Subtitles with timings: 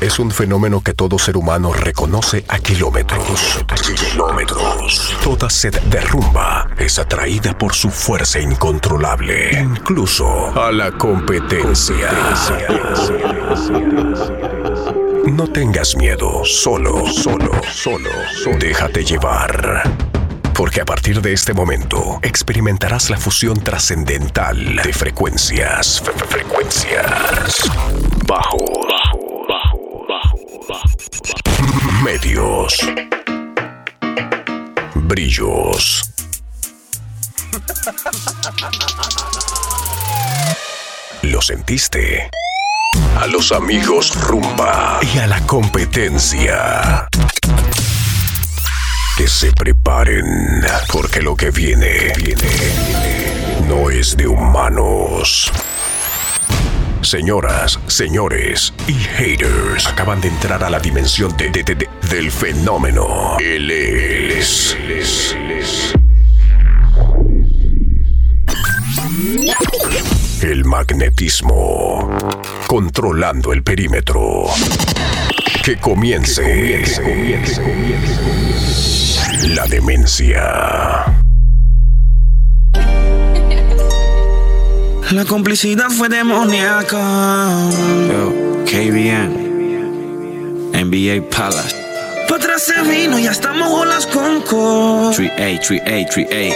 [0.00, 3.64] es un fenómeno que todo ser humano reconoce a kilómetros.
[4.10, 5.16] Kilómetros.
[5.22, 12.10] Toda sed de rumba es atraída por su fuerza incontrolable, incluso a la competencia.
[15.26, 18.10] No tengas miedo, solo, solo, solo,
[18.42, 18.58] solo.
[18.58, 19.82] Déjate llevar.
[20.54, 26.00] Porque a partir de este momento experimentarás la fusión trascendental de frecuencias.
[26.28, 27.70] frecuencias.
[28.26, 28.73] Bajo,
[32.04, 32.76] Medios.
[34.94, 36.02] Brillos.
[41.22, 42.28] ¿Lo sentiste?
[43.18, 47.08] A los amigos rumba y a la competencia.
[49.16, 55.50] Que se preparen, porque lo que viene, viene, no es de humanos.
[57.04, 62.30] Señoras, señores y haters acaban de entrar a la dimensión de, de- de- de- del
[62.30, 63.36] fenómeno.
[63.38, 64.76] Él es.
[70.42, 72.10] El magnetismo.
[72.66, 74.44] Controlando el perímetro.
[75.64, 76.82] Que comience.
[79.48, 81.13] La demencia.
[85.10, 86.98] La complicidad fue demoníaca.
[88.08, 88.32] Yo,
[88.64, 91.76] KBN, NBA Palace,
[92.28, 95.10] Pa' atrás se vino, ya estamos con co.
[95.12, 96.54] 3A, 3A, 3A.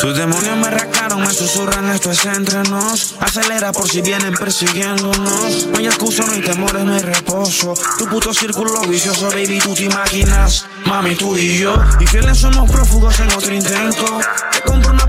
[0.00, 0.93] Tus demonios me rascaron, me
[1.34, 3.14] susurran, esto es entre nos.
[3.20, 5.66] Acelera por si vienen persiguiéndonos.
[5.66, 7.74] No hay excusa, no hay temores, no hay reposo.
[7.98, 10.66] Tu puto círculo vicioso, baby, tú te imaginas.
[10.86, 11.76] Mami, tú y yo.
[12.00, 14.04] Y fieles somos prófugos en otro intento.
[14.52, 14.60] Te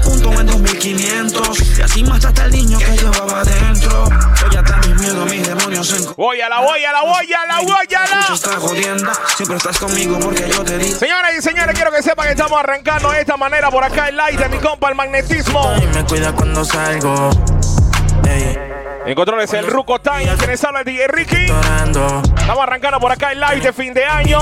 [0.06, 1.78] compro una punto en 2500.
[1.78, 4.04] Y así mataste al niño que llevaba adentro.
[4.04, 7.46] Hoy hasta mis miedos, mis demonios en Voy a la voy a la voy a
[7.46, 8.34] la voy a la.
[8.34, 10.92] Esta jodienda, siempre estás conmigo porque yo te di.
[10.92, 14.18] Señoras y señores, quiero que sepan que estamos arrancando de esta manera por acá el
[14.18, 15.76] light de mi compa el magnetismo.
[15.82, 17.30] Y me cuida cuando salgo.
[18.28, 18.58] Ey,
[19.06, 21.46] En controles el Ruco Time, quienes habla el DJ Ricky.
[21.46, 24.40] Estamos arrancando por acá el live de fin de año.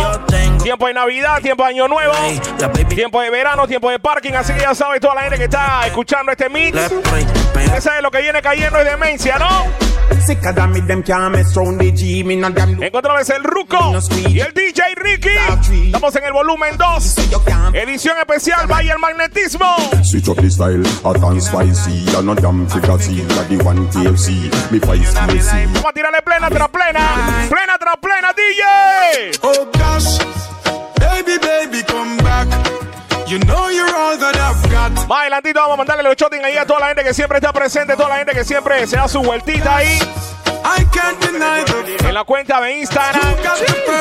[0.62, 2.14] Tiempo de Navidad, tiempo de Año Nuevo.
[2.88, 5.86] Tiempo de verano, tiempo de parking, así que ya sabes toda la gente que está
[5.86, 6.78] escuchando este mix.
[7.68, 9.93] Ya sabes lo que viene cayendo es demencia, ¿no?
[10.26, 12.24] Sicker than me, them can't mess round the G.
[12.24, 13.78] Me not them En controles el Ruco
[14.30, 15.30] y el DJ Ricky.
[15.88, 17.16] Estamos en el volumen 2.
[17.74, 19.66] Edición especial Vaya el Magnetismo.
[20.02, 24.80] Switch up the style, a dance spicy, and a damn that the one TFC, me.
[24.80, 27.48] Vamos a tirarle plena tras plena.
[27.50, 29.40] Plena tras plena, DJ.
[29.42, 30.20] Oh gosh,
[31.00, 32.83] baby, baby, come back.
[33.28, 35.08] You know you're all that I've got.
[35.08, 37.52] Más adelantito vamos a mandarle los shopping ahí a toda la gente que siempre está
[37.54, 40.00] presente, toda la gente que siempre se da su vueltita ahí
[40.66, 43.36] I can't deny the en la cuenta de Instagram.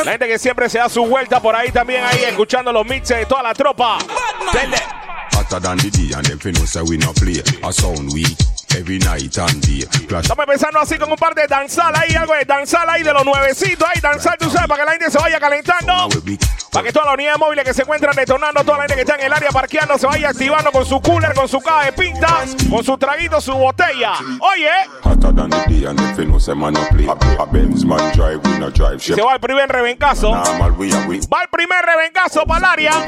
[0.04, 3.16] La gente que siempre se da su vuelta por ahí también ahí escuchando los mixes
[3.18, 3.98] de toda la tropa.
[5.34, 7.42] Hotter than the D, and them fi know say we no play.
[7.64, 8.36] A sound weak,
[8.76, 9.84] every night and day.
[10.20, 13.24] Estamos empezando así con un par de danzal ahí, algo de danzal ahí de los
[13.24, 16.08] nuevecitos ahí, danzal, tú sabes, para que la gente se vaya calentando.
[16.70, 19.14] Para que todas las unidades móviles que se encuentran detonando, toda la gente que está
[19.16, 22.56] en el área parqueando se vaya activando con su cooler, con su caja de pintas,
[22.70, 24.12] con su traguito, su botella.
[24.40, 24.70] Oye,
[28.98, 29.68] se va el primer
[30.78, 31.20] we.
[31.32, 33.06] Va el primer rebencazo para el área.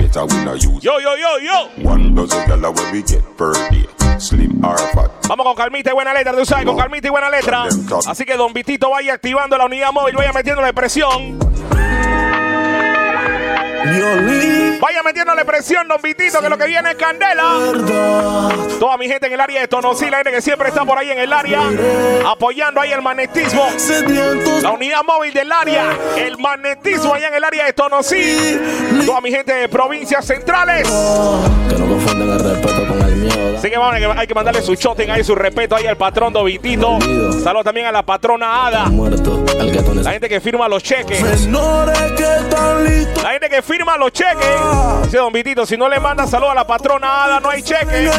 [0.81, 1.89] Yo, yo, yo, yo.
[1.89, 3.87] One dozen gala where we get per day.
[4.19, 5.14] Slim or fat.
[5.29, 7.67] Vamos con calmita y buena letra, tú sabes, con calmita y buena letra.
[8.07, 11.39] Así que Don Vitito vaya activando la unidad móvil, vaya metiéndole presión.
[14.81, 17.73] Vaya metiéndole presión, Don Vitito, que lo que viene es candela.
[18.79, 21.11] Toda mi gente en el área de Tonosí, la gente que siempre está por ahí
[21.11, 21.61] en el área,
[22.27, 23.67] apoyando ahí el magnetismo.
[24.63, 28.61] La unidad móvil del área, el magnetismo allá en el área de Tonosí.
[29.07, 30.89] Toda mi gente de provincias centrales.
[31.69, 32.94] Que no confunden el respeto.
[33.57, 36.33] Así que vamos, que hay que mandarle su shoting ahí, su respeto ahí al patrón
[36.33, 36.99] Dovitito.
[37.43, 38.91] Saludos también a la patrona Ada.
[40.03, 41.21] La gente que firma los cheques.
[41.23, 41.37] La
[43.33, 44.47] gente que firma los cheques.
[45.05, 48.07] Dice Don Vitito, si no le manda saludos a la patrona Ada, no hay cheque.
[48.07, 48.11] ¡Eh!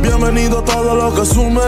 [0.00, 1.60] Bienvenido a todo lo que sume.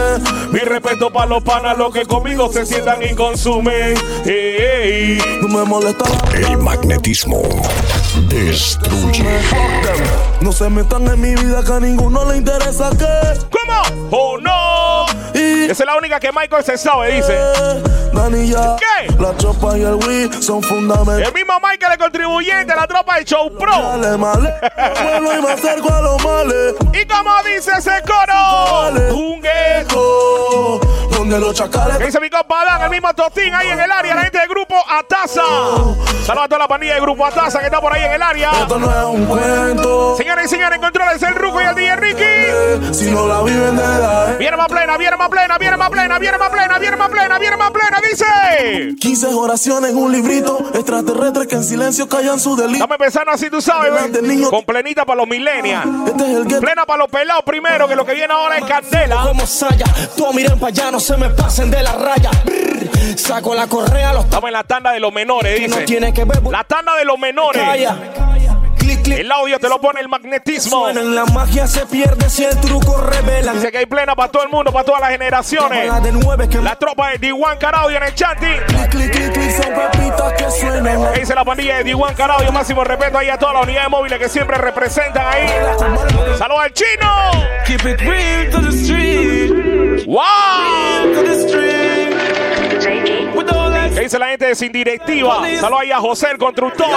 [0.51, 3.95] Mi respeto para los panas, los que conmigo se sientan y consumen.
[4.25, 5.21] ¡Ey!
[5.41, 7.41] No me molesta la El magnetismo
[8.21, 9.23] destruye.
[10.41, 13.07] No se metan en mi vida que a ninguno le interesa que.
[13.49, 14.09] ¿Cómo?
[14.11, 15.05] ¡Oh no!
[15.33, 17.37] Y Esa es la única que Michael se sabe, dice.
[18.27, 19.13] ¿Qué?
[19.19, 21.27] La chopa y el Wii son fundamentales.
[21.27, 23.71] El mismo Michael, el contribuyente, la tropa de Show Pro.
[23.71, 24.53] Dale, male.
[25.37, 26.75] Y me acerco a los males.
[26.93, 30.79] Y como dice ese coro, un gueto.
[31.11, 31.97] Donde los chacales.
[31.97, 32.81] ¿Qué dice mi compa Dan?
[32.83, 35.41] El mismo Totín ahí en el área, la gente del grupo Ataza.
[36.25, 38.51] Saludos a toda la pandilla del grupo Ataza que está por ahí en el área.
[38.61, 40.15] Esto no es un cuento.
[40.17, 42.93] Señores y señores, controles el Ruco y el DJ Ricky.
[42.93, 46.19] Si no la viven de la Viene más plena, viene más plena, viene más plena,
[46.19, 48.95] viene más plena, viene más plena, viene más plena, dice.
[48.99, 50.59] 15 oraciones un librito.
[50.73, 52.75] Extraterrestres que en silencio callan su delito.
[52.75, 54.47] Estamos empezando así, tú sabes, ¿ves?
[54.49, 55.85] con plenita para los millennials.
[56.07, 56.59] Este es el.
[56.59, 59.23] Plena para los pelados primero, que lo que viene ahora es candela.
[59.23, 59.85] Como saya,
[60.33, 62.31] miren para allá, no se me pasen de la raya.
[62.45, 62.66] Brr,
[63.17, 65.85] saco la correa, los Estamos en la tanda de los menores, no dice.
[65.85, 66.43] tiene que ver.
[66.43, 67.61] La tanda de los menores.
[67.63, 67.95] Calla.
[68.77, 69.19] Clic, clic.
[69.19, 70.83] El audio te lo pone el magnetismo.
[70.83, 73.53] Suena en la magia se pierde si el truco revela.
[73.53, 75.87] Dice que hay plena para todo el mundo, para todas las generaciones.
[75.87, 78.37] La de nueve que La tropa de D1 Caraudio en el suenan.
[81.13, 82.51] ¿Qué dice la pandilla de D1 Caraudio?
[82.51, 85.47] Máximo respeto ahí a todas las unidades móviles que siempre representan ahí.
[86.37, 87.31] Saludos al chino.
[87.65, 90.05] Keep it real to the street.
[90.05, 91.13] ¡Wow!
[91.13, 91.96] To the street.
[94.07, 95.41] Dice la gente de Sin Directiva?
[95.59, 96.87] Saludos ahí a José el constructor.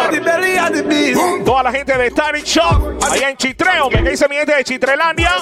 [1.45, 3.03] Toda la gente de Static Shop.
[3.11, 3.89] Allá en Chitreo.
[3.91, 5.33] ¿Qué dice mi gente de Chitrelandia?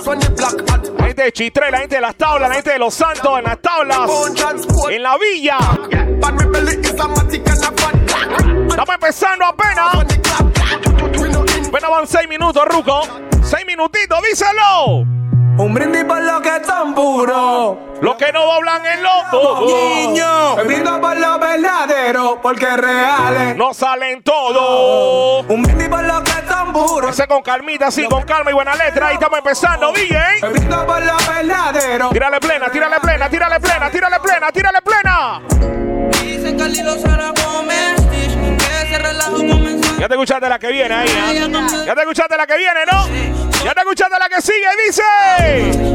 [0.99, 3.45] La gente de Chitre, la gente de las tablas, la gente de los santos en
[3.45, 3.99] las tablas.
[4.91, 5.59] En la villa.
[8.69, 9.95] Estamos empezando apenas.
[11.69, 13.03] Apenas van seis minutos, Ruco.
[13.43, 15.18] Seis minutitos, díselo.
[15.59, 17.97] Un brindis por lo que es tan puro.
[18.01, 19.67] Los que no doblan el loto.
[19.67, 20.57] Niño.
[20.57, 23.57] Me brindo por lo verdadero, porque es real.
[23.57, 25.45] No salen todos.
[25.49, 27.09] Un brindis por lo que es tan puro.
[27.09, 29.09] Ese con calmita, sí, con calma y buena letra.
[29.09, 30.19] Ahí estamos empezando, Me DJ.
[30.53, 32.11] brindo por lo verdadero.
[32.11, 35.41] Tírale plena, tírale plena, tírale plena, tírale plena, tírale plena.
[36.23, 37.33] Dicen que Lilo se la
[39.99, 41.51] Ya te escuchaste la que viene ahí, ¿eh?
[41.87, 43.09] Ya te escuchaste la que viene, ¿no?
[43.65, 45.03] Ya te escuchaste la que sigue, dice.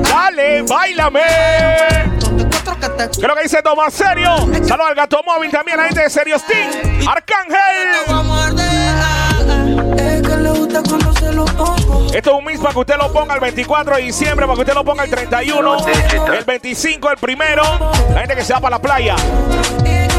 [0.02, 1.22] Dale, bailame.
[2.52, 4.36] Cuatro que te ¿Qué es lo que dice Tomás Serio?
[4.66, 6.70] Saludos al gato móvil también, la gente de Serio Steam.
[7.08, 7.88] Arcángel.
[12.14, 14.62] Esto es un mix para que usted lo ponga el 24 de diciembre, para que
[14.62, 15.78] usted lo ponga el 31,
[16.34, 17.64] el 25, el primero.
[18.14, 19.16] La gente que se va para la playa.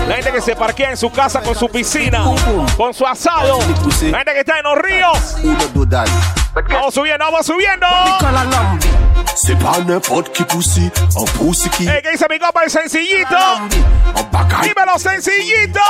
[0.09, 2.25] La gente que se parquea en su casa con su piscina,
[2.77, 3.59] con su asado.
[4.11, 5.37] La gente que está en los ríos.
[6.69, 7.87] Vamos subiendo, vamos subiendo.
[9.37, 11.87] C'est pas n'importe qui poussi, un poussi qui.
[11.89, 13.37] Eh, ¿Qué dice mi copa el sencillito?
[14.63, 15.81] Dímelo sencillito.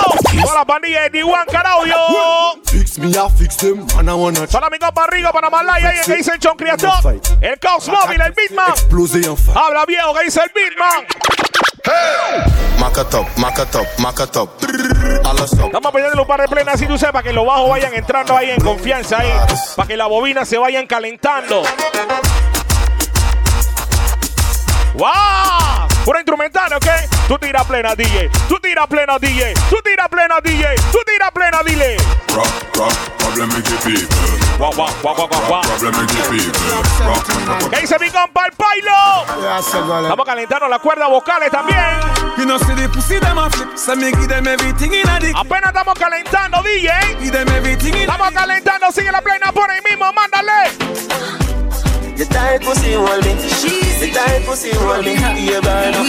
[0.42, 1.96] Toda la pandilla de D1 Caraudio.
[2.66, 3.86] Fix me, I fix them.
[3.96, 7.20] Man, I wanna Solo mi copa Rigo para Malaya y que dice el John Criator.
[7.40, 8.72] El Caos Móvil, el Bitman.
[9.54, 11.04] Habla viejo, que dice el Bitman.
[12.80, 14.50] Maca top, maca top, maca top.
[15.22, 15.44] La.
[15.44, 18.50] Estamos pidiendo un par de plenas así tú sepas que los bajos vayan entrando ahí
[18.50, 19.32] en confianza ahí.
[19.76, 21.62] Para que las bobinas se vayan calentando.
[24.94, 25.88] ¡Wow!
[26.04, 26.86] Pura instrumental, ¿ok?
[27.26, 28.30] Tú tira plena, DJ.
[28.48, 29.54] Tú tira plena, DJ.
[29.68, 30.74] Tú tira plena, DJ.
[30.92, 31.96] Tú tira plena, dile.
[32.34, 32.46] Rock,
[32.76, 32.92] rock.
[34.58, 34.76] Rock,
[37.06, 38.92] rock, ¿Qué dice mi compa el pailo?
[40.02, 41.78] Estamos calentando las cuerdas vocales también.
[41.78, 41.98] A
[45.34, 45.40] a.
[45.40, 46.90] Apenas estamos calentando, DJ.
[48.00, 51.43] Estamos calentando, sigue la plena por ahí mismo, mándale.
[52.16, 53.32] You tight pussy hold me.
[53.32, 55.12] You tight pussy hold me.
[55.14, 56.06] You burn up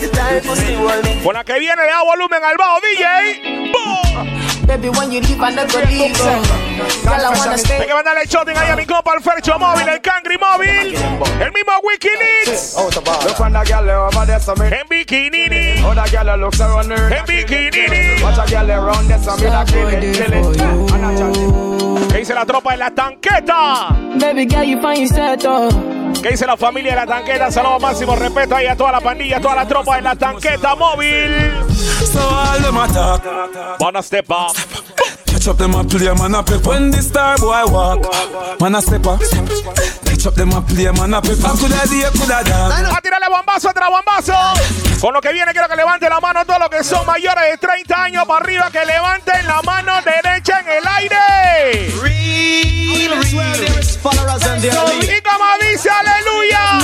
[0.00, 1.22] You tight pussy hold me.
[1.22, 3.72] Con la que viene le da volumen al bajo, DJ.
[3.72, 4.66] ¡Boom!
[4.66, 6.16] Baby, when you leave, I never leave.
[6.16, 6.24] so.
[6.24, 10.00] Girl, I wanna Hay que mandarle shotting ahí a mi compa el Fercho Móvil, el
[10.00, 10.96] Cangri Móvil,
[11.38, 12.74] el mismo Wikileaks.
[13.24, 14.66] Look on the girl over there, so me.
[14.68, 17.12] En bikinini, Other girl looks around her.
[17.12, 18.22] en bikinini.
[18.22, 20.00] Watch a girl around there, so me da kill it,
[22.24, 22.32] kill it.
[22.32, 22.32] And I chat it.
[22.32, 23.88] ¿Qué dice la tropa de la tanqueta?
[24.18, 26.22] Baby, girl, you find.
[26.22, 27.50] ¿Qué dice la familia de la tanqueta?
[27.50, 30.74] Saludos máximo respeto ahí a toda la pandilla, a toda la tropa de la tanqueta
[30.74, 31.52] móvil.
[32.12, 33.22] So all them attack.
[33.80, 34.56] Wanna step up.
[35.44, 36.64] Catch up them a play, man a pep.
[36.64, 38.00] When the star boy walk,
[38.60, 39.20] man a step up.
[39.20, 41.36] Catch up them a play, man a pep.
[41.36, 42.88] Coulda day, coulda dance.
[42.88, 44.32] A tirarle bombazo tras bombazo.
[45.02, 47.58] Con lo que viene, quiero que levanten la mano todos los que son mayores de
[47.58, 48.70] 30 años para arriba.
[48.72, 51.92] Que levanten la mano derecha en el aire.
[55.04, 56.80] Y como dice, aleluya.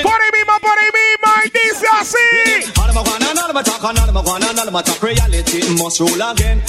[0.00, 1.28] Por ahí mismo, por ahí mismo.
[1.44, 2.72] Y dice así.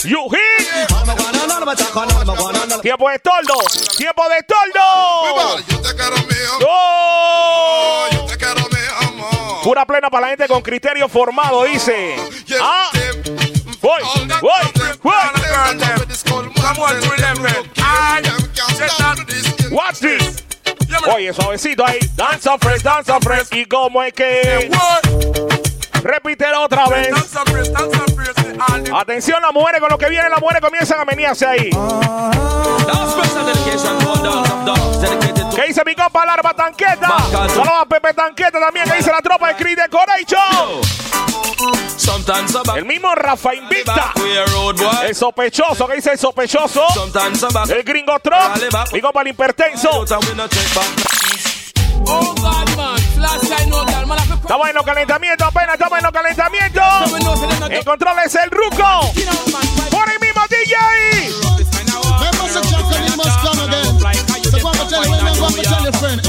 [0.04, 0.68] You hit.
[2.82, 3.54] Tiempo de toldo.
[3.98, 4.82] Tiempo de toldo.
[6.68, 8.08] ¡Oh!
[9.64, 12.16] Pura plena para la gente con criterio formado, dice.
[12.62, 12.92] Ah.
[13.82, 14.02] Voy,
[14.42, 14.52] voy,
[15.02, 15.14] voy.
[19.72, 20.44] Watch this.
[21.14, 22.00] Oye, suavecito ahí.
[22.16, 23.48] Danza fresh, danza fresh.
[23.52, 24.70] ¿Y cómo es que?
[26.04, 27.10] Repítelo otra vez.
[28.94, 31.70] Atención, las mujeres con lo que viene, las mujeres comienzan a menearse ahí.
[35.56, 37.08] ¿Qué dice mi compa Larva Tanqueta?
[37.32, 40.82] Saludos a Pepe Tanqueta también, que dice la tropa de Creed Decoration.
[42.76, 44.14] El mismo Rafa Invicta.
[45.04, 46.86] El sospechoso, ¿qué dice el sospechoso?
[47.70, 48.58] El gringo Trump.
[48.92, 50.06] Mi compa el hipertenso.
[54.44, 56.84] Estamos en los calentamientos, apenas estamos en los calentamientos.
[57.70, 59.12] El control es el Ruco.
[59.90, 60.74] Por ahí mismo, DJ.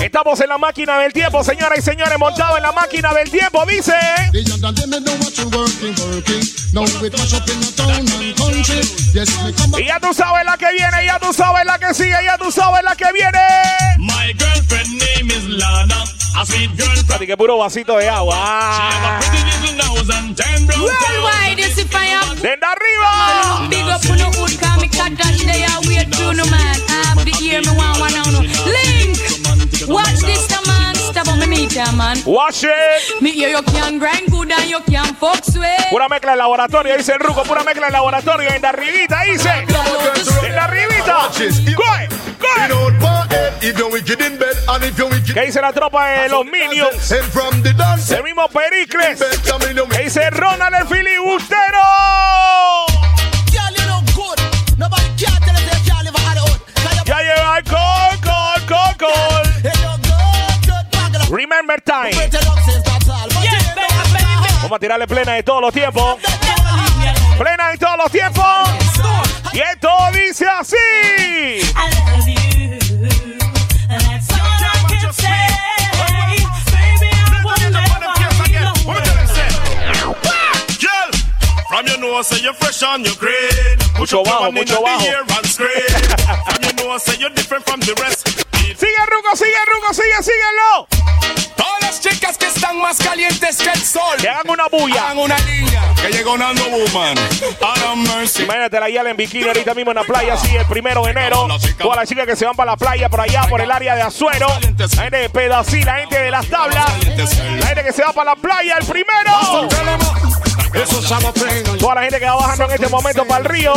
[0.03, 3.65] Estamos en la máquina del tiempo, señoras y señores, montado en la máquina del tiempo,
[3.67, 3.95] dice.
[9.79, 12.51] Y ya tú sabes la que viene, ya tú sabes la que sigue, ya tú
[12.51, 13.41] sabes la que viene.
[13.99, 16.05] My girlfriend name is Lana.
[16.37, 16.95] A sweet girl.
[17.27, 19.21] que puro vasito de agua.
[22.43, 23.69] Desde arriba.
[23.71, 24.01] Big up
[25.87, 26.81] me no man.
[27.25, 28.44] The ear, me one.
[28.49, 29.19] Link.
[29.89, 30.95] Watch this, the man.
[30.95, 32.19] Stop on me meter, man.
[32.25, 33.23] Watch it.
[33.23, 35.89] Me hear you can grind good and you can fuck sweet.
[35.91, 37.43] Pura mezcla en laboratorio, dice el Ruco.
[37.45, 38.51] Pura mezcla en laboratorio.
[38.51, 39.51] En la arribita, dice.
[40.47, 41.29] En la arribita.
[41.29, 42.09] Coge,
[45.33, 47.13] ¿Qué dice la tropa de los Minions?
[48.11, 49.25] El mismo Pericles.
[49.91, 51.81] ¿Qué dice Ronald el filibustero?
[61.31, 62.13] Remember time.
[64.63, 66.19] Vamos a tirarle plena de todos los tiempos.
[67.39, 68.45] Plena de todos los tiempos.
[69.53, 70.77] Y esto dice así.
[81.75, 83.35] From you know, say you're fresh on your grade.
[83.99, 85.05] Mucho bajo, mucho bajo.
[85.27, 88.44] From you know, say you're different from the rest.
[88.77, 90.89] Sigue Ruco, sigue Ruco, sigue, síguelo.
[91.57, 94.17] Todas las chicas que están más calientes que el sol.
[94.19, 95.05] Que hagan una bulla.
[95.05, 95.95] Hagan una línea.
[96.01, 97.17] Que llegó Nando Woman.
[97.63, 98.43] A mercy.
[98.43, 101.47] Imagínate la yala en bikini ahorita mismo en la playa, así el primero de enero.
[101.79, 104.03] Todas las chicas que se van para la playa por allá, por el área de
[104.03, 104.49] Azuero.
[104.49, 106.93] La gente de Pedací, la gente de las tablas.
[107.61, 109.69] La gente que se va para la playa el primero.
[111.79, 113.73] Toda la gente que va bajando en este momento para el río.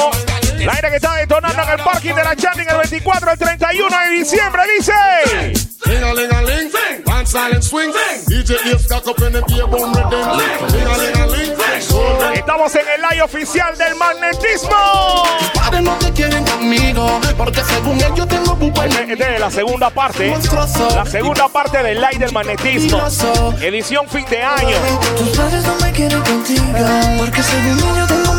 [0.65, 3.99] La gente que está detonando en el parking de la Chanding el 24 el 31
[3.99, 4.93] de diciembre dice.
[12.33, 15.23] Estamos en el live oficial del magnetismo.
[15.81, 18.57] no te quieren conmigo, porque según ellos tengo
[19.07, 20.33] Esta es la segunda parte.
[20.95, 23.01] La segunda parte del live del magnetismo.
[23.61, 24.77] Edición fin de año.
[25.17, 26.65] Tus padres no me quieren contigo,
[27.19, 28.36] porque según ellos tengo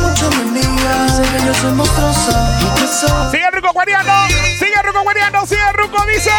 [3.30, 4.12] Sigue Ruco guariando,
[4.58, 6.30] sigue Ruco guariando, sigue Ruco dice.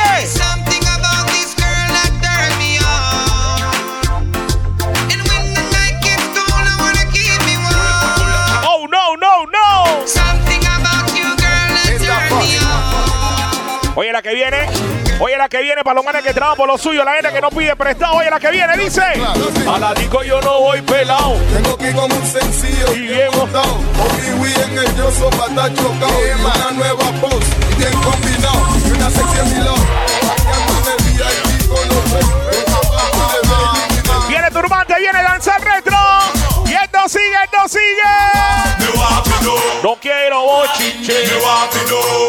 [8.66, 10.08] Oh no, no, no.
[10.08, 13.98] Something about you, girl, that turn me on.
[13.98, 14.99] Oye la que viene.
[15.22, 17.42] Oye la que viene para los manes que trabajan por lo suyo, la gente que
[17.42, 18.16] no pide prestado.
[18.16, 19.02] Oye la que viene, dice.
[19.02, 21.36] A la disco yo no voy pelado.
[21.54, 23.80] Tengo que ir con un sencillo Y bien montado.
[24.40, 26.20] En el yo estar chocado.
[26.40, 27.44] Una nueva voz,
[27.78, 28.62] bien combinado.
[28.86, 29.10] Y una.
[34.28, 36.39] Viene turbante, viene danza retro.
[37.00, 38.02] Esto sigue, esto sigue.
[39.82, 41.40] No quiero bochinche.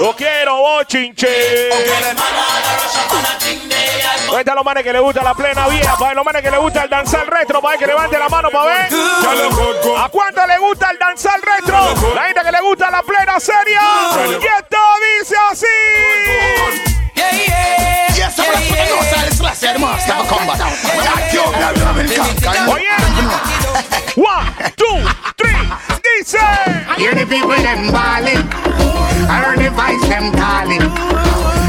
[0.00, 1.68] No quiero bochinche.
[4.26, 5.96] ¿Dónde están los manes que le gusta la plena vieja?
[5.96, 8.64] Para los manes que le gusta el danzar retro, para que levante la mano para
[8.66, 8.88] ver.
[9.98, 12.14] ¿A cuánto le gusta el danzar retro?
[12.14, 13.80] La gente que le gusta la plena seria.
[14.28, 14.78] Y esto
[15.18, 16.89] dice así.
[22.68, 22.96] Oye,
[24.16, 24.46] one,
[24.76, 24.98] two,
[25.36, 25.60] three,
[26.02, 26.36] dice.
[26.98, 28.42] Hear the people them balling.
[29.28, 30.82] I heard the voice them calling.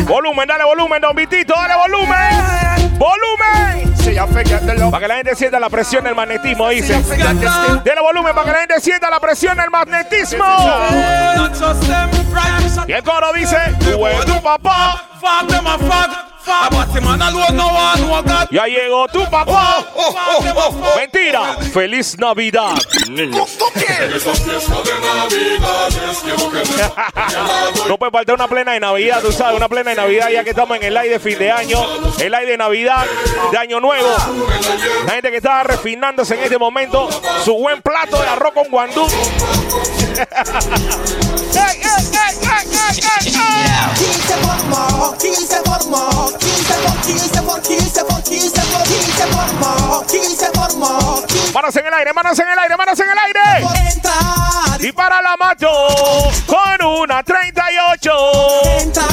[0.05, 2.99] Volumen, dale volumen, don Vitito, dale volumen.
[2.99, 3.90] Volumen.
[4.91, 7.01] Para que la gente sienta la presión del magnetismo, dice.
[7.83, 10.45] Dale volumen para que la gente sienta la presión del magnetismo.
[12.87, 15.03] Y el coro dice, tú eres tu papá.
[18.51, 19.85] Ya llegó tu papá.
[20.97, 21.57] Mentira.
[21.73, 22.75] Feliz Navidad.
[27.87, 30.51] No puede faltar una plena de Navidad, tú sabes, una plena de Navidad ya que
[30.51, 31.79] estamos en el aire de fin de año,
[32.19, 33.05] el aire de Navidad,
[33.51, 34.09] de Año Nuevo.
[35.05, 37.09] La gente que está refinándose en este momento,
[37.43, 39.07] su buen plato de arroz con guandú.
[41.53, 43.71] ¡Ey, ey, ey, ey, ey, ey, ey!
[43.97, 49.27] 15 por mo, 15 por mo, 15 por 15 por 15 por 15 por 15
[49.27, 52.99] por mo, 15 por mo, 15 Manos en el aire, manos en el aire, manos
[52.99, 53.67] en el aire.
[54.79, 55.69] Y para la mato
[56.47, 58.11] con una 38.
[58.79, 59.07] entrar,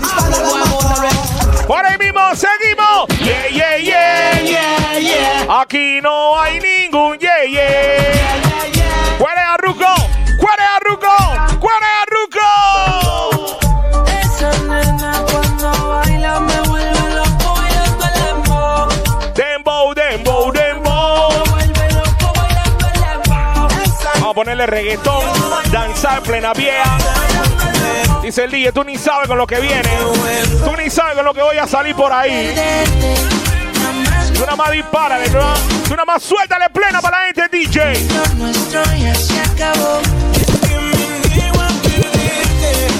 [0.00, 0.84] dispara la mano.
[1.66, 3.08] Por ahí mismo seguimos.
[3.20, 5.60] Yeah, yeah, yeah, yeah, yeah.
[5.60, 8.43] Aquí no hay ningún yeah, yeah.
[24.34, 25.24] A ponerle reggaetón,
[25.70, 26.98] danzar plena vieja.
[28.20, 29.88] Dice el DJ, tú ni sabes con lo que viene.
[30.64, 32.52] Tú ni sabes con lo que voy a salir por ahí.
[34.34, 37.94] Tú nada más dispara, tú nada- tú nada más suéltale plena para la gente, DJ.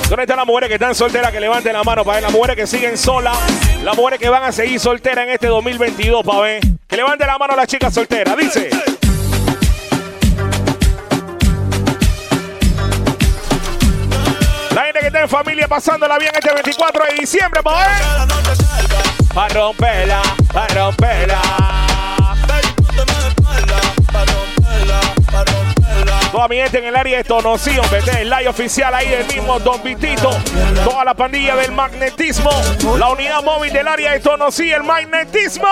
[0.08, 1.32] ¿Dónde están las mujeres que están solteras?
[1.32, 2.22] Que levanten la mano para ver.
[2.22, 3.36] Las mujeres que siguen solas.
[3.82, 6.60] Las mujeres que van a seguir solteras en este 2022 para ver.
[6.86, 8.36] Que levanten la mano las chicas solteras.
[8.36, 8.70] Dice.
[14.74, 17.74] La gente que está en familia pasándola bien este 24 de diciembre ver.
[19.32, 20.20] Para romperla,
[20.52, 21.40] para romperla.
[26.32, 29.08] Toda mi gente en el área de Tonosí, hombre, este es el live oficial ahí
[29.08, 30.30] del mismo Don Vitito.
[30.82, 32.50] Toda la pandilla del magnetismo.
[32.98, 35.68] La unidad móvil del área de Tonosí, el magnetismo.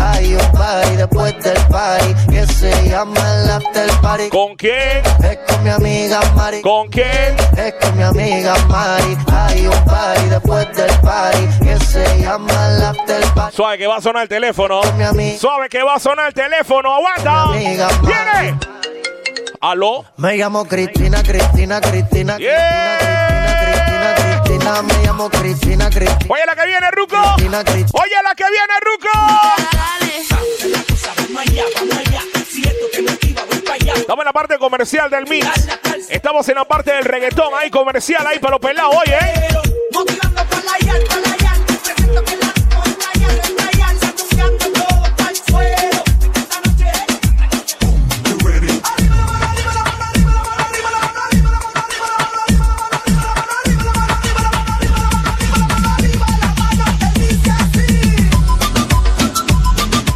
[0.00, 4.28] Hay un party después del party que se llama el after party.
[4.30, 5.02] ¿Con quién?
[5.22, 6.60] Es con mi amiga Mari.
[6.62, 7.36] ¿Con quién?
[7.56, 9.16] Es con mi amiga Mari.
[9.32, 13.56] Hay un party después del party que se llama el after party.
[13.56, 14.80] Suave que va a sonar el teléfono.
[15.38, 16.94] Suave que va a sonar el teléfono.
[16.94, 17.46] Aguanta.
[17.52, 18.58] ¿Viene?
[19.60, 20.04] ¿Aló?
[20.18, 22.98] Me llamo Cristina, Cristina, Cristina, Yeah.
[22.98, 23.13] Cristina,
[24.64, 24.82] Cristina.
[24.82, 26.18] Me llamo Cristina, Cristina.
[26.28, 27.16] Oye la que viene, Ruco.
[27.36, 28.02] Cristina, Cristina.
[28.02, 29.10] Oye la que viene, Ruco.
[33.94, 35.46] Estamos en la parte comercial del mix.
[36.08, 37.52] Estamos en la parte del reggaetón.
[37.54, 39.18] Ahí comercial, ahí para los pelados, oye.
[39.92, 41.64] Motivando por la yal, por la yal.
[41.66, 42.43] Presento que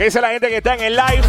[0.08, 1.22] ¿Qué dice la gente que está en el live?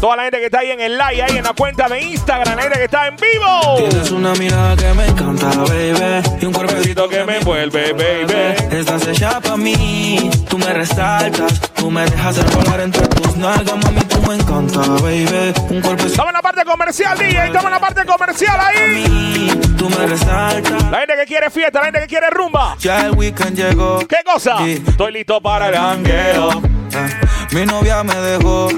[0.00, 2.54] Toda la gente que está ahí en el live, ahí en la cuenta de Instagram,
[2.54, 3.88] la gente que está en vivo.
[3.88, 6.38] Tienes una mirada que me encanta, baby.
[6.40, 8.76] Y un cuerpecito que me envuelve, baby.
[8.76, 13.84] Estás hecha pa' mí, tú me resaltas, tú me dejas hacer volar entre tus nalgas,
[13.84, 15.52] mami, tú me encanta, baby.
[15.68, 17.46] Un cuerpecito Estamos en la parte comercial, DJ.
[17.46, 19.60] Estamos en la parte comercial ahí.
[19.76, 20.84] tú me resaltas.
[20.88, 22.76] La gente que quiere fiesta, la gente que quiere rumba.
[22.78, 23.98] Ya el weekend llegó.
[24.06, 24.64] ¿Qué cosa?
[24.64, 26.62] Estoy listo para el jangueo.
[26.94, 28.68] Ah, Mi novia me dejó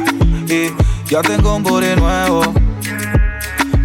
[0.47, 0.73] y
[1.11, 2.43] ya tengo un booty nuevo.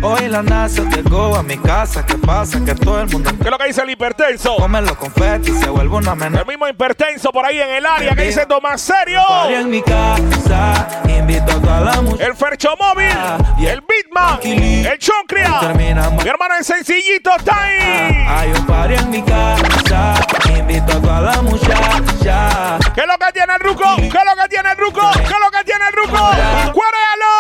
[0.06, 2.06] Hoy la NASA llegó a mi casa.
[2.06, 2.60] ¿Qué pasa?
[2.66, 4.58] Que todo el mundo ¿Qué es lo que dice el hipertenso?
[4.58, 6.46] come los confetis se vuelve una El menor.
[6.48, 9.22] mismo hipertenso por ahí en el área que dice Tomás Serio.
[9.50, 11.94] En mi casa, invito a toda la.
[12.20, 13.08] El Fercho Móvil.
[13.66, 14.40] El Bitman.
[14.44, 15.74] El Choncria.
[15.78, 15.88] Mi
[16.30, 18.28] hermano en Sencillito Time.
[18.28, 20.16] Hay un party en mi casa,
[20.58, 22.78] invito a toda la muchacha.
[22.94, 23.96] ¿Qué es lo que tiene el Ruco?
[23.96, 25.02] ¿Qué es lo que tiene el Ruco?
[25.14, 26.30] ¿Qué es lo que tiene el Ruco?
[26.32, 27.34] Que ¡Cuéréalo!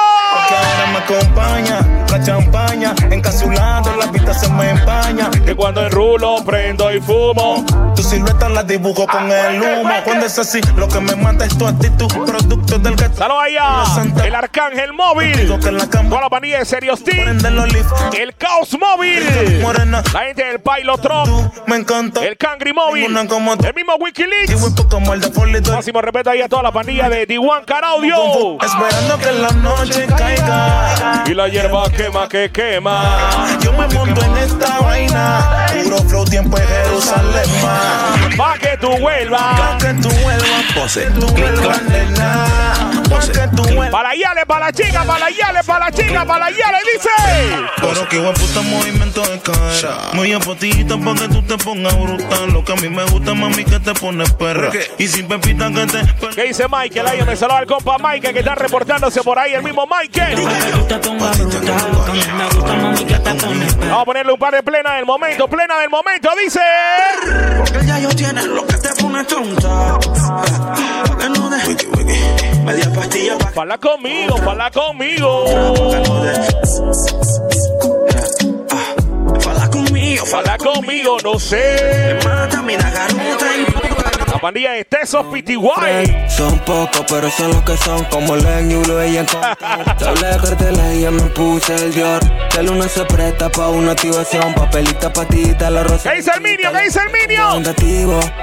[0.49, 5.29] ahora me acompaña la champaña, encapsulando la vista se me empaña.
[5.53, 7.63] Que cuando el rulo prendo y fumo.
[7.95, 9.93] Tu silueta la dibujo con el humo.
[10.03, 12.07] Cuando es así, lo que me mata es tu actitud.
[12.25, 14.25] Producto del que Saludos allá.
[14.25, 15.47] El Arcángel Móvil.
[15.47, 17.37] Toda la panilla de Serios Team.
[18.17, 19.23] El Caos Móvil.
[20.13, 21.25] La gente del Pilot Trop.
[21.25, 22.25] tú me encanta.
[22.25, 23.05] El Cangri Móvil.
[23.05, 24.53] El mismo Wikileaks.
[25.71, 28.57] Máximo respeto ahí a toda la pandilla de D1 Caraudio.
[28.61, 31.23] Esperando que la noche caiga.
[31.27, 33.57] Y la hierba quema que quema.
[33.61, 35.42] Yo me monto en esta vaina.
[35.83, 37.49] Puro flow, tiempo en Jerusalén.
[37.61, 38.13] ma.
[38.37, 39.41] Pa' que tú vuelvas.
[39.41, 41.01] Pa' que tú vuelvas, pose.
[41.11, 43.89] Tú vuelvas, que tú vuelvas.
[43.91, 46.77] Para la yale, para la chica, para la yale, para la chica, para la yale,
[46.93, 47.09] dice.
[47.77, 49.97] Pero que igual puta movimiento de cadera.
[50.13, 52.51] Muy apotita pa' que tú te pongas brutal.
[52.51, 54.71] Lo que a mí me gusta, mami, que te pones perra.
[54.97, 56.01] Y sin pepita que te.
[56.35, 57.07] ¿Qué dice Michael?
[57.07, 60.39] Ahí me saluda al compa Michael que está reportándose por ahí, el mismo Michael.
[63.79, 66.61] Vamos a ponerle un par de plena del momento, plena del momento, dice.
[67.57, 69.99] Porque ya yo tienes lo que te pone tonta.
[72.65, 75.45] Media pastilla pa' Fala conmigo, fala conmigo.
[79.41, 82.19] Fala conmigo, Fala conmigo, no sé.
[82.23, 83.82] Mátame la garota y
[84.33, 85.59] La pandilla de Tesos PTY.
[86.27, 89.27] Son pocos, pero son los que son como Len y Blue y en
[89.99, 92.19] Doble cartela y ya me puse el Dior.
[92.49, 94.55] De luna se presta pa' una activación.
[94.55, 96.09] Papelita, patita, la rosa.
[96.09, 96.71] ¿Qué dice el Minio?
[96.71, 97.47] ¿Qué dice el Minio?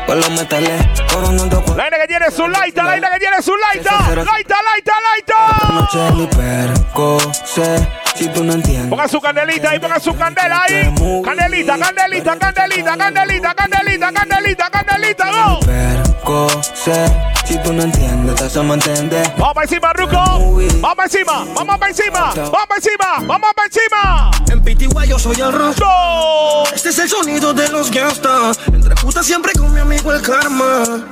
[0.06, 0.80] Con los metales,
[1.12, 4.14] coronando con La que tiene su laita, la que tiene su laita.
[4.14, 5.72] Laita, laita, laita.
[5.72, 8.09] noche hipercose.
[8.20, 8.90] Si tú no entiendes.
[8.90, 10.94] Ponga su candelita ahí, ponga su candela ahí.
[11.24, 15.60] Candelita, candelita, candelita, candelita, candelita, candelita, candelita, go.
[15.62, 17.30] Hipercose.
[17.46, 19.26] Si tú no entiendes, te hacemos entender.
[19.38, 20.12] Vamos para encima, Ruco.
[20.12, 24.30] Vamos para encima, vamos para encima, vamos para encima, vamos para encima.
[24.52, 26.72] En Pitigua yo soy el rock.
[26.74, 28.60] Este es el sonido de los gastas.
[28.66, 31.06] Entre putas siempre con mi amigo el karma.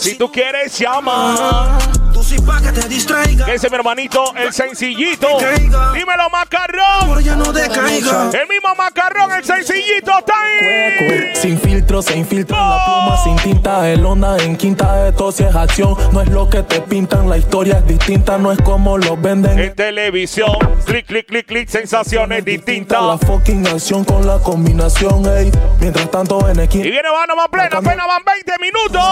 [0.00, 1.78] Si tú quieres, llama.
[2.12, 3.44] Tú sí pa' que te distraiga.
[3.46, 4.34] ¿Qué dice mi hermanito?
[4.34, 5.28] El sencillito.
[5.38, 7.22] Dímelo, macarrón.
[7.22, 8.30] Ya no decaiga.
[8.32, 11.30] El mismo macarrón, el sencillito está ahí.
[11.34, 15.44] Sin filtro, se infiltra la pluma, sin tinta, el onda en quinta de tos y
[15.44, 15.94] es acción.
[16.12, 19.58] No es lo que te pintan, la historia es distinta, no es como lo venden.
[19.58, 20.52] En televisión,
[20.86, 23.20] clic, clic, clic, clic, sensaciones La distintas.
[23.26, 25.50] fucking acción con la combinación, ey.
[25.78, 26.82] Mientras tanto en Y equipo.
[26.84, 29.02] viene mano más plena, apenas van 20 minutos.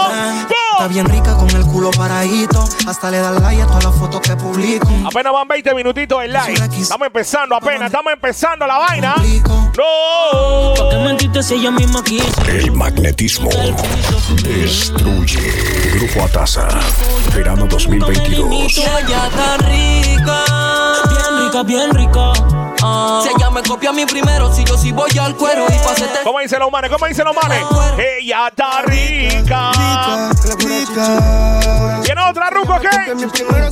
[0.79, 2.63] Está bien rica con el culo paradito.
[2.87, 4.87] Hasta le da like a todas las fotos que publico.
[5.05, 6.53] Apenas van 20 minutitos en live.
[6.53, 9.15] Estamos empezando apenas, estamos empezando la vaina.
[9.17, 10.73] No.
[10.77, 12.41] ¿Por qué mentiste si ella misma quiso?
[12.47, 13.49] El magnetismo
[14.41, 15.51] destruye.
[15.95, 16.69] Grupo Atasa,
[17.35, 18.77] verano 2022.
[18.77, 20.43] Ella está rica.
[21.09, 22.31] Bien rica, bien rica.
[22.81, 23.21] Ah.
[23.49, 26.19] Ella me copia a mí primero, si yo sí voy al cuero y pa' hacerte
[26.23, 26.91] ¿Cómo dicen los manes?
[26.91, 27.63] ¿Cómo dicen los manes?
[27.97, 29.71] Ella está rica.
[32.03, 33.13] Viene otra, Ruco, ¿qué?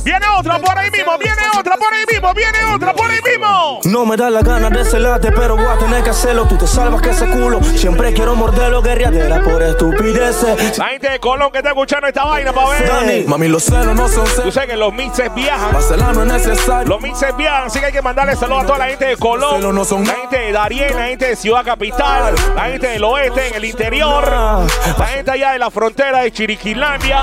[0.04, 3.80] Viene otra por ahí mismo, viene otra por ahí mismo, viene otra por ahí mismo.
[3.84, 6.46] No me da la gana de celarte, pero voy a tener que hacerlo.
[6.46, 7.62] Tú te salvas que ese culo.
[7.62, 10.78] Siempre quiero morderlo, guerreadera por estupideces.
[10.78, 12.88] La gente de Colón que está escuchando esta vaina para ver.
[12.88, 14.54] Dani, mami, los celos no son Tú celos.
[14.54, 15.72] sabes que los mixes viajan.
[15.72, 16.88] Vacilar no es necesario.
[16.88, 19.67] Los mixes viajan, así que hay que mandarle saludos a toda la gente de Colón,
[19.68, 23.04] Celos no son la gente de Darien, la gente de Ciudad Capital, la gente del
[23.04, 27.22] oeste, en el interior, la gente allá de la frontera de Chiriquilandia.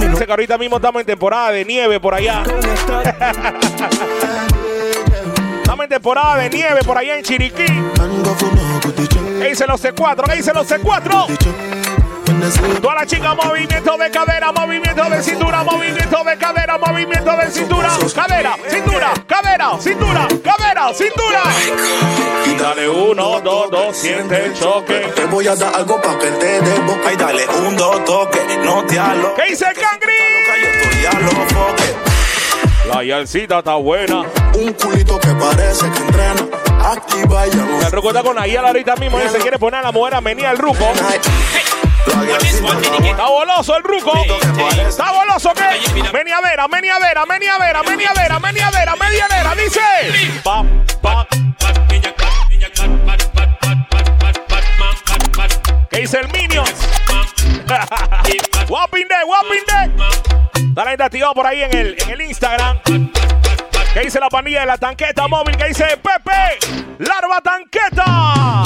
[0.00, 2.42] Dice que ahorita mismo estamos en temporada de nieve por allá.
[5.62, 7.66] Estamos en temporada de nieve por allá en Chiriquí.
[9.40, 10.24] ¿Qué dicen los C4?
[10.28, 11.85] ¿Qué dicen los C4?
[12.80, 17.88] Toda la chica, movimiento de cadera, movimiento de cintura, movimiento de cadera, movimiento de cintura,
[18.14, 21.42] cadera, cintura, cadera, cintura, cadera, cintura.
[22.46, 25.12] Y dale uno, dos, dos, siente el choque.
[25.14, 28.40] Te voy a dar algo pa' que te dé boca y dale un dos toque,
[28.64, 29.34] no te alo.
[29.34, 30.16] ¿Qué dice el cangri?
[32.92, 34.22] La yalcita está buena.
[34.54, 36.46] Un culito que parece que entrena.
[36.82, 39.18] Activa y ya no Me recuerda con Ayala ahorita mismo.
[39.20, 40.86] Él se quiere poner a la mujer a venir al ruco.
[42.06, 44.12] Está boloso el ruco.
[44.86, 46.02] Está boloso que.
[46.12, 49.54] Meniadera, meniadera, meniadera, meniadera, meniadera, medianera.
[49.54, 49.80] Dice.
[55.90, 56.74] ¿Qué dice el Minions?
[58.68, 59.90] Whopping day, whopping day.
[60.74, 62.80] Dale activado por ahí en el, en el Instagram.
[63.94, 65.56] ¿Qué dice la pandilla de la tanqueta móvil?
[65.56, 66.58] ¿Qué dice Pepe?
[66.98, 68.62] Larva tanqueta.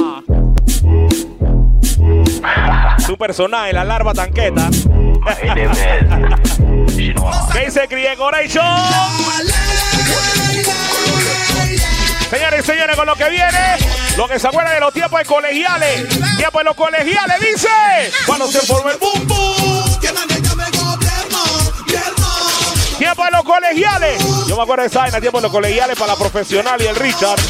[3.05, 4.69] Su personaje, la larva tanqueta.
[7.53, 8.64] ¿Qué dice Criegoration?
[12.31, 13.77] Señores y señores, con lo que viene,
[14.16, 16.09] lo que se acuerda de los tiempos de colegiales.
[16.37, 17.69] Tiempos de los colegiales, dice.
[18.27, 20.01] Cuando se formó el boom boom.
[22.99, 24.23] Tiempo de los colegiales.
[24.47, 26.97] Yo me acuerdo de esa vaina, tiempo de los colegiales para la profesional y el
[26.97, 27.40] Richard.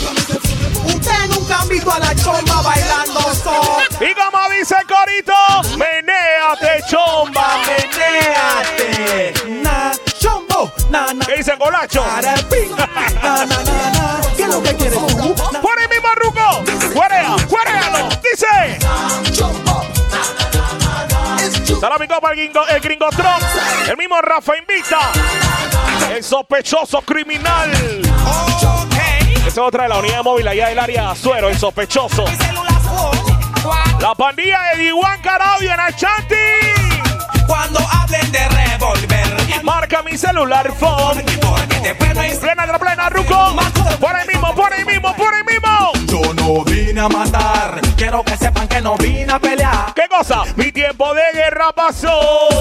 [1.69, 3.85] Visto a la chomba bailando sola.
[4.01, 5.33] Y como dice el corito,
[5.77, 9.33] menéate, chomba, menéate.
[9.63, 11.27] Na, chombo, na, na.
[11.27, 12.03] ¿Qué dice Golacho?
[12.03, 12.71] Para el pin.
[12.77, 14.21] Na, na, na, na.
[14.37, 15.35] ¿Qué es lo que quieres tú?
[15.53, 16.65] Na, Por ahí mismo, Ruco.
[16.93, 18.09] Fuerea, fuerealo.
[18.23, 18.79] Dice.
[19.33, 21.45] chombo, na, na, na, na, na.
[21.45, 21.79] It's you.
[21.81, 23.41] Saludos a mi copa, el gringo, el gringo Tron.
[23.89, 24.99] El mismo Rafa Invita.
[26.11, 27.71] El sospechoso criminal.
[29.41, 32.25] Ese es otra de la unidad móvil allá del área Azuero, el sospechoso.
[34.01, 36.35] La pandilla de Diwan Carabio en Achanti.
[37.47, 41.25] Cuando hablen de revolver, marca mi celular phone.
[41.99, 43.57] Plena, plena, Ruco.
[43.99, 46.00] Por ahí mismo, por ahí mismo, por ahí mismo.
[46.11, 49.95] Yo no vine a matar, quiero que sepan que no vine a pelear.
[49.95, 50.43] ¿Qué cosa?
[50.57, 52.11] Mi tiempo de guerra pasó.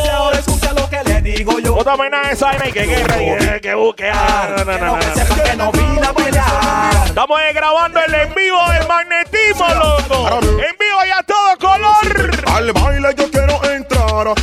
[0.06, 1.76] Y ahora escucha lo que le digo yo.
[1.76, 4.52] Otra de esa vaina y que guerra y que, que buquear.
[4.52, 7.08] No, no, no, no, Que sepan que no vine a pelear.
[7.08, 10.40] Estamos grabando el en vivo del magnetismo, loco.
[10.44, 12.46] En vivo y a todo color.
[12.54, 14.00] Al baile yo quiero entrar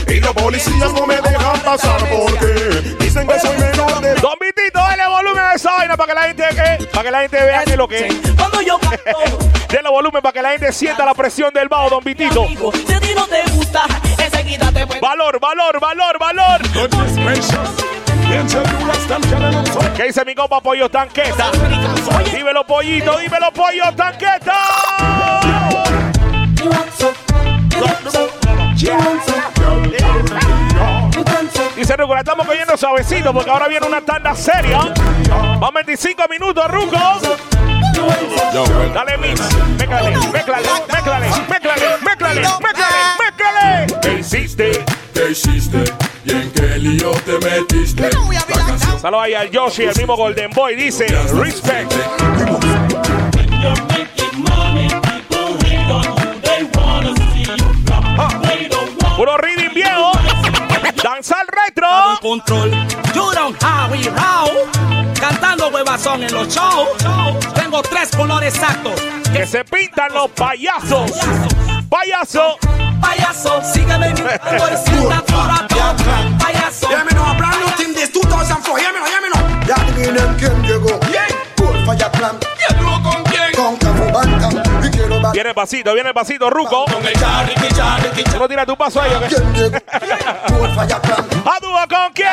[0.09, 4.26] y los policías no me dejan pasar porque dicen que soy menor de Don
[5.57, 6.87] esa vaina para que la gente ¿qué?
[6.87, 8.15] para que la gente vea que es lo que es.
[8.37, 8.79] Cuando yo
[9.69, 12.47] Dale volumen para que la gente sienta la presión del bajo, Don Vitito.
[12.47, 13.83] Si a ti no te gusta,
[14.19, 14.85] enseguida te.
[15.01, 16.63] Valor, valor, valor, valor.
[19.97, 21.51] ¿Qué dice mi copa Pollo Tanqueta?
[22.33, 24.55] Dímelo, pollito, dímelo, Pollo Tanqueta.
[31.87, 34.93] Dice Ruco, la estamos cogiendo suavecito porque ahora viene una tanda seria.
[35.61, 36.99] Van 25 minutos, Ruco.
[38.93, 39.41] Dale mix,
[39.79, 43.87] méclale, méclale, méclale, méclale, méclale, méclale, méclale.
[44.03, 44.85] ¿Qué hiciste?
[45.15, 45.85] ¿Qué hiciste?
[46.25, 48.11] ¿Y en qué lío te metiste?
[49.01, 51.93] Saludos ahí al Yoshi, el mismo Golden Boy, dice, respect.
[59.17, 60.26] Puro reading viejo.
[61.07, 61.87] Danzar retro.
[62.21, 62.69] control.
[63.15, 64.49] You don't have it now.
[65.15, 66.89] Cantando huevazón en los shows.
[67.55, 69.01] Tengo tres colores exactos.
[69.33, 71.13] Que se pintan los payasos.
[71.89, 72.59] Payaso.
[73.01, 74.21] Payaso, sígueme mi.
[76.41, 76.89] Payaso.
[76.91, 78.77] Yeah, me know a brand new thing this 2004.
[78.81, 79.43] Yeah, me me know.
[79.65, 80.99] Ya adivinen quién llegó.
[81.13, 81.29] Yeah.
[81.57, 82.37] Cool Fire Clan.
[82.59, 83.53] Yeah, tú con quién?
[83.55, 84.51] Con Cafu Banca.
[85.33, 86.85] Viene el pasito, viene el pasito, Ruco.
[86.87, 89.23] Con el Charlie, Charlie, Tú no tiras tu paso a ellos.
[90.13, 92.29] ¿A dúo con quién?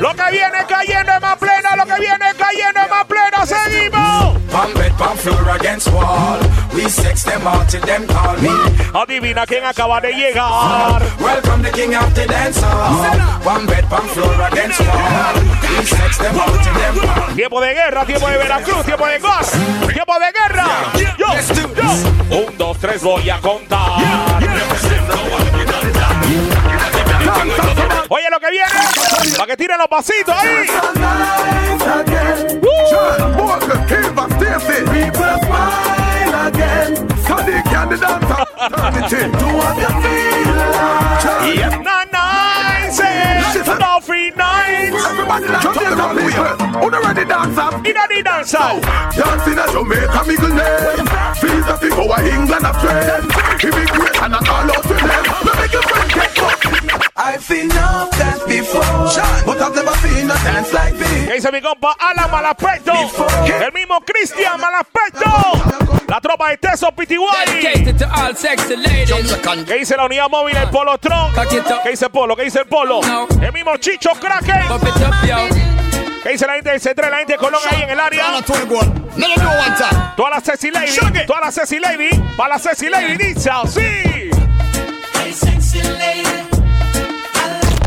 [0.00, 3.46] Lo que viene cayendo es más plena, lo que viene cayendo es más plena.
[3.46, 4.36] Seguimos.
[8.94, 11.02] Adivina quién acaba de llegar.
[11.20, 13.06] Welcome the king of the dance hall.
[13.44, 15.34] One bed, pan floor against wall.
[15.78, 17.34] We sex them out till them call me.
[17.36, 19.52] Tiempo de guerra, tiempo de Veracruz, tiempo de gas,
[19.92, 20.66] tiempo de guerra.
[20.94, 21.26] Yo, yo.
[22.30, 23.80] Un, dos, tres, voy a contar.
[29.36, 30.66] Para que tiren los pasitos ahí.
[48.52, 48.80] Hall.
[48.80, 50.34] Dancing at Jamaica, me
[52.26, 52.66] England.
[53.62, 55.24] Immigration and all out to them.
[55.44, 55.99] Me make
[57.22, 58.80] I've seen enough dance before,
[59.44, 61.28] but I've never seen a dance like this.
[61.28, 62.92] ¿Qué dice mi compa Alan Malaspecto?
[63.44, 65.30] El mismo Cristian Malaspecto.
[66.08, 67.18] La tropa de Teso PTY.
[67.44, 69.12] Dedicated to all sexy ladies.
[69.66, 71.30] ¿Qué dice la unidad móvil el Polo Tron?
[71.82, 72.34] ¿Qué dice Polo?
[72.34, 73.00] ¿Qué dice el Polo?
[73.40, 74.64] El mismo Chicho Kraken.
[76.22, 77.10] ¿Qué dice la gente del C3?
[77.10, 78.24] La gente de Colón ahí en el área.
[80.16, 81.26] Toda la Ceci Lady.
[81.26, 82.08] Toda la Ceci Lady.
[82.36, 84.30] Para la Ceci Lady dice así.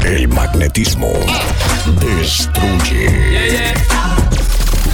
[0.06, 1.12] El magnetismo
[2.02, 3.74] destruye.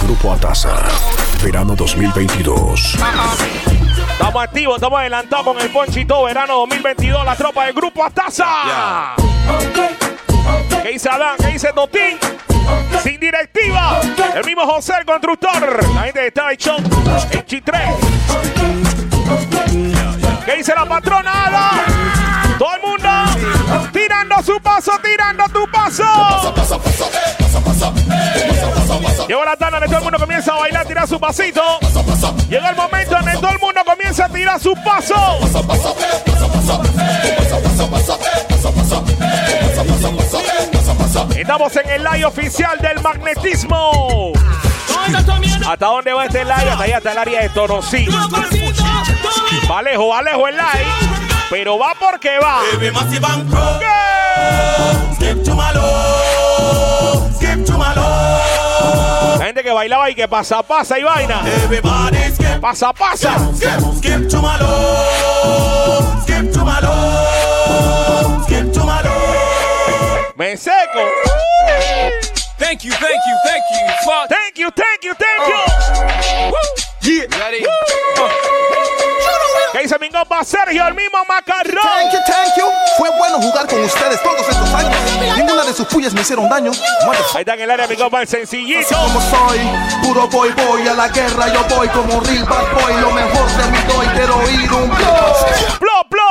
[0.04, 0.82] Grupo Atasa,
[1.42, 2.94] verano 2022.
[4.12, 7.24] Estamos activos, estamos adelantados con el Ponchito Verano 2022.
[7.24, 9.16] La tropa del Grupo Ataza.
[10.82, 11.36] ¿Qué dice Adán?
[11.40, 12.16] ¿Qué dice Dotín?
[13.02, 14.00] Sin directiva.
[14.36, 15.84] El mismo José, el constructor.
[15.94, 16.78] La gente de Tide Show.
[17.46, 17.96] Chitré.
[20.46, 21.99] ¿Qué dice la patrona Ada?
[23.92, 26.04] Tirando su paso, tirando tu paso.
[29.28, 31.62] Llegó la tanda donde todo el mundo comienza a bailar, tirar su pasito.
[32.48, 35.38] Llegó el momento en el todo el mundo comienza a tirar su paso.
[41.36, 44.32] Estamos en el live oficial del magnetismo.
[45.68, 46.70] ¿Hasta dónde va este live?
[46.70, 48.06] Hasta allá hasta el área de Tonosí.
[49.70, 51.19] Va lejos, va lejos el live.
[51.50, 52.62] Pero va porque va.
[59.38, 61.42] Gente que bailaba y que pasa, pasa y vaina.
[62.60, 63.36] Pasa, pasa.
[63.56, 64.30] Skip,
[70.36, 71.02] Me seco.
[72.58, 73.86] Thank you, thank you, thank you.
[74.28, 75.54] Thank you, thank you, thank you.
[76.38, 77.28] Oh.
[77.40, 77.66] Ready?
[79.72, 81.78] ¿Qué dice mi compa Sergio, el mismo macarrón?
[81.80, 82.66] Thank you, thank you.
[82.98, 84.96] Fue bueno jugar con ustedes todos estos años.
[85.36, 86.72] Ninguna de sus pullas me hicieron daño.
[87.34, 88.80] Ahí está en el área mi compa el sencillito.
[88.80, 89.60] Así como soy,
[90.02, 93.00] puro boy boy a la guerra yo voy como real bad boy.
[93.00, 95.78] Lo mejor de mi doy, quiero oír un blow.
[95.78, 96.22] ¡Plo, plo!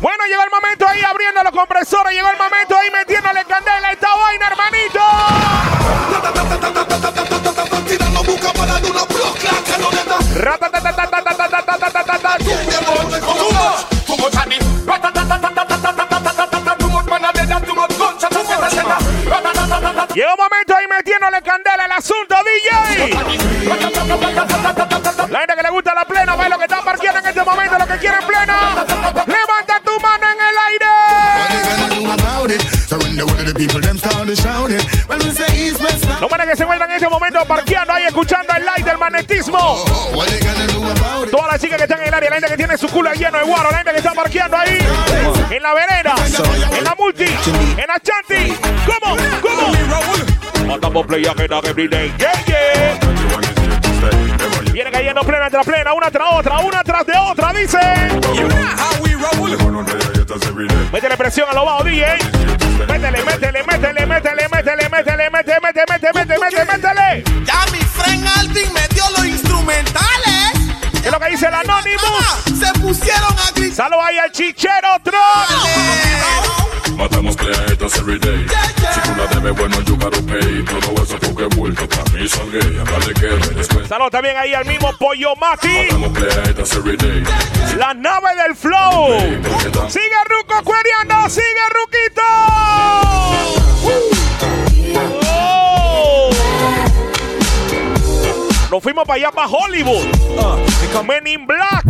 [0.00, 2.14] Bueno, llegó el momento ahí abriendo los compresores.
[2.14, 5.00] Llegó el momento ahí metiéndole candela a esta vaina, hermanito.
[20.14, 22.70] Llegó un momento ahí metiéndole candela al asunto, DJ.
[25.30, 27.78] La gente que le gusta la plena, ve lo que está parqueando en este momento,
[27.78, 28.84] lo que quiere en plena.
[29.26, 30.86] Levanta tu mano en el aire.
[37.44, 39.84] Parqueando ahí, escuchando el live del magnetismo.
[41.30, 43.38] Todas las chicas que están en el área, la gente que tiene su culo lleno
[43.38, 44.78] de guaro, la gente que está parqueando ahí,
[45.50, 46.14] en la vereda,
[46.76, 48.56] en la multi, en la chanti.
[48.86, 49.16] ¿Cómo?
[49.40, 50.66] ¿Cómo?
[50.66, 52.12] Matamos play again every day.
[52.18, 52.98] Yeah, yeah.
[54.72, 57.78] Viene cayendo plena tras plena, una tras otra, una tras de otra, dice.
[60.92, 62.06] Métele presión a los bajos, DJ.
[62.88, 64.43] Métele, métele, métele, métele,
[64.74, 67.24] métele, métele, métele, métele, métele, métele, métele, métele.
[67.44, 70.52] Ya mi friend Alvin me dio los instrumentales.
[71.00, 72.44] ¿Qué es lo que dice el Anonymous?
[72.58, 73.76] Se pusieron a gritar.
[73.76, 75.14] Salud ahí al chichero Tron.
[76.96, 78.46] Matamos creatas every day.
[78.94, 80.64] Si tú la debes, bueno, you gotta pay.
[80.64, 82.60] Todo eso porque vuelto para mí son gay.
[82.60, 83.88] Dale que me después.
[83.88, 85.88] Salud también ahí al mismo Pollo Mati.
[85.90, 87.22] Matamos creatas every day.
[87.76, 89.18] La nave del flow.
[89.88, 93.53] Sigue Ruco cuereando, sigue Ruquito.
[98.74, 100.04] Nos fuimos para allá, para Hollywood.
[100.36, 101.84] Uh, Men in Black.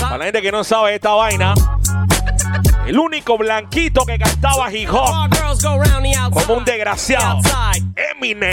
[0.00, 1.54] Para la gente que no sabe esta vaina,
[2.88, 5.30] el único blanquito que cantaba hip hop
[6.32, 7.38] como un desgraciado,
[7.94, 8.50] Eminem.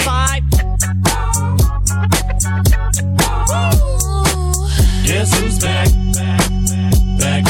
[5.03, 6.61] Guess who's back?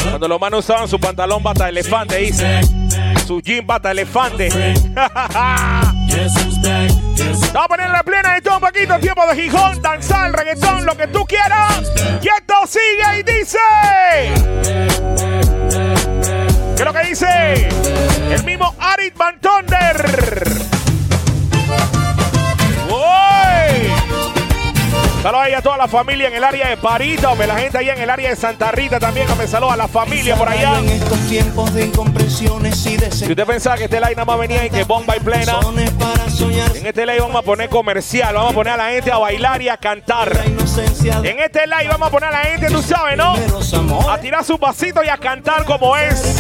[0.04, 2.62] Cuando los manos usaban su pantalón bata elefante, dice.
[3.26, 4.50] Su jean bata elefante.
[7.54, 9.00] Vamos a ponerle plena de todo un poquito.
[9.00, 11.92] Tiempo de gijón, danzar, reggaetón, lo que tú quieras.
[12.22, 13.58] Y esto sigue y dice.
[16.76, 17.70] ¿Qué es lo que dice?
[18.30, 20.06] El mismo Arit Van Thunder.
[22.90, 23.51] ¡Uy!
[25.22, 27.90] Saludos ahí a toda la familia en el área de Parita, hombre, la gente ahí
[27.90, 30.80] en el área de Santa Rita también, hombre, saludos a la familia por allá.
[30.80, 34.40] En estos tiempos de incomprensiones y de Si usted pensaba que este live nada más
[34.40, 35.60] venía y que bomba y plena,
[36.74, 39.62] en este live vamos a poner comercial, vamos a poner a la gente a bailar
[39.62, 40.36] y a cantar.
[41.24, 43.36] En este live vamos a poner a la gente, tú sabes, ¿no?
[44.10, 46.36] A tirar su pasito y a cantar como es.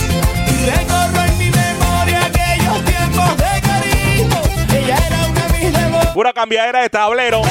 [6.15, 7.43] Pura cambiadera de tablero.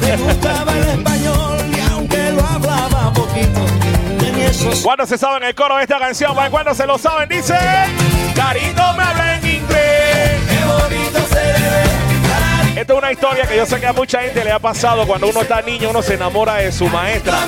[0.00, 3.60] Le gustaba el español y aunque lo hablaba poquito,
[4.18, 6.34] tenía esos ¿Cuándo se saben el coro de esta canción?
[6.34, 7.28] ¿Para cuándo se lo saben?
[7.28, 7.56] Dice,
[8.34, 10.40] Carito me habla en inglés.
[10.48, 12.80] Qué bonito se ve.
[12.80, 15.26] Esta es una historia que yo sé que a mucha gente le ha pasado cuando
[15.26, 17.38] uno está niño, uno se enamora de su maestra,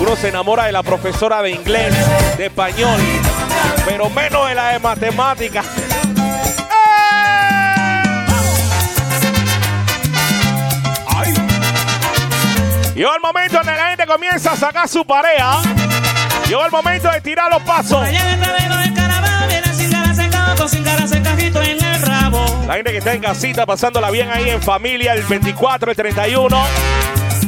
[0.00, 1.94] uno se enamora de la profesora de inglés,
[2.36, 2.98] de español,
[3.86, 5.64] pero menos de la de matemáticas.
[12.96, 15.60] Llegó el momento en el que la gente comienza a sacar su pareja.
[16.48, 18.00] Llegó el momento de tirar los pasos.
[22.66, 26.64] La gente que está en casita pasándola bien ahí en familia el 24, el 31.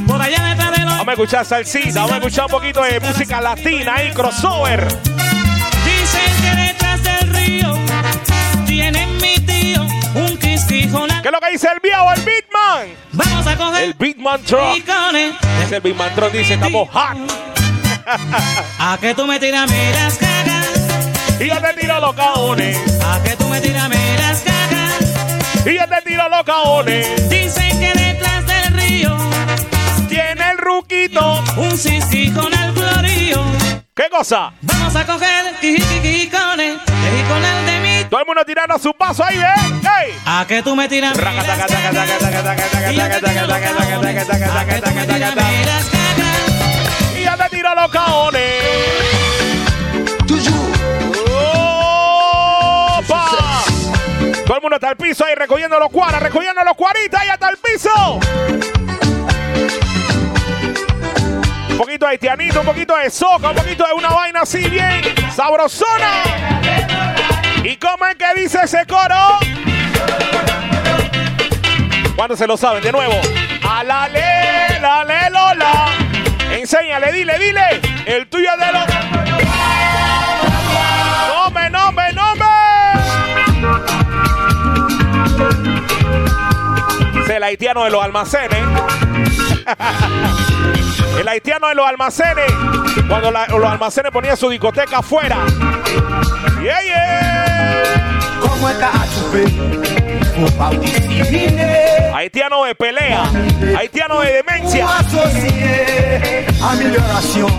[0.05, 4.87] Vamos a escuchar salsita, vamos a escuchar un poquito de música latina ahí, crossover.
[11.21, 12.97] ¿Qué es lo que dice el viejo, el Beatman?
[13.11, 14.77] Vamos a coger El Beatman Truck.
[15.63, 17.17] Es el Beatman Truck, dice, estamos hot.
[18.79, 21.41] A que tú me tiras las cagas.
[21.41, 22.77] Y yo te tiro los caones.
[23.03, 25.65] A que tú me tiras las cagas.
[25.65, 27.29] Y yo te tiro los caones.
[27.29, 29.17] Dicen que detrás del río
[30.07, 33.43] tiene el ruquito un sisí con el florío.
[33.93, 34.53] ¿Qué cosa?
[34.61, 37.78] Vamos a coger quijiquijicones, el de.
[38.09, 39.37] Todo el mundo tirando su paso ahí.
[39.37, 40.19] ¡Ey!
[40.25, 41.15] A que tú me tiras.
[41.15, 41.21] Y
[42.95, 43.59] yo te tiro los
[47.15, 48.63] Y yo te tiro los caones.
[52.97, 53.25] ¡Opa!
[54.43, 57.49] Todo el mundo está al piso ahí recogiendo los cuaras, recogiendo los cuaritas y hasta
[57.49, 58.19] el piso.
[61.69, 65.03] Un poquito de haitianito, un poquito de soca, un poquito de una vaina así bien
[65.35, 66.88] sabrosona.
[67.63, 69.39] ¿Y cómo es que dice ese coro?
[72.15, 72.81] ¿Cuándo se lo saben?
[72.81, 73.13] De nuevo.
[73.67, 75.87] A la le, la le, lola.
[76.51, 77.81] Enséñale, dile, dile.
[78.05, 78.85] El tuyo de los.
[81.27, 82.47] Nombre, nombre, nombre.
[87.23, 88.59] Es el haitiano de los almacenes.
[91.19, 92.51] el haitiano de los almacenes.
[93.07, 95.37] Cuando los almacenes ponían su discoteca afuera.
[96.61, 97.38] Yeah, yeah.
[98.41, 99.05] ¿Cómo está a
[100.39, 102.13] Faut pas discriminer.
[102.13, 103.23] Haitiano de pelea.
[103.77, 104.87] Haitiano de demencia.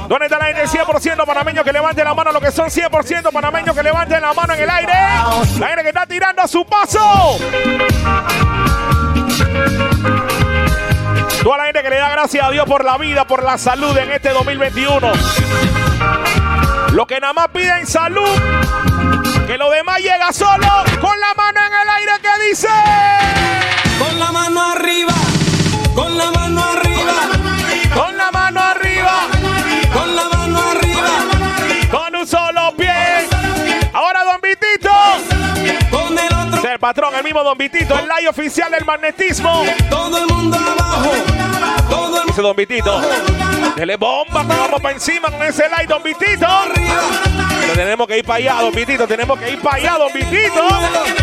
[0.09, 2.32] ¿Dónde está la gente 100% panameño que levante la mano?
[2.32, 4.92] Los que son 100% panameños que levanten la mano en el aire.
[5.59, 7.38] La gente que está tirando a su paso.
[11.42, 13.96] Toda la gente que le da gracias a Dios por la vida, por la salud
[13.96, 15.12] en este 2021.
[16.93, 18.28] Lo que nada más piden salud.
[19.47, 20.66] Que lo demás llega solo.
[21.01, 22.68] Con la mano en el aire que dice.
[23.99, 25.14] Con la mano arriba,
[25.95, 27.12] con la mano arriba,
[27.95, 28.39] Con la mano arriba.
[36.70, 39.64] El patrón, el mismo Don Vitito, el live oficial del magnetismo.
[39.88, 41.10] todo el mundo abajo,
[41.88, 43.00] todo el Dice Don Vitito.
[43.74, 46.46] Dele bomba, vamos para encima con ese live, Don Vitito.
[47.60, 49.06] Pero tenemos que ir para allá, Don Vitito.
[49.06, 50.68] Tenemos que ir para allá, Don Vitito.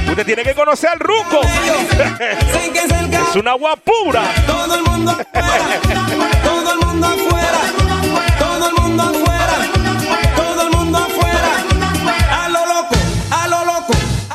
[0.10, 1.42] Usted tiene que conocer al Ruco.
[3.30, 4.24] es una agua pura.
[4.46, 5.80] todo el mundo afuera,
[6.44, 7.60] todo el mundo afuera,
[8.40, 9.37] todo el mundo afuera,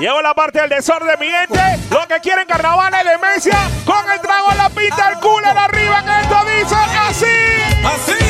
[0.03, 1.61] Llevo la parte del desorden, mi gente.
[1.88, 6.03] Los que quieren carnaval de demencia, con el trago en la pinta, el cooler arriba,
[6.03, 6.74] que esto dice
[7.09, 7.26] así.
[7.84, 8.24] Así,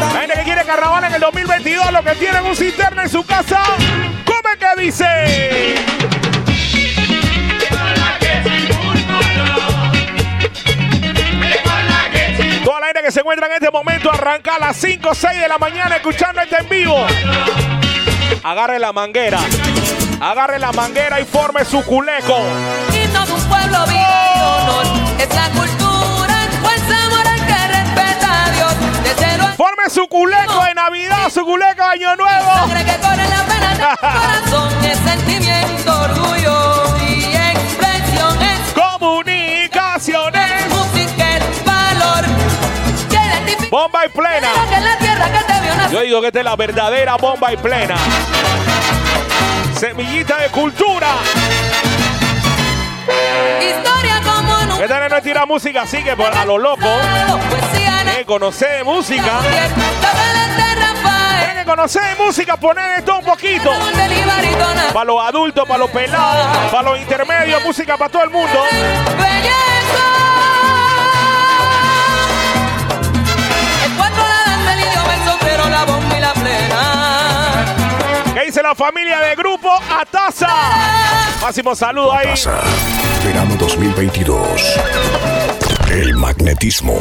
[0.00, 3.24] La gente que quiere carnaval en el 2022, los que tienen un cisterna en su
[3.24, 3.62] casa,
[4.24, 5.04] ¿cómo es que dice?
[12.64, 15.40] Toda la gente que se encuentra en este momento arranca a las 5 o 6
[15.40, 17.06] de la mañana escuchando este en vivo.
[18.42, 19.38] Agarre la manguera.
[20.20, 22.38] Agarre la manguera y forme su culeco.
[22.92, 24.86] Y todo un pueblo vive honor.
[25.18, 28.74] Es la cultura, fuerza moral que respeta a Dios.
[29.04, 32.50] De cero a Forme su culeco de Navidad, su culeco de Año Nuevo.
[32.54, 34.84] sangre que corre la pena de tu corazón.
[34.84, 38.38] Es sentimiento, orgullo y expresión.
[38.42, 40.68] Es Comunicaciones.
[40.68, 42.24] música, el valor.
[43.08, 44.48] Que identifica Bomba y plena.
[44.70, 45.59] que la tierra que te
[45.90, 47.96] Yo digo que esta es la verdadera bomba y plena.
[49.74, 51.08] Semillita de cultura.
[53.60, 54.84] Historia como nunca.
[54.84, 56.86] Esta no es tirar música así que por a lo loco.
[58.16, 59.40] Que conocer música.
[61.40, 63.72] Tiene que conocer música, poner esto un poquito.
[64.92, 68.64] Para los adultos, para los pelados, para los intermedios, música para todo el mundo.
[69.18, 70.39] Belleza.
[78.70, 80.46] La familia de grupo Ataza?
[81.42, 82.28] Máximo saludo ahí.
[82.28, 82.60] Pasa.
[83.24, 84.78] Verano 2022.
[85.90, 86.96] El magnetismo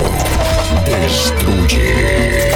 [0.85, 2.55] destruye.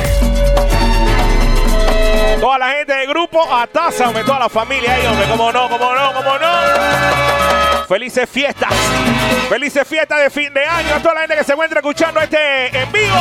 [2.41, 5.93] Toda la gente de grupo Ataza, hombre, toda la familia ahí, hombre, como no, como
[5.93, 7.85] no, como no.
[7.87, 8.73] Felices fiestas.
[9.47, 12.75] Felices fiestas de fin de año a toda la gente que se encuentra escuchando este
[12.75, 13.15] en vivo.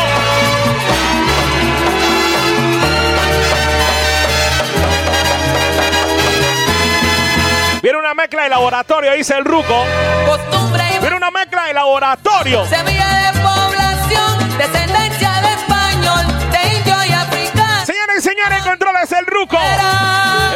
[7.83, 9.85] Viene una mezcla de laboratorio, dice el Ruco.
[10.26, 12.64] Costumbre y Viene una mezcla de laboratorio.
[12.66, 17.85] semilla de población, descendencia de español, de indio y africano.
[17.85, 19.59] Señores y señores, controles el Ruco.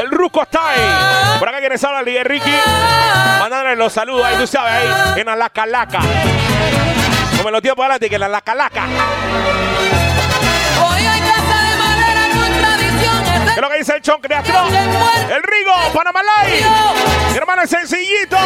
[0.00, 1.38] El Ruco está ahí.
[1.40, 2.54] Por acá quienes habla Ligue Ricky.
[3.40, 5.98] Mandándole los saludos ahí, tú sabes, ahí en la calaca.
[7.38, 8.40] No me lo tiro para adelante, que en la
[13.56, 14.74] es lo que dice el Chon Creatrón?
[14.74, 16.62] El Rigo, Panamalay.
[17.30, 18.36] Mi hermano el Sencillito.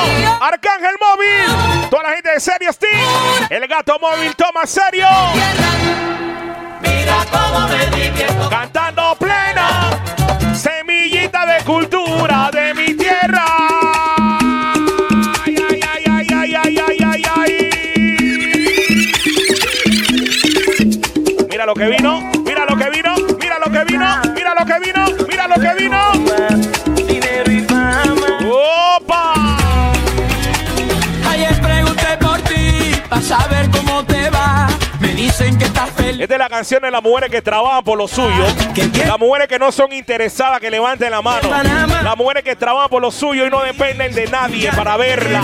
[0.41, 1.91] Arcángel Móvil.
[1.91, 2.97] Toda la gente de Serio Steam.
[3.51, 5.09] El gato móvil toma serio.
[6.81, 8.49] Mira cómo me divierto.
[8.49, 10.01] Cantando plena.
[10.55, 13.45] Semillita de cultura de mi tierra.
[15.45, 17.53] Ay, ay, ay, ay, ay, ay, ay, ay, ay.
[21.49, 22.40] Mira lo que vino.
[23.69, 26.13] Mira vino, mira lo que vino, mira lo que vino.
[26.97, 28.05] Dinero y fama.
[28.97, 29.93] ¡Opa!
[31.31, 34.67] Ayer pregunté por ti, para saber cómo te va.
[34.99, 36.23] Me dicen que estás feliz.
[36.23, 38.47] Esta es la canción de las mujeres que trabajan por lo suyo.
[39.07, 41.51] Las mujeres que no son interesadas, que levanten la mano.
[42.03, 45.43] Las mujeres que trabajan por lo suyo y no dependen de nadie para verla.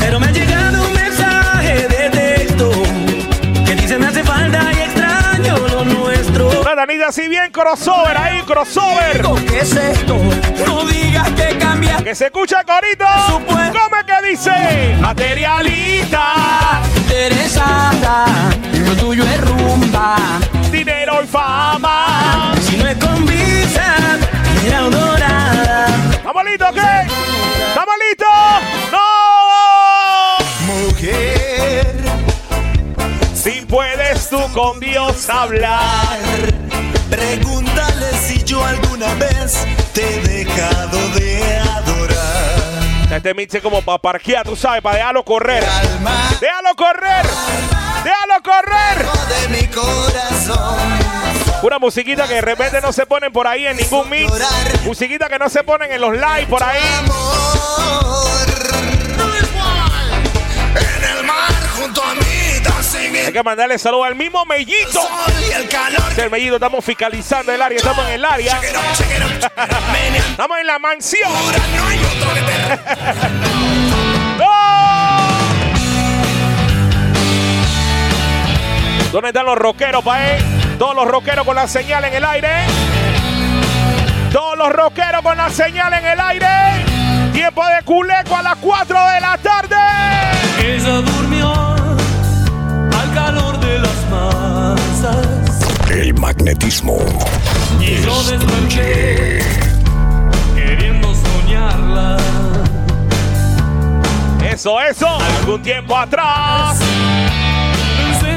[0.00, 2.70] Pero me ha llegado un mensaje de texto
[3.64, 4.95] que dice me hace falta y
[5.36, 6.60] extraño lo nuestro.
[6.60, 9.22] Una Danita así bien crossover ahí, crossover.
[9.48, 10.16] ¿Qué es esto?
[10.66, 11.98] No digas que cambia.
[11.98, 13.04] Que se escucha corito.
[13.46, 13.72] ¿Cómo es
[14.04, 14.96] que dice?
[15.00, 16.82] Materialista.
[16.96, 18.26] Interesada,
[18.84, 20.16] lo tuyo es rumba.
[20.70, 22.54] Dinero y fama.
[22.60, 23.96] Si no es con visa,
[24.66, 25.86] era dorada.
[26.12, 27.06] ¿Estamos listos qué?
[27.68, 28.28] ¿Estamos listos?
[28.92, 28.98] ¡No!
[30.66, 31.94] Mujer,
[33.34, 33.60] Si
[34.28, 36.18] puedes tú con Dios hablar.
[37.10, 43.12] Pregúntale si yo alguna vez te he dejado de adorar.
[43.12, 45.64] Este es como para parquear, tú sabes, para dejarlo correr.
[46.40, 47.26] Déjalo correr.
[48.04, 49.06] Déjalo correr.
[49.28, 50.78] De mi corazón.
[51.62, 54.32] Una musiquita que de repente no se ponen por ahí en ningún mix.
[54.84, 56.80] Musiquita que no se ponen en los live por ahí.
[60.74, 62.25] En el mar junto a mí,
[63.24, 65.00] Hay que mandarle saludo al mismo mellito.
[65.48, 66.02] y el calor.
[66.16, 68.60] El mellito, estamos fiscalizando el área, estamos en el área.
[70.30, 71.32] Estamos en la mansión.
[74.38, 74.46] ¡No!
[79.12, 80.38] ¿Dónde están los rockeros, pae?
[80.78, 82.50] Todos los rockeros con la señal en el aire.
[84.32, 86.46] Todos los rockeros con la señal en el aire.
[87.32, 89.76] Tiempo de culeco a las 4 de la tarde.
[90.62, 91.75] ella durmió
[95.90, 96.98] El magnetismo.
[97.80, 99.38] Y yo desmanché,
[100.54, 102.16] queriendo soñarla.
[104.50, 105.06] Eso, eso.
[105.40, 106.78] Algún tiempo atrás.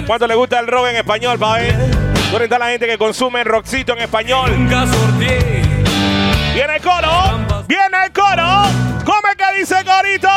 [0.05, 1.71] ¿Cuánto le gusta el rock en español, pae?
[2.31, 4.51] ¿Dónde está la gente que consume rockcito en español?
[4.57, 5.63] Nunca sorteé.
[6.53, 7.65] Viene el coro.
[7.67, 8.63] Viene el coro.
[9.05, 10.29] ¿Cómo es que dice corito?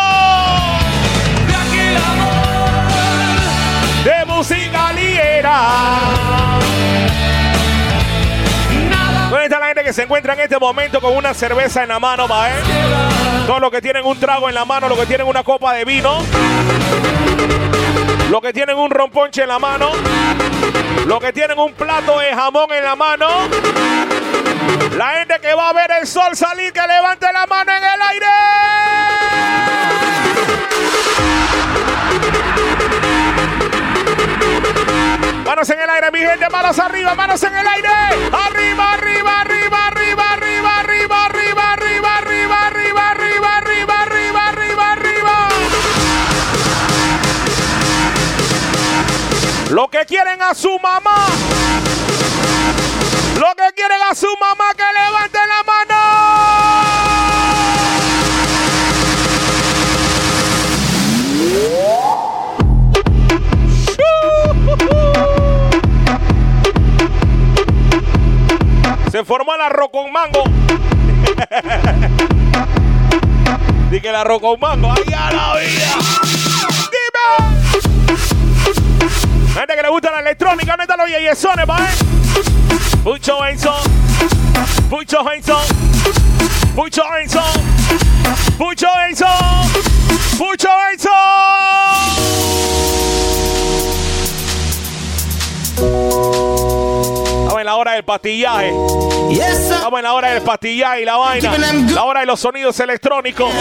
[4.04, 6.51] De música ligera.
[9.32, 11.98] ¿Dónde está la gente que se encuentra en este momento con una cerveza en la
[11.98, 12.52] mano, pae?
[13.46, 15.86] Todos los que tienen un trago en la mano, los que tienen una copa de
[15.86, 16.18] vino.
[18.28, 19.92] Los que tienen un romponche en la mano.
[21.06, 23.26] Los que tienen un plato de jamón en la mano.
[24.98, 28.02] La gente que va a ver el sol salir, que levante la mano en el
[28.10, 28.26] aire.
[35.44, 37.88] Manos en el aire, mi gente, manos arriba, manos en el aire.
[38.32, 45.48] Arriba, arriba, arriba, arriba, arriba, arriba, arriba, arriba, arriba, arriba, arriba, arriba, arriba, arriba, arriba.
[49.70, 51.26] Lo que quieren a su mamá.
[53.36, 56.41] Lo que quieren a su mamá que levante la mano.
[69.24, 70.42] Formó el arroz con mango.
[73.90, 74.92] Dije el arroz con mango.
[74.92, 75.94] ¡Ay, a la vida!
[76.90, 77.36] ¡Dime!
[79.54, 81.90] Gente que le gusta la electrónica, ¿dónde están los yeyesones, pa' eh?
[83.04, 83.74] Mucho Enzo.
[84.88, 85.60] Mucho Enzo.
[86.74, 87.42] Mucho Enzo.
[88.58, 89.26] Mucho Enzo.
[90.38, 91.10] Mucho Enzo.
[97.52, 98.72] Estamos en la hora del pastillaje.
[99.30, 101.52] Estamos en la hora del pastillaje y la vaina.
[101.90, 103.52] La hora de los sonidos electrónicos.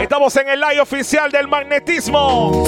[0.00, 2.64] Estamos en el live oficial del magnetismo.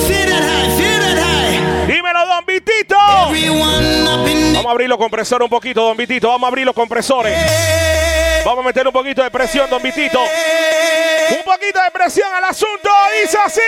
[1.88, 2.96] Dímelo, Don Vitito.
[2.96, 6.28] Vamos a abrir los compresores un poquito, Don Vitito.
[6.28, 7.36] Vamos a abrir los compresores.
[8.44, 10.20] Vamos a meter un poquito de presión, Don Vitito.
[10.20, 12.88] Un poquito de presión al asunto.
[13.20, 13.60] Dice así.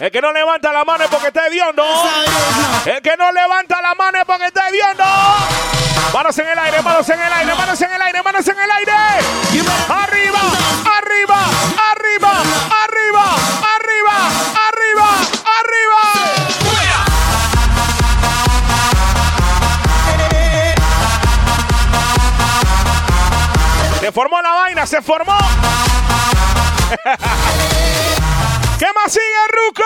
[0.00, 1.84] El que no levanta la mano es porque está hediondo.
[2.86, 5.04] El que no levanta la mano es porque está hediondo.
[6.14, 8.70] Manos en el aire, manos en el aire, manos en el aire, manos en el
[8.70, 8.92] aire.
[8.92, 10.40] Arriba,
[10.96, 11.38] arriba,
[11.92, 12.40] arriba,
[12.82, 13.24] arriba,
[13.76, 14.14] arriba,
[14.68, 15.06] arriba,
[15.58, 16.00] arriba.
[24.00, 25.36] Se formó la vaina, se formó.
[28.80, 29.82] ¿Qué más sigue, Ruco?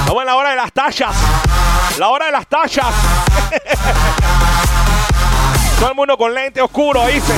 [0.00, 1.14] Estamos en la hora de las tallas.
[1.96, 2.86] La hora de las tallas.
[5.78, 7.32] Todo el mundo con lente oscuro, dice.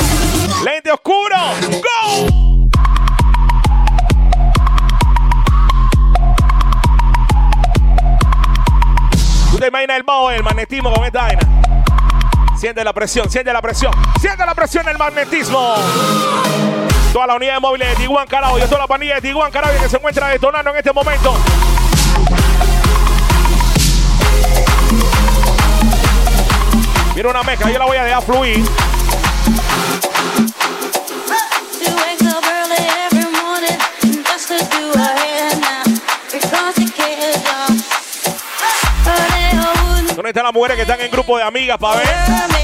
[0.65, 1.37] Lente oscuro.
[1.69, 2.71] ¡Go!
[9.51, 11.47] ¿Tú te imaginas el bajo, el magnetismo con esta vaina?
[12.59, 13.93] Siente la presión, siente la presión.
[14.19, 15.75] Siente la presión del magnetismo.
[17.13, 19.71] Toda la unidad de móviles de Tiguan Carao y toda la pandilla de Tiguan Carao
[19.79, 21.37] que se encuentra detonando en este momento.
[27.15, 28.65] Mira una mezcla, yo la voy a dejar fluir.
[40.17, 42.09] ¿Dónde están las mujeres que están en grupo de amigas para ver?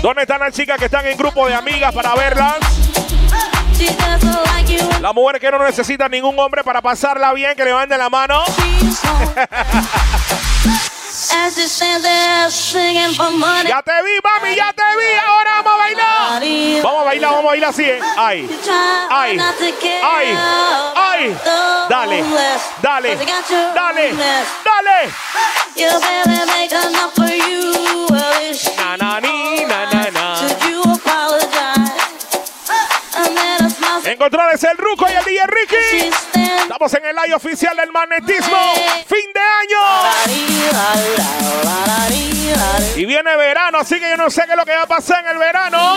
[0.01, 2.55] ¿Dónde están las chicas que están en grupo de amigas para verlas?
[5.03, 8.43] Las mujeres que no necesitan ningún hombre para pasarla bien, que levanten la mano.
[13.67, 15.19] Ya te vi, mami, ya te vi.
[15.27, 16.43] Ahora vamos a bailar.
[16.83, 18.01] Vamos a bailar, vamos a bailar así, ¿eh?
[18.17, 18.49] Ay,
[19.11, 19.37] ay,
[20.03, 20.39] ay,
[20.95, 21.37] ay.
[21.89, 22.25] Dale,
[22.83, 23.17] dale,
[23.75, 24.13] dale,
[24.65, 25.13] dale.
[34.23, 36.11] Encontrarles el Ruco y el DJ Ricky.
[36.63, 38.57] Estamos en el live oficial del magnetismo.
[39.05, 39.81] Fin de año.
[42.95, 45.25] Y viene verano, así que yo no sé qué es lo que va a pasar
[45.25, 45.97] en el verano.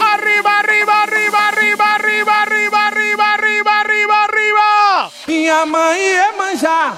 [0.00, 5.10] Arriba, arriba, arriba, arriba, arriba, arriba, arriba, arriba, arriba, arriba.
[5.26, 6.96] Minha mãe é manjar.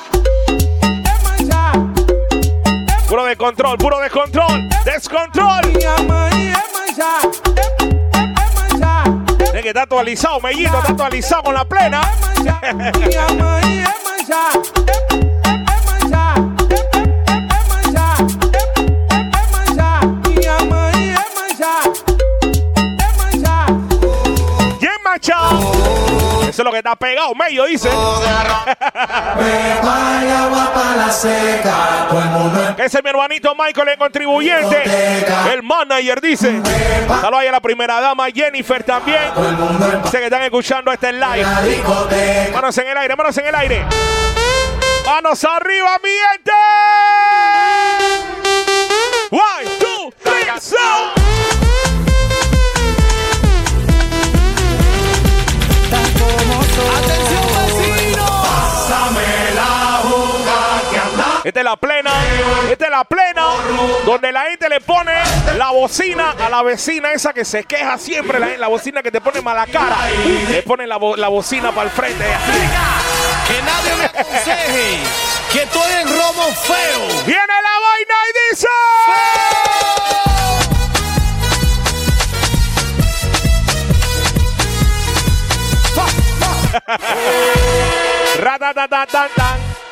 [3.08, 5.62] Puro descontrol, puro descontrol, descontrol.
[9.62, 12.02] Que está actualizado, mellito, está actualizado con la plena.
[25.22, 26.01] Minha
[26.52, 27.88] Eso es lo que está pegado, medio dice.
[32.76, 34.82] Ese es mi hermanito Michael, el contribuyente.
[35.50, 36.60] El manager dice.
[37.08, 39.32] Saludos ahí a la primera dama, Jennifer también.
[40.10, 41.46] Sé que están escuchando este live.
[42.52, 43.86] Manos en el aire, manos en el aire.
[45.06, 46.52] Manos arriba, mi gente.
[49.30, 51.71] One, two, three, so.
[61.44, 62.10] Esta es la plena,
[62.70, 63.42] esta es la plena,
[64.06, 65.12] donde la gente le pone
[65.56, 69.20] la bocina a la vecina esa que se queja siempre, la, la bocina que te
[69.20, 69.96] pone mala cara.
[70.48, 72.24] Le ponen la, bo- la bocina para el frente.
[73.48, 74.98] Que nadie me aconseje
[75.52, 77.08] que estoy en robo feo.
[77.26, 78.68] Viene la vaina y dice.
[85.96, 86.10] Wup,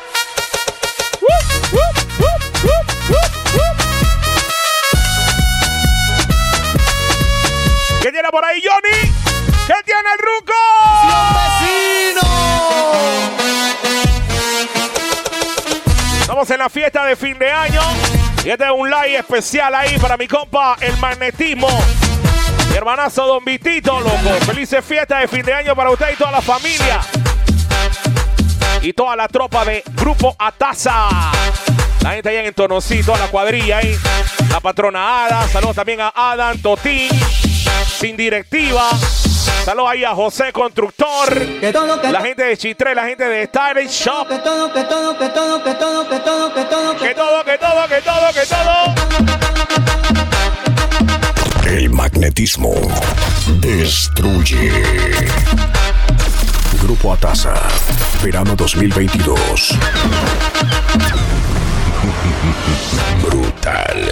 [8.01, 9.11] ¿Qué tiene por ahí, Johnny?
[9.67, 10.53] ¿Qué tiene el Ruco?
[16.21, 17.81] Estamos en la fiesta de fin de año.
[18.43, 21.67] Y este es un live especial ahí para mi compa, el magnetismo.
[22.71, 24.45] Mi hermanazo Don Vitito, loco.
[24.47, 27.01] Felices fiestas de fin de año para usted y toda la familia.
[28.81, 31.09] Y toda la tropa de Grupo Ataza.
[32.01, 33.95] La gente allá en Tonosí, toda la cuadrilla ahí.
[34.49, 35.47] La patrona Ada.
[35.47, 37.09] Saludos también a Adam, Totín.
[37.99, 38.89] Sin directiva.
[39.63, 41.37] Saludos ahí a José Constructor.
[42.11, 44.27] La gente de Chitre, la gente de Style Shop.
[44.27, 47.57] Que todo, que todo, que todo, que todo, que todo, que todo, Que todo, que
[47.57, 48.95] todo, que todo, que todo.
[51.67, 52.73] El magnetismo
[53.59, 54.71] destruye.
[56.81, 57.53] Grupo Atasa,
[58.23, 59.77] verano 2022.
[63.23, 64.11] Brutal.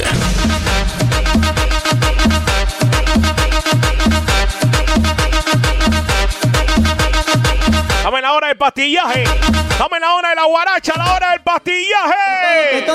[7.98, 9.24] Estamos en la hora del pastillaje.
[9.24, 12.86] Estamos en la hora de la guaracha, la hora del pastillaje.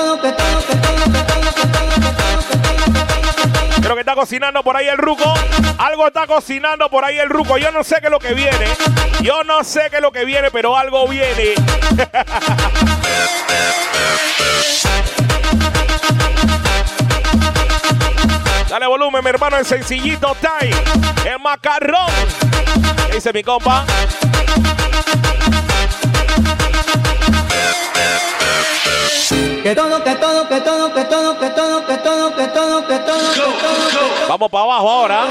[3.81, 5.33] Creo que está cocinando por ahí el ruco.
[5.77, 7.57] Algo está cocinando por ahí el ruco.
[7.57, 8.67] Yo no sé qué es lo que viene.
[9.25, 11.55] Yo no sé qué es lo que viene, pero algo viene.
[18.69, 20.69] Dale volumen, mi hermano, el sencillito Tai.
[21.25, 22.05] El macarrón.
[23.07, 23.83] ¿Qué dice mi compa?
[29.63, 32.47] Que todo, que todo, que todo, que todo, que todo, que todo, que todo, que
[32.47, 34.27] todo, que todo.
[34.29, 35.25] Vamos para abajo ahora.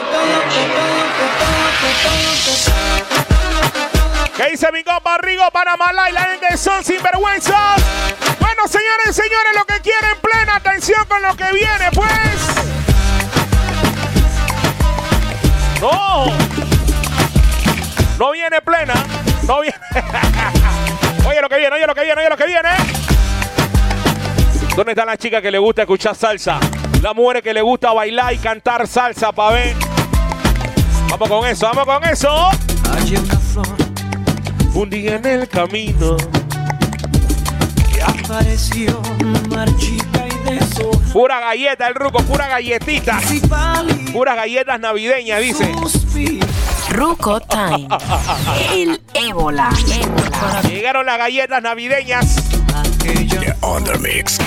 [4.37, 7.81] ¿Qué dice mi compa Rigo Panamá y la gente son sinvergüenzas?
[8.41, 12.65] Bueno, señores señores, lo que quieren, plena atención con lo que viene, pues.
[15.81, 16.27] No.
[18.19, 18.95] No viene plena.
[19.47, 19.77] No viene.
[21.29, 22.71] oye lo que viene, oye lo que viene, oye lo que viene.
[24.75, 26.59] ¿Dónde están las chicas que le gusta escuchar salsa?
[27.01, 29.77] Las mujeres que le gusta bailar y cantar salsa, pa' ver.
[31.09, 32.51] Vamos con eso, vamos con eso.
[32.93, 33.84] Hay
[34.75, 36.17] Un día en el camino.
[37.93, 39.01] que apareció
[39.49, 41.13] marchita y deshoja.
[41.13, 43.21] Pura galleta, el ruco, pura galletita.
[44.13, 45.73] Puras galletas navideñas, dice.
[46.91, 47.89] Ruco Time.
[48.73, 49.71] El ébola.
[49.93, 50.63] ébola.
[50.69, 52.37] Llegaron las galletas navideñas.
[52.99, 54.39] The Undermix.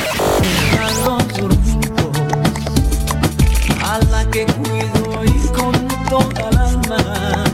[3.83, 7.46] a la que cuido y con toda el alma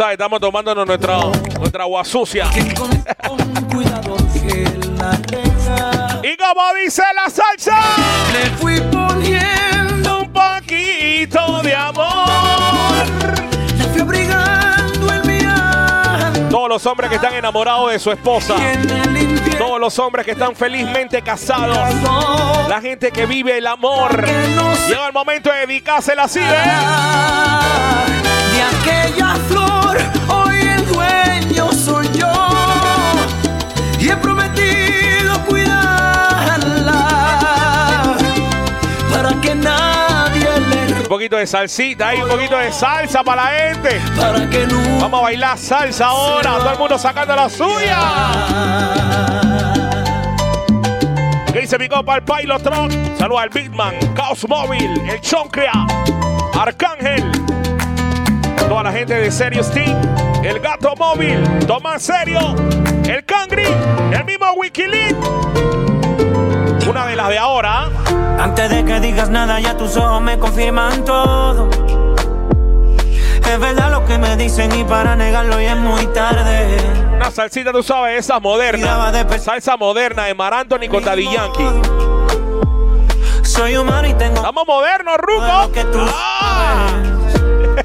[0.00, 1.18] sabes, estamos tomándonos nuestra,
[1.58, 2.46] nuestra agua sucia.
[2.46, 2.56] la
[6.22, 7.78] Y como dice la salsa,
[8.32, 12.06] le fui poniendo un poquito de amor.
[13.76, 18.54] le fui abrigando el mirar Todos los hombres que están enamorados de su esposa.
[18.72, 21.76] en el Todos los hombres que están felizmente casados.
[22.66, 24.24] La gente que vive el amor.
[24.88, 26.44] Llega el momento de dedicársela así, ¿eh?
[28.54, 29.98] de aquella flor
[30.28, 32.49] hoy el dueño soy yo
[41.10, 44.00] poquito de salsita ahí, un poquito de salsa para la gente.
[45.00, 46.58] Vamos a bailar salsa ahora.
[46.58, 47.98] Todo el mundo sacando la suya.
[51.52, 53.16] ¿Qué dice mi compa el Pilotron?
[53.18, 55.72] Saluda al Bigman, Caos Móvil, el Choncrea,
[56.54, 57.24] Arcángel.
[58.68, 60.00] Toda la gente de Serious Team,
[60.44, 62.54] el Gato Móvil, Tomás Serio,
[63.04, 63.66] el Cangri,
[64.12, 65.16] el mismo Wikileaks.
[66.88, 67.88] Una de las de ahora.
[68.38, 71.68] Antes de que digas nada, ya tus ojos me confirman todo.
[73.50, 76.78] Es verdad lo que me dicen y para negarlo ya es muy tarde.
[77.14, 79.12] Una salsita, tú sabes, esa moderna.
[79.38, 81.68] Salsa moderna de Mar Anthony con Daddy Yankee.
[83.42, 84.36] Soy humano y tengo.
[84.36, 85.72] Estamos modernos, Ruco.
[85.72, 85.98] que tú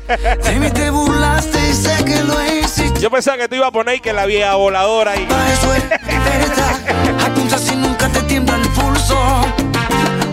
[0.08, 3.72] de mí te burlaste y sé que lo hiciste Yo pensaba que tú ibas a
[3.72, 5.26] poner que la vieja voladora ahí.
[5.26, 5.84] para eso es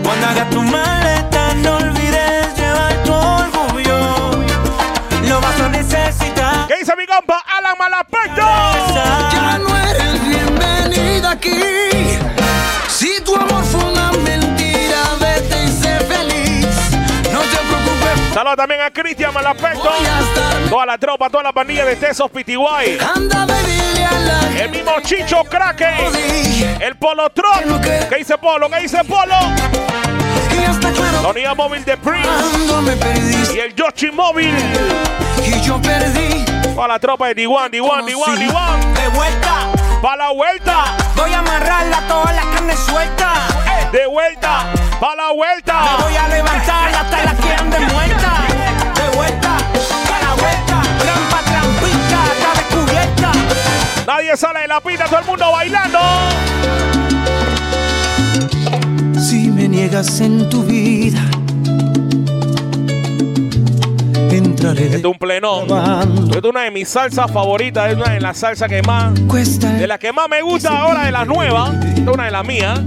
[0.03, 4.31] Cuando hagas tu maleta, no olvides llevar tu orgullo.
[5.27, 6.67] Lo vas a necesitar.
[6.67, 8.41] ¿Qué dice mi compa Alan Malaspecto?
[8.41, 12.19] Ya no eres bienvenida aquí.
[12.89, 14.02] Si tu amor fue una
[18.33, 19.89] Saludos también a Cristian Malaspecto.
[20.69, 22.97] Toda la tropa, toda la pandilla de Tesos Pitiguay.
[24.59, 25.87] El mismo Chicho Craque.
[26.79, 27.81] El Polo Truck.
[28.09, 28.69] ¿Qué dice Polo?
[28.69, 29.35] ¿Qué dice Polo?
[31.29, 33.53] unidad móvil de Prince.
[33.55, 34.53] Y el Yoshi móvil.
[35.45, 36.43] y yo perdí.
[36.73, 38.93] Toda la tropa de D1, D1, D1, D1.
[38.93, 39.62] De vuelta,
[40.03, 40.97] Pa' la vuelta.
[41.15, 43.35] voy a amarrarla toda la carne suelta.
[43.93, 44.65] De vuelta.
[44.99, 45.97] Pa' la Me vuelta.
[46.01, 48.31] voy a levantar hasta la que ande muerta.
[48.95, 49.57] De vuelta,
[50.09, 50.81] para la vuelta.
[50.99, 53.31] Trampa, trampita, está descubierta.
[54.05, 55.99] Nadie sale de la pista, todo el mundo bailando.
[59.17, 61.21] Si me niegas en tu vida,
[64.71, 65.63] Esto es un plenón.
[65.63, 67.91] Esto es una de mis salsas favoritas.
[67.91, 69.13] Es una de las salsas que más.
[69.13, 71.73] De las que más me gusta ahora de las nuevas.
[71.73, 72.79] Esta es una de las mías.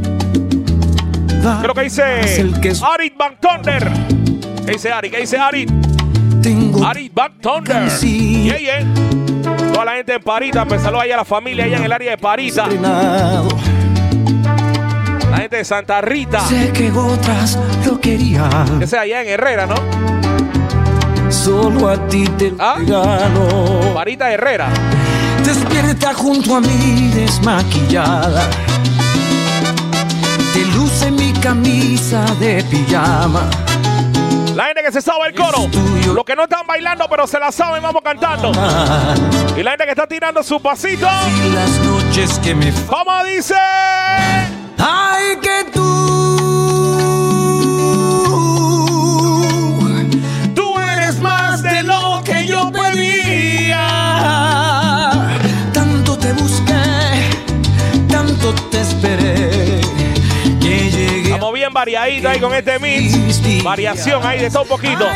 [1.60, 3.90] Creo que dice Arit Van Thunder.
[4.64, 5.12] ¿Qué dice Arit?
[5.12, 5.70] ¿Qué dice Arit?
[6.84, 7.88] Arit Van Thunder.
[8.00, 8.84] Yeah, yeah.
[9.72, 10.64] Toda la gente en Parita.
[10.64, 12.66] Me saluda ahí a la familia allá en el área de Parita.
[15.30, 16.40] La gente de Santa Rita.
[16.40, 18.80] Sé que otras lo querían.
[18.80, 19.74] Que sea allá en Herrera, ¿no?
[21.30, 23.94] Solo a ti te lo regalo.
[23.94, 24.68] Parita Herrera.
[25.44, 28.48] Despierta junto a mí desmaquillada.
[30.52, 33.48] Te luce mi camisa de pijama.
[34.54, 35.68] La gente que se sabe el coro.
[36.14, 38.50] Los que no están bailando, pero se la saben, vamos cantando.
[39.56, 41.06] Y la gente que está tirando su pasito.
[41.06, 43.54] Y las noches que me ¿Cómo dice?
[44.78, 45.70] Ay, que.
[45.72, 46.55] Tú
[61.86, 63.62] variadito ahí con este mix.
[63.62, 65.06] Variación ahí de todo un poquito.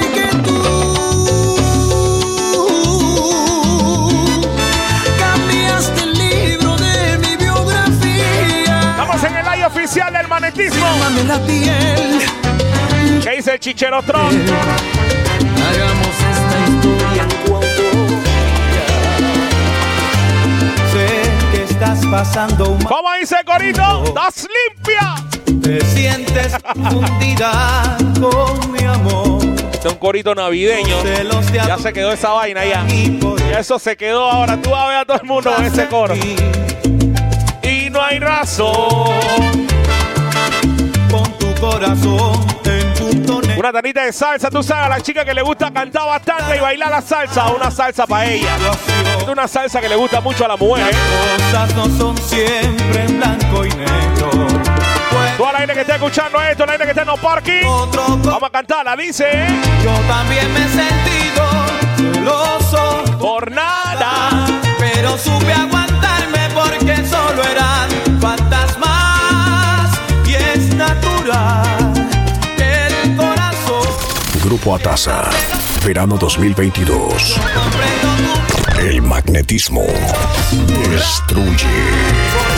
[8.90, 10.86] Estamos en el live oficial del magnetismo.
[13.24, 14.28] ¿Qué dice el chichero Tron?
[15.66, 17.30] Hagamos esta historia en
[20.92, 21.06] Sé
[21.50, 22.82] que estás pasando un.
[22.82, 24.12] ¿Cómo dice Corito?
[24.14, 25.39] ¡Das limpia!
[25.70, 29.38] Te sientes confundida con mi amor.
[29.72, 30.96] Este es un corito navideño.
[31.52, 32.84] Ya se quedó esa vaina ya.
[33.48, 34.60] Ya eso se quedó ahora.
[34.60, 36.16] Tú vas a ver a todo el mundo con ese coro.
[37.62, 38.66] Y no hay razón.
[41.08, 43.40] Con tu corazón en punto.
[43.56, 46.60] Una tanita de salsa, tú sabes, a la chica que le gusta cantar bastante y
[46.60, 48.56] bailar la salsa, una salsa para ella.
[49.30, 50.88] Una salsa que le gusta mucho a la mujer.
[50.88, 50.96] ¿eh?
[51.52, 54.59] Cosas no son siempre en blanco y negro.
[55.40, 57.62] Toda la gente que está escuchando esto, la gente que está en los parking,
[58.24, 59.24] vamos a cantarla, dice.
[59.82, 61.48] Yo también me he sentido
[61.96, 64.46] celoso por nada,
[64.78, 67.88] pero supe aguantarme porque solo eran
[68.20, 71.94] fantasmas y es natural
[72.58, 73.88] que el corazón
[74.44, 75.30] Grupo Atasa,
[75.86, 77.40] verano 2022.
[78.78, 79.84] El magnetismo
[80.90, 82.49] destruye.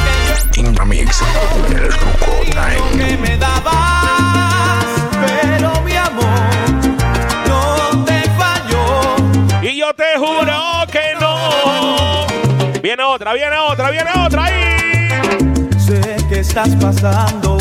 [0.54, 1.22] In the mix,
[1.70, 3.06] el Grupo Time.
[3.06, 4.84] que me dabas,
[5.26, 6.50] pero mi amor
[7.48, 9.16] no te falló.
[9.62, 12.26] Y yo te juro que no.
[12.82, 15.08] Viene otra, viene otra, viene otra ahí.
[15.78, 17.56] Sé que estás pasando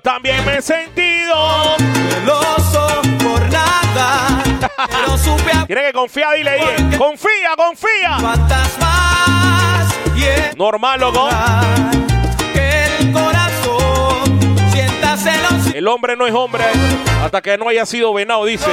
[0.00, 1.76] yo también me he sentido
[2.10, 4.42] celoso por nada.
[4.88, 6.96] Pero supe a Tiene que confiar, dile ahí.
[6.96, 8.18] Confía, confía.
[8.18, 11.28] fantasmas y es Normal, loco.
[12.54, 16.64] que el corazón sienta celos, El hombre no es hombre
[17.22, 18.70] hasta que no haya sido venado, dice.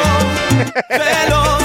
[0.90, 1.64] celos,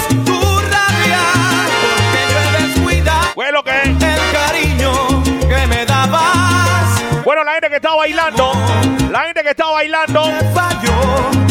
[7.45, 8.53] la gente que está bailando,
[9.11, 10.23] la gente que está bailando,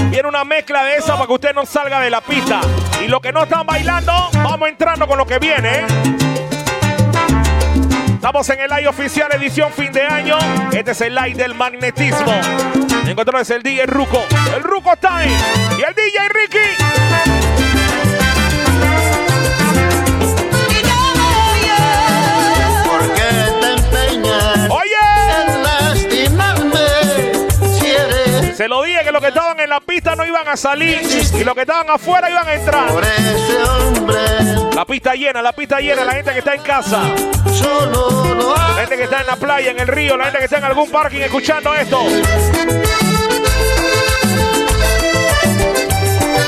[0.10, 2.62] viene una mezcla de esa para que usted no salga de la pista.
[3.04, 5.86] Y los que no están bailando, vamos entrando con lo que viene.
[8.14, 10.38] Estamos en el live oficial edición fin de año.
[10.72, 12.34] Este es el live del magnetismo.
[13.08, 14.24] Encontramos el DJ Ruco,
[14.56, 15.36] el Ruco Time
[15.78, 17.51] y el DJ Ricky.
[28.62, 31.01] Se lo dije que los que estaban en la pista no iban a salir
[31.34, 32.91] y los que estaban afuera iban a entrar.
[32.91, 34.20] por ese hombre?
[34.76, 37.01] La pista llena, la pista llena, la gente que está en casa.
[37.01, 40.66] La gente que está en la playa, en el río, la gente que está en
[40.66, 42.05] algún parking escuchando esto.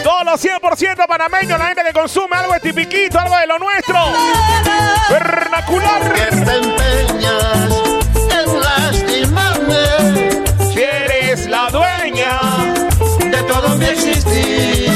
[0.04, 3.98] Todos los 100% panameños, la gente que consume algo de tipiquito, algo de lo nuestro.
[5.10, 6.14] Vernacular.
[6.14, 7.72] te empeñas
[8.30, 10.23] en lastimarme
[13.84, 14.92] de existir.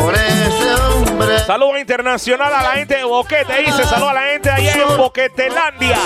[0.00, 3.84] Por ese hombre Saludo internacional a la gente de Boquete, dice.
[3.84, 5.98] Saludo a la gente allá en Boquetelandia.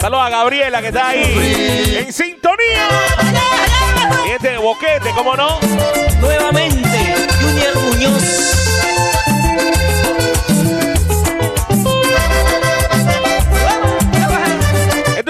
[0.00, 2.88] Saludo a Gabriela que está ahí en sintonía.
[4.26, 5.58] Gente de Boquete, ¿cómo no?
[6.20, 8.75] Nuevamente, Junior Muñoz.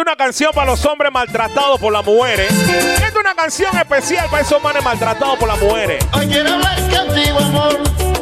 [0.07, 2.49] Una canción para los hombres maltratados por las mujeres.
[2.53, 6.05] Esta es una canción especial para esos manes maltratados por las mujeres.
[6.13, 7.77] Hoy quiero hablar contigo, amor.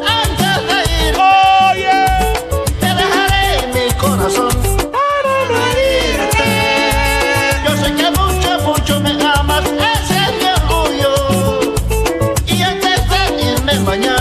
[0.08, 1.14] Antes de ir,
[1.70, 2.06] Oye,
[2.80, 4.48] te dejaré mi corazón
[4.92, 5.60] para no.
[7.66, 9.64] Yo sé que mucho, mucho me amas.
[9.66, 11.12] Ese es mi orgullo.
[12.46, 13.18] Y antes de
[13.52, 14.13] irme mañana,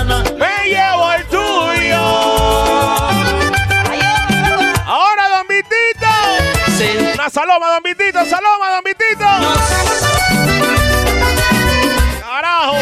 [7.34, 8.26] saloma, don Vitito.
[8.26, 9.26] Saloma, don Vitito.
[12.22, 12.76] Carajo.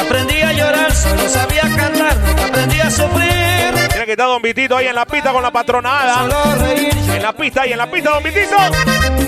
[0.00, 2.16] Aprendí a llorar, solo sabía cantar,
[2.46, 3.74] aprendí a sufrir.
[3.90, 6.14] Tiene que estar Don Vitito ahí en la pista con la patronada.
[6.14, 6.94] Solo reír.
[7.14, 8.56] En la pista ahí, en la pista, Don Vitito.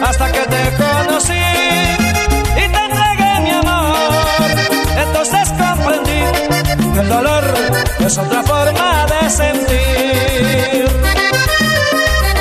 [0.02, 3.96] hasta que te conocí y te entregué mi amor.
[4.96, 7.44] Entonces comprendí que el dolor
[8.00, 10.85] es otra forma de sentir.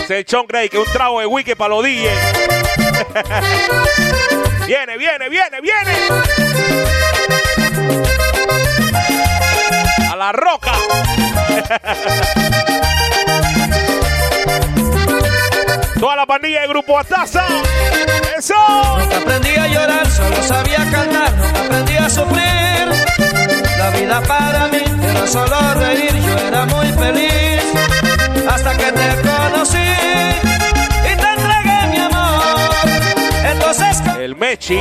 [0.08, 2.12] Se echó Grey, que un trago de wiki para los DJs.
[4.68, 5.96] Viene, viene, viene, viene.
[10.12, 10.72] A la roca.
[16.00, 17.46] Toda la pandilla de Grupo Ataza.
[18.38, 18.56] ¡Eso!
[19.00, 22.88] Nunca aprendí a llorar, solo sabía cantar, nunca aprendí a sufrir.
[23.78, 27.62] La vida para mí era solo reír, yo era muy feliz.
[28.50, 32.70] Hasta que te conocí y te entregué mi amor.
[33.52, 34.80] Entonces El Mechi.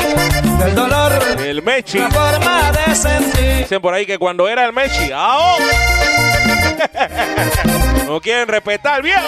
[0.65, 1.99] el dolor, El Mechi.
[1.99, 3.57] la forma de sentir.
[3.59, 5.11] Dicen por ahí que cuando era el Mechi.
[5.15, 5.57] ¡Ah!
[8.07, 9.19] No quieren respetar bien.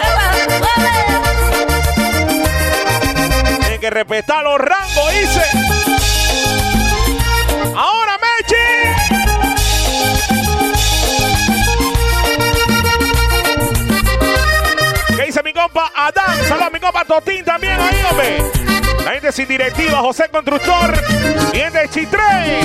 [3.61, 5.43] Tienen que respetar los rangos, dice.
[7.77, 8.06] Ahora
[16.07, 16.37] Adán?
[16.47, 18.39] Saludos a mi compa Totín también ahí, hombre.
[19.05, 20.95] La gente sin directiva, José Constructor.
[21.53, 22.61] Bien de Chitré.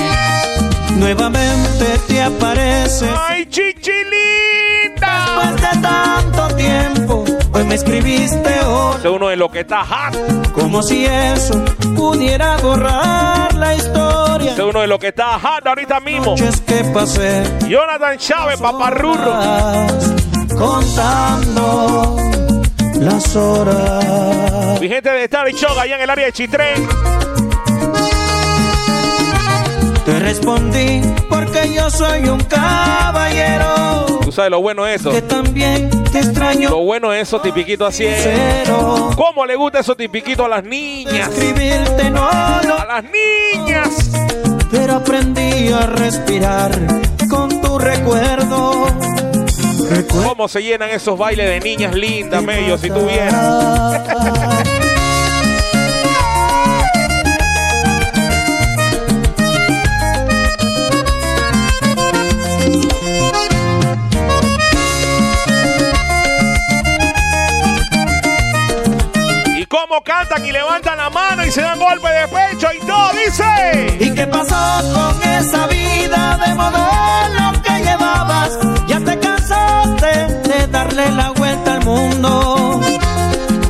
[0.92, 3.10] Nuevamente te apareces.
[3.18, 5.24] ¡Ay, chichilita!
[5.26, 8.96] Después de tanto tiempo, hoy me escribiste hoy.
[8.98, 10.52] Es uno de los que está hot.
[10.52, 11.64] Como si eso
[11.96, 14.52] pudiera borrar la historia.
[14.52, 16.36] Es uno de los que está hot ahorita mismo.
[16.36, 19.34] Que pasé Jonathan Chávez, paparrurro.
[20.56, 22.41] contando
[23.02, 24.80] las horas.
[24.80, 26.74] Mi gente de Star Show allá en el área de Chitré.
[30.04, 34.20] Te respondí porque yo soy un caballero.
[34.24, 35.10] Tú sabes lo bueno de eso.
[35.10, 36.70] Que también te extraño.
[36.70, 38.22] Lo bueno de esos tipiquitos así es.
[38.22, 39.10] Cero.
[39.16, 41.28] ¿Cómo le gusta esos tipiquitos a las niñas?
[41.28, 42.30] Escribirte no,
[42.62, 42.74] no.
[42.74, 44.10] A las niñas.
[44.70, 46.72] Pero aprendí a respirar
[47.28, 48.86] con tu recuerdo.
[50.08, 53.34] ¿Cómo se llenan esos bailes de niñas lindas, medio, si tú vieras?
[69.56, 73.10] Y cómo cantan y levantan la mano y se dan golpe de pecho y todo,
[73.12, 73.96] dice.
[74.00, 78.58] ¿Y qué pasó con esa vida de modelo que llevabas?
[78.86, 79.01] Ya
[80.02, 82.80] de darle la vuelta al mundo.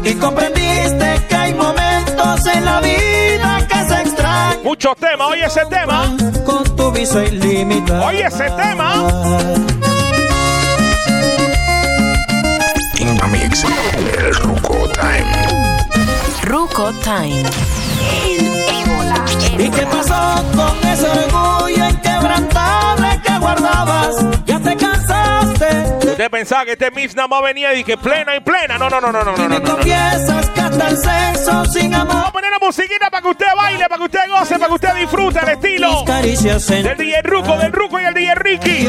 [0.02, 4.62] Y comprendiste que hay momentos en la vida que se extrañan.
[4.64, 6.16] Muchos temas, oye ese tema.
[6.46, 8.06] Con tu visa ilimitada.
[8.06, 8.94] Oye ese tema.
[12.98, 13.64] In the mix,
[14.16, 15.26] el Ruco Time.
[16.44, 17.44] Ruco Time.
[18.26, 18.46] El
[18.80, 19.24] ébola.
[19.58, 24.16] ¿Y qué pasó con ese orgullo inquebrantable que guardabas?
[25.62, 28.78] Usted pensaba que este mix nada más venía y que plena y plena.
[28.78, 29.36] No, no, no, no, no, no.
[29.36, 29.74] No, no, no.
[29.74, 32.14] confiesas que hasta el sexo sin amor.
[32.14, 34.74] Vamos a poner la musiquita para que usted baile, para que usted goce, para que
[34.74, 38.88] usted disfrute el estilo del DJ Ruco, del Ruco y el DJ Ricky.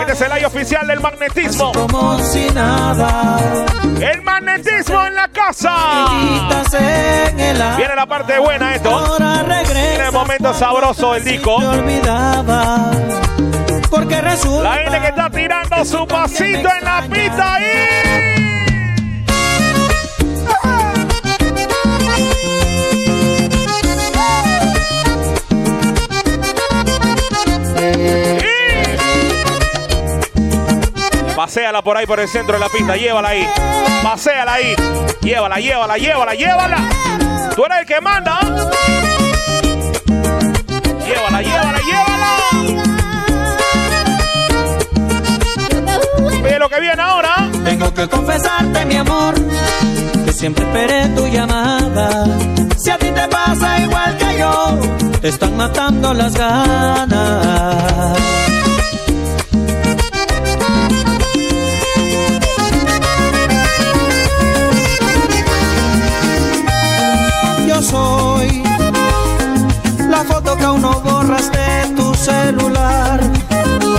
[0.00, 1.72] Este es el aire oficial del magnetismo.
[1.72, 3.38] como si nada.
[4.00, 5.72] El magnetismo en la casa.
[7.76, 9.18] Viene la parte buena esto.
[9.18, 11.58] Viene el momento sabroso del disco.
[13.92, 14.62] Porque resulta.
[14.62, 18.72] La gente que está tirando su pasito en la pista ahí.
[31.22, 33.48] Y- Paséala por ahí por el centro de la pista, llévala ahí.
[34.02, 34.74] Paséala ahí.
[35.22, 36.78] Llévala, llévala, llévala, llévala.
[37.56, 38.38] Tú eres el que manda.
[41.06, 42.41] Llévala, llévala, llévala.
[46.44, 47.50] Oye, lo que viene ahora.
[47.64, 49.34] Tengo que confesarte, mi amor,
[50.24, 52.26] que siempre esperé tu llamada.
[52.76, 54.78] Si a ti te pasa igual que yo,
[55.20, 58.18] te están matando las ganas.
[67.68, 68.62] Yo soy
[70.08, 73.20] la foto que aún no borras de tu celular.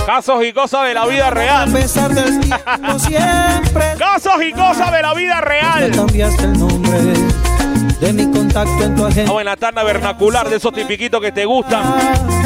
[0.06, 1.72] Casos y cosas de la vida A real.
[1.72, 5.90] pesar del tiempo siempre Casos y cosas de la vida real.
[5.94, 6.98] cambiaste el nombre
[8.00, 9.22] de mi contacto en tu agenda.
[9.22, 11.82] Estamos en la tanda vernacular de esos tipiquitos que te gustan.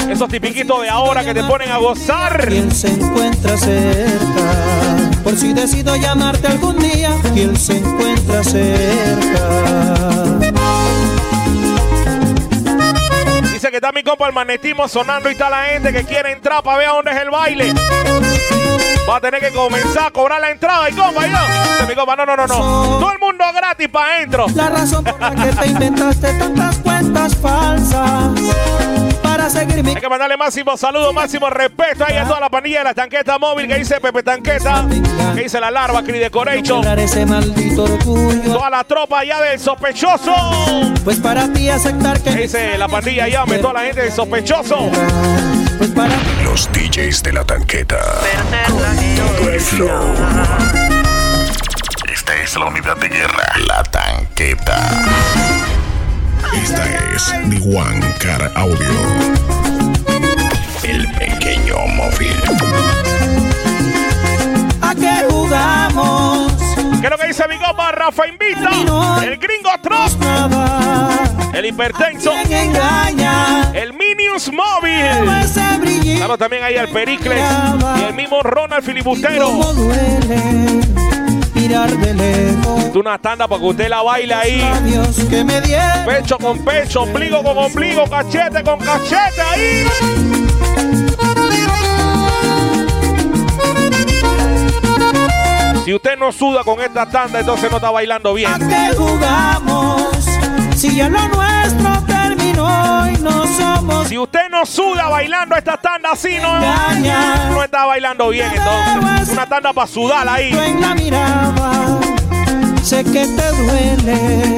[0.08, 2.46] Esos tipiquitos de ahora que te ponen a gozar.
[2.48, 9.67] Quien se encuentra cerca, por si decido llamarte algún día, quien se encuentra cerca.
[13.70, 16.78] Que está mi compa el magnetismo sonando y está la gente que quiere entrar para
[16.78, 17.74] ver a dónde es el baile.
[19.06, 21.22] Va a tener que comenzar a cobrar la entrada y compa.
[21.22, 22.56] Dice mi compa, no, no, no, no.
[22.98, 24.46] Todo el mundo gratis para adentro.
[24.54, 28.30] La razón por la que te inventaste tantas cuentas falsas
[29.48, 32.78] para seguir mi Hay que mandarle máximo saludo, máximo respeto ahí a toda la pandilla
[32.78, 34.86] de la tanqueta móvil que dice Pepe Tanqueta,
[35.34, 36.82] que dice la larva, Cri Decoration.
[36.82, 40.34] Toda la tropa allá del sospechoso.
[41.04, 44.90] Pues para ti aceptar que dice la pandilla llame, toda la gente del sospechoso.
[46.44, 47.98] Los DJs de la tanqueta.
[48.66, 50.14] Todo el flow.
[52.12, 53.52] Esta es la unidad de guerra.
[53.66, 55.57] La tanqueta.
[56.54, 56.84] Esta
[57.14, 58.88] es The One Car Audio.
[60.82, 62.32] El pequeño móvil.
[64.80, 66.52] a qué jugamos.
[67.00, 67.92] ¿Qué es lo que dice mi compa?
[67.92, 68.70] Rafa invita.
[69.22, 70.20] El gringo Trust.
[71.54, 72.32] El hipertenso.
[73.74, 76.16] El Minions Móvil.
[76.16, 77.42] Claro, también ahí el Pericles.
[77.98, 79.48] Y el mismo Ronald Filibustero.
[81.68, 82.92] Mirar de lejos.
[82.94, 84.64] Tú una tanda para que usted la baile ahí.
[84.84, 86.06] Dios que me dieron.
[86.06, 89.86] Pecho con pecho, ombligo con ombligo, cachete con cachete ahí.
[95.84, 98.50] Si usted no suda con esta tanda, entonces no está bailando bien.
[98.50, 100.24] ¿A qué jugamos?
[100.74, 104.08] Si ya lo nuestro terminó y no somos.
[104.08, 106.58] Si usted no suda bailando esta tanda así, no,
[107.50, 108.50] no está bailando bien.
[108.54, 110.50] Entonces, una tanda para sudar ahí.
[110.52, 111.98] Yo en la mirada
[112.82, 114.56] sé que te duele,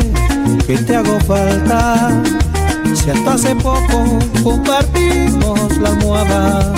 [0.66, 2.10] que te hago falta.
[2.94, 6.72] Si hasta hace poco compartimos la almohada.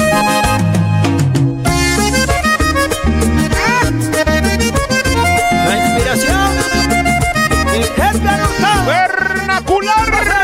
[5.67, 6.53] La inspiración
[8.87, 10.42] Vernacular.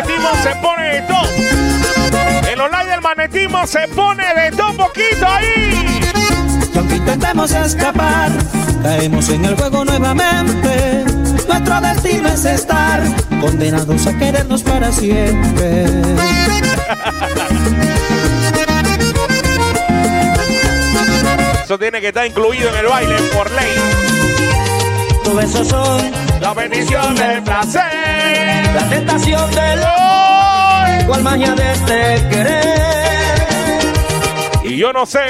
[0.00, 2.50] Magnetismo se pone de todo.
[2.50, 6.00] El online del magnetismo se pone de todo poquito ahí.
[6.72, 8.30] Y aunque intentemos escapar,
[8.82, 11.04] caemos en el juego nuevamente.
[11.46, 13.02] Nuestro destino es estar
[13.40, 15.84] condenados a querernos para siempre.
[21.64, 24.19] Eso tiene que estar incluido en el baile por ley.
[25.30, 26.10] Tus besos son
[26.40, 27.82] La bendición del placer.
[28.74, 33.92] la tentación del hoy, cual magia de este querer.
[34.64, 35.20] Y yo no sé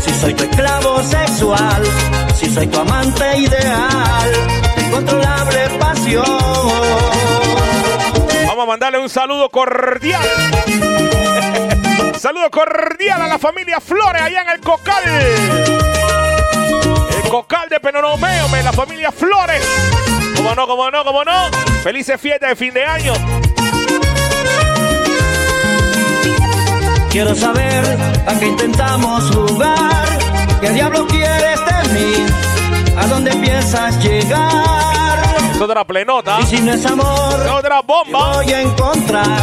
[0.00, 1.82] Si soy tu esclavo sexual,
[2.34, 4.32] si soy tu amante ideal,
[4.74, 6.24] tu incontrolable pasión.
[8.46, 10.22] Vamos a mandarle un saludo cordial.
[12.18, 15.02] saludo cordial a la familia Flores allá en el Cocal.
[17.32, 19.66] Cocal de Penonomeo, me, la familia Flores.
[20.36, 21.50] Como no, como no, como no.
[21.82, 23.14] Felices fiestas de fin de año.
[27.10, 30.18] Quiero saber a qué intentamos jugar,
[30.60, 32.26] qué diablo quieres de mí,
[32.98, 35.22] a dónde piensas llegar.
[35.54, 36.38] Es otra plenota.
[36.38, 38.34] Y si no es amor, Es otra bomba.
[38.34, 39.40] voy a encontrar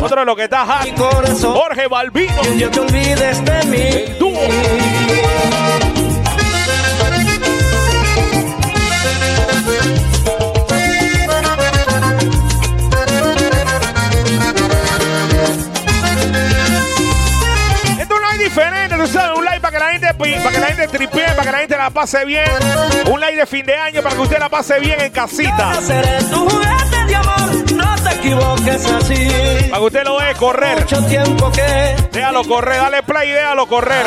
[0.00, 0.66] Otro lo que está
[0.96, 1.52] corazón.
[1.52, 2.42] Jorge Balbino.
[2.42, 3.82] Y un día te olvides de mí.
[3.82, 5.87] El dúo.
[19.14, 21.76] Un live para que la gente para que la gente tripee, para que la gente
[21.76, 22.50] la pase bien.
[23.10, 25.80] Un live de fin de año para que usted la pase bien en casita.
[25.80, 29.68] Seré tu juguete de amor, no te equivoques así.
[29.70, 30.80] Para que usted lo deje correr.
[30.80, 34.06] Mucho tiempo que Déjalo correr, dale play y déjalo correr.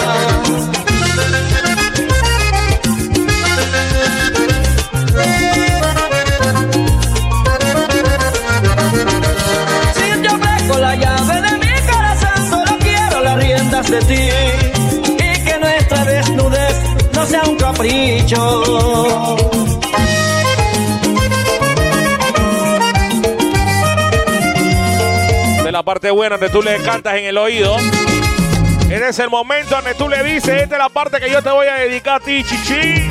[9.95, 14.80] Si yo ofrezco la llave de mi corazón, solo quiero las riendas de ti.
[17.27, 19.37] Sea un capricho.
[25.63, 27.77] De la parte buena donde tú le cantas en el oído.
[28.89, 31.49] Este es el momento donde tú le dices, esta es la parte que yo te
[31.49, 33.09] voy a dedicar a ti, chichi.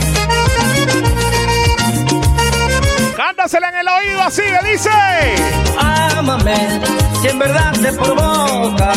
[3.17, 4.91] Cántasela en el oído así, le dice.
[5.79, 6.55] Ámame,
[7.23, 8.93] si en verdad te provoca.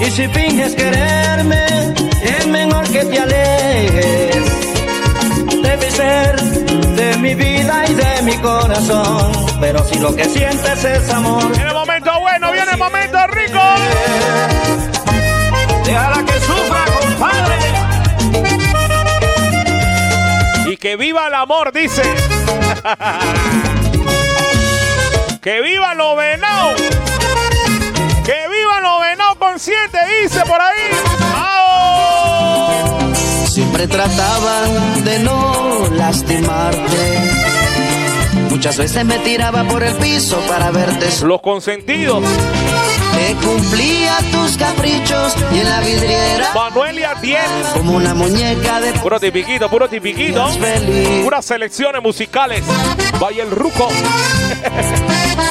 [0.00, 1.66] Y si finges quererme,
[2.24, 4.27] es mejor que te alejes.
[5.98, 9.32] Ser de mi vida y de mi corazón.
[9.60, 13.58] Pero si lo que sientes es amor, En el momento bueno, viene el momento rico.
[15.84, 17.56] déjala que sufra, compadre.
[20.70, 22.02] Y que viva el amor, dice.
[25.42, 26.80] que viva los venados.
[28.24, 30.90] Que viva los venados con siente, dice por ahí.
[31.34, 31.57] ¡Ao!
[33.78, 37.30] Siempre trataban de no lastimarte.
[38.50, 41.06] Muchas veces me tiraba por el piso para verte.
[41.24, 42.24] Los consentidos.
[43.14, 46.50] Te cumplía tus caprichos y en la vidriera.
[46.56, 47.40] Manuel y Atiel.
[47.72, 48.94] Como una muñeca de.
[48.94, 50.44] Puro tipiquito, puro tipiquito.
[51.22, 52.64] Puras selecciones musicales.
[53.20, 53.88] Vaya el ruco.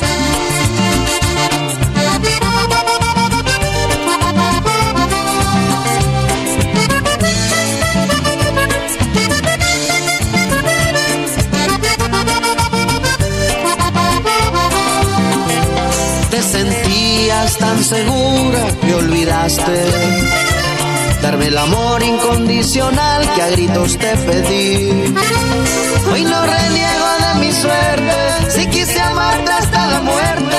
[17.48, 19.86] sentías tan segura que olvidaste
[21.22, 25.14] darme el amor incondicional que a gritos te pedí.
[26.12, 30.58] Hoy no reniego de mi suerte, si quise amarte hasta la muerte,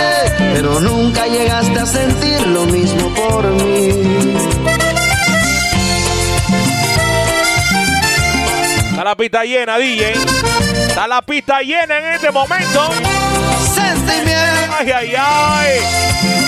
[0.54, 3.88] pero nunca llegaste a sentir lo mismo por mí.
[8.90, 10.12] Está la pista llena, DJ.
[10.88, 12.90] Está la pista llena en este momento.
[13.74, 14.74] Sentimiento.
[14.80, 16.47] Ay, ay, ay.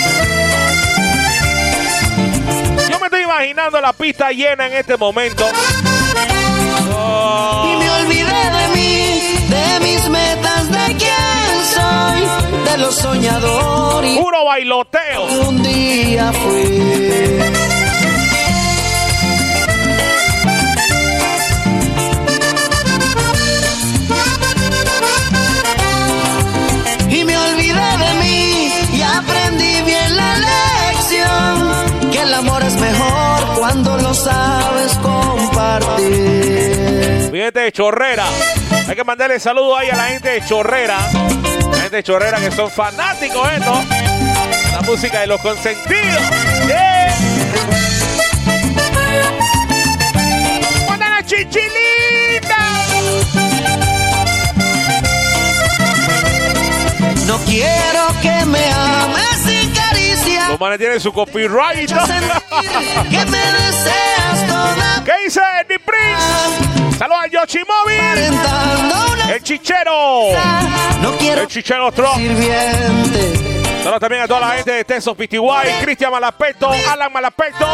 [3.30, 5.46] Imaginando la pista llena en este momento.
[7.64, 14.18] Y me olvidé de mí, de mis metas, de quién soy, de los soñadores.
[14.18, 15.48] Puro bailoteo.
[15.48, 17.59] Un día fui.
[32.30, 36.08] El amor es mejor cuando lo sabes compartir.
[37.32, 38.24] Gente de Chorrera.
[38.86, 40.98] Hay que mandarle saludos ahí a la gente de Chorrera.
[41.72, 43.82] La gente de Chorrera que son fanáticos de esto.
[44.72, 46.22] La música de los consentidos.
[46.68, 47.16] Yeah.
[50.88, 52.58] ¡Manda la chichilita!
[57.26, 59.39] No quiero que me ames
[60.60, 61.90] manes tienen su copyright.
[65.04, 66.98] ¿Qué dice Eddie Prince?
[66.98, 67.94] Saludos a Yoshimobi.
[69.32, 70.28] El chichero.
[71.00, 72.16] No quiero El chichero Trump.
[72.16, 73.58] sirviente.
[73.82, 77.66] Saludos también a toda la gente de Tesos Pitiguay, Cristian Malapeto, Alan Malapeto.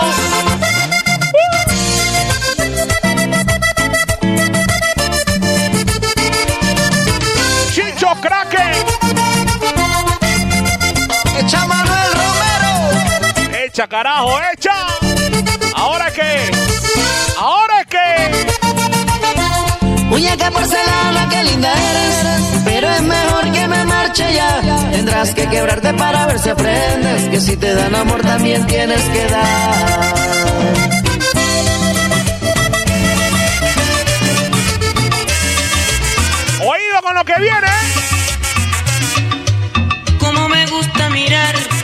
[13.77, 13.85] Romero.
[13.85, 14.73] Echa carajo, echa.
[15.75, 16.51] ¿Ahora qué?
[17.39, 18.47] ¿Ahora qué?
[20.05, 22.17] Muñeca porcelana, qué linda eres.
[22.65, 24.63] Pero es mejor que me marche ya.
[24.93, 27.29] Tendrás que quebrarte para ver si aprendes.
[27.29, 30.15] Que si te dan amor también tienes que dar.
[36.63, 37.69] Oído con lo que viene.
[40.19, 41.76] Como me gusta mirar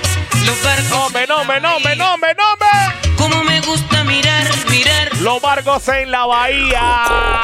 [0.47, 0.91] los barcos.
[0.91, 3.15] Nombre, nombre, nombre, nombre, nombre.
[3.17, 5.17] Como me gusta mirar, mirar.
[5.21, 7.41] Los barcos en la bahía.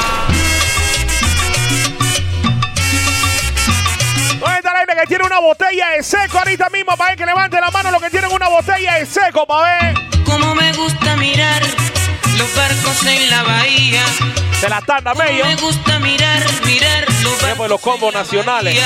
[4.41, 7.61] ¿Dónde está la gente que tiene una botella de seco ahorita mismo para que levante
[7.61, 9.95] la mano los que tienen una botella de seco para ver?
[10.25, 11.63] Como me gusta mirar
[12.37, 14.03] los barcos en la bahía.
[14.61, 15.45] Se la tanda medio.
[15.45, 18.79] Me gusta mirar, mirar los Tiempo de los combos nacionales.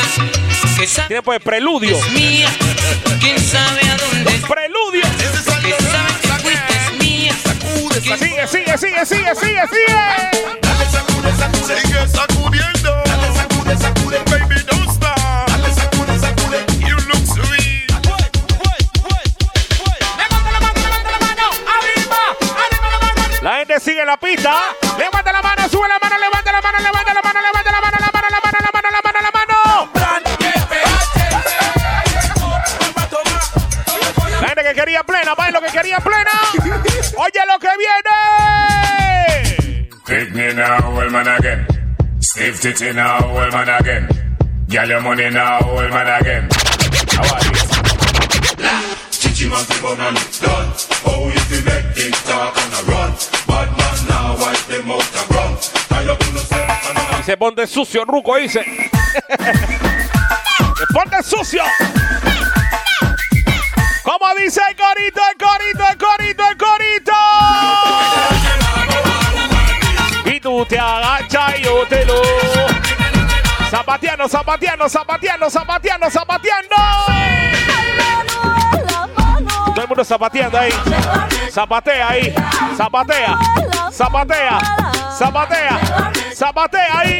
[1.08, 1.98] Tiempo de preludio.
[2.12, 2.48] mía.
[3.20, 4.30] ¿Quién sabe a dónde?
[4.48, 5.02] Preludio.
[5.18, 5.74] Que sabe
[6.22, 7.34] que fuiste mía.
[8.02, 10.00] Sigue, sigue, sigue, sigue, sigue, sigue.
[11.80, 12.90] Sigue sacudiendo.
[13.04, 15.16] Dale, sacude, sacude, baby, don't stop.
[15.48, 16.58] Dale, sacude, sacude.
[16.80, 17.92] You look sweet.
[23.42, 24.54] La gente sigue en la pista.
[24.98, 26.41] Levanta la mano, sube la mano, levanta la mano, levanta
[34.84, 36.30] quería plena, va lo que quería plena.
[37.16, 38.16] Oye lo que viene.
[40.04, 41.66] Pick me now, old man again.
[42.20, 44.08] Steve Titty now, old man again.
[44.68, 46.48] Get your money now, old man again.
[47.12, 47.54] How are you?
[49.10, 49.68] Chichi and
[50.40, 50.72] done.
[51.06, 53.12] Oh, if you make it talk and a run.
[53.46, 55.56] Bad man now wipe them out and run.
[55.88, 58.64] Tie up on yourself and a Dice ponte sucio, Ruco dice.
[60.92, 61.62] Ponte sucio.
[64.32, 67.12] ¿Cómo dice el corito, el corito, el corito, el corito?
[70.24, 72.14] Y tú te agachas y yo te lo.
[73.70, 76.76] Zapateando, zapateando, zapateando, zapateando, zapateando.
[79.66, 80.72] Todo el mundo zapateando ahí.
[81.50, 82.34] Zapatea ahí.
[82.74, 83.36] Zapatea.
[83.92, 84.58] Zapatea.
[85.12, 85.78] Zapatea.
[86.34, 87.18] Zapatea ahí.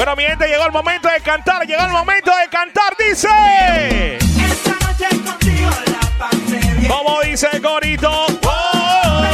[0.00, 1.66] Bueno, mi gente, llegó el momento de cantar.
[1.66, 2.96] Llegó el momento de cantar.
[2.98, 4.18] Dice.
[6.88, 8.10] Como dice el corito.
[8.10, 9.24] Oh,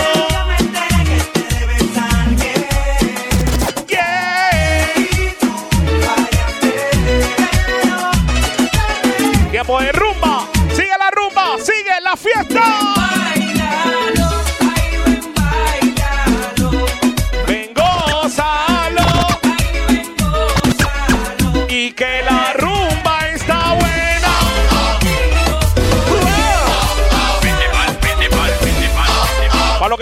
[3.86, 4.92] yeah.
[9.52, 10.48] Tiempo de rumba.
[10.74, 11.58] Sigue la rumba.
[11.60, 12.85] Sigue la fiesta.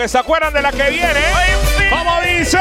[0.05, 1.19] Que se acuerdan de la que viene,
[1.89, 2.59] como dice.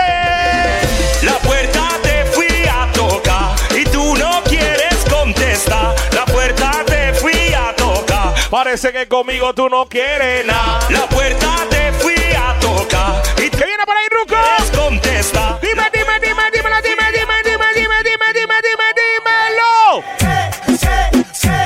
[1.21, 5.95] La puerta te fui a tocar y tú no quieres contestar.
[6.13, 8.33] La puerta te fui a tocar.
[8.49, 10.79] Parece que conmigo tú no quieres nada.
[10.89, 14.37] La puerta te fui a tocar y ¿Qué viene por ahí, Ruco?
[14.37, 15.61] quieres contestar.
[15.61, 20.03] Dime, dime, dime, dímelo, dime, dime, dime, dime, dime, dime, dime, dímelo.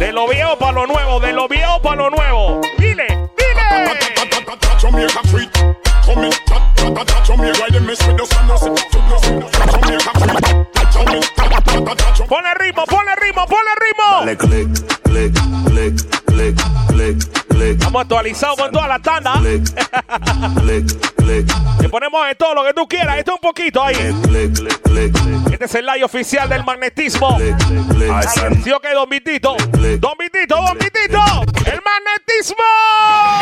[0.00, 2.60] De lo viejo para lo nuevo, de lo viejo para lo nuevo.
[2.78, 3.26] Dile, dile.
[12.24, 15.05] Ponle ritmo, ponle ritmo, ponle ritmo.
[17.96, 19.40] Estamos actualizados con toda la tanda.
[21.78, 23.16] Te ponemos de todo lo que tú quieras.
[23.16, 23.96] Esto es un poquito ahí.
[25.50, 27.36] Este es el live oficial del magnetismo.
[27.36, 28.64] click, click, click.
[28.64, 29.56] ¿Sí o qué, Don Vitito?
[29.98, 31.22] Don Vitito, Don Vitito.
[31.64, 32.64] El magnetismo.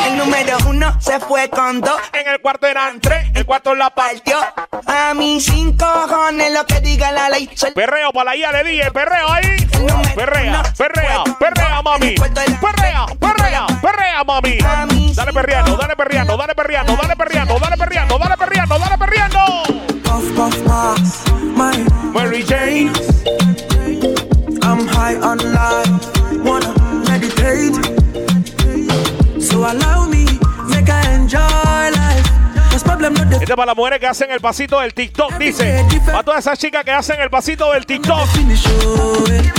[0.07, 2.01] El número uno se fue con dos.
[2.13, 4.05] En el cuarto eran tres, el cuarto en la parte.
[4.05, 4.39] Partió
[4.87, 7.49] a mis cinco cojones lo que diga la ley.
[7.75, 9.57] Perreo para la IA le dije, perreo ahí.
[10.15, 12.15] Perrea, perrea, perrea, mami.
[12.15, 14.44] Perrea, perrea, perrea, mami.
[15.15, 19.65] Dale perreando, dale perreando, dale perreando, dale perreando, dale perreando, dale perreando, dale perreando.
[22.13, 22.93] Mary Jane.
[24.63, 25.89] I'm high on life.
[26.45, 26.75] Wanna
[27.09, 27.77] meditate.
[29.41, 30.27] So allow me,
[30.69, 32.34] make I enjoy life.
[33.33, 35.85] Este es para las mujeres que hacen el pasito del TikTok, dice.
[36.07, 38.17] Para todas esas chicas que hacen el pasito del TikTok.
[38.19, 39.53] oh, eh.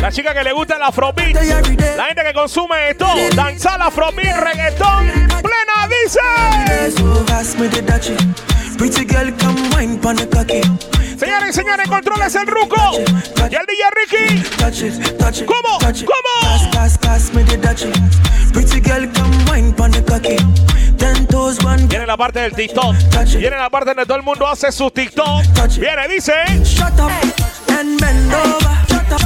[0.00, 1.34] La chica que le gusta el afrobeat.
[1.96, 3.06] La gente que consume esto.
[3.34, 5.06] Danzar afrobeat, reggaetón.
[5.28, 6.20] Plena dice.
[10.30, 10.60] Cocky.
[11.18, 12.76] Señores y señores, controles el ruco.
[12.96, 14.42] Y el DJ Ricky.
[15.44, 15.78] ¿Cómo?
[16.06, 16.54] ¿Cómo?
[18.90, 20.36] Girl, come wine pon the cocky.
[21.88, 22.96] Viene la parte del TikTok.
[23.38, 25.44] Viene la parte donde todo el mundo hace su TikTok.
[25.78, 26.32] Viene, dice.
[26.64, 27.08] Shut up
[27.68, 28.58] and bend over.
[28.88, 29.22] Shut up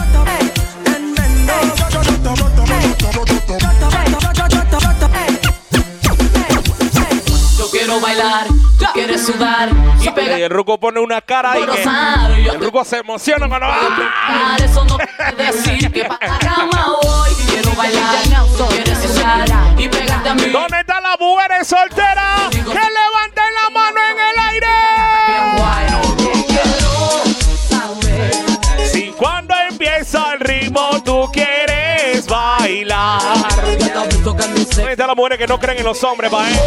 [0.85, 1.77] and bend over.
[1.79, 2.69] Shut up, shut up, shut up,
[3.01, 3.39] shut up,
[4.53, 5.15] shut up, shut up.
[7.59, 8.47] Yo quiero bailar,
[8.79, 9.71] tú quieres sudar
[10.01, 10.39] y pegar.
[10.39, 11.83] Y el ruco pone una cara ahí que.
[12.51, 14.57] El ruco se emociona cuando va.
[14.63, 17.31] Eso no quiere decir que pa' la cama voy.
[17.49, 18.17] Quiero bailar,
[18.57, 19.45] tú quieres sudar
[19.79, 20.47] y pegarte a mí.
[20.51, 22.51] ¿Dónde están las mujeres solteras?
[22.51, 24.67] Que levanten la mano en el aire.
[28.91, 33.21] Si cuando empieza el ritmo tú quieres bailar.
[34.23, 36.61] ¿Dónde están las mujeres que no creen en los hombres, pa' eh?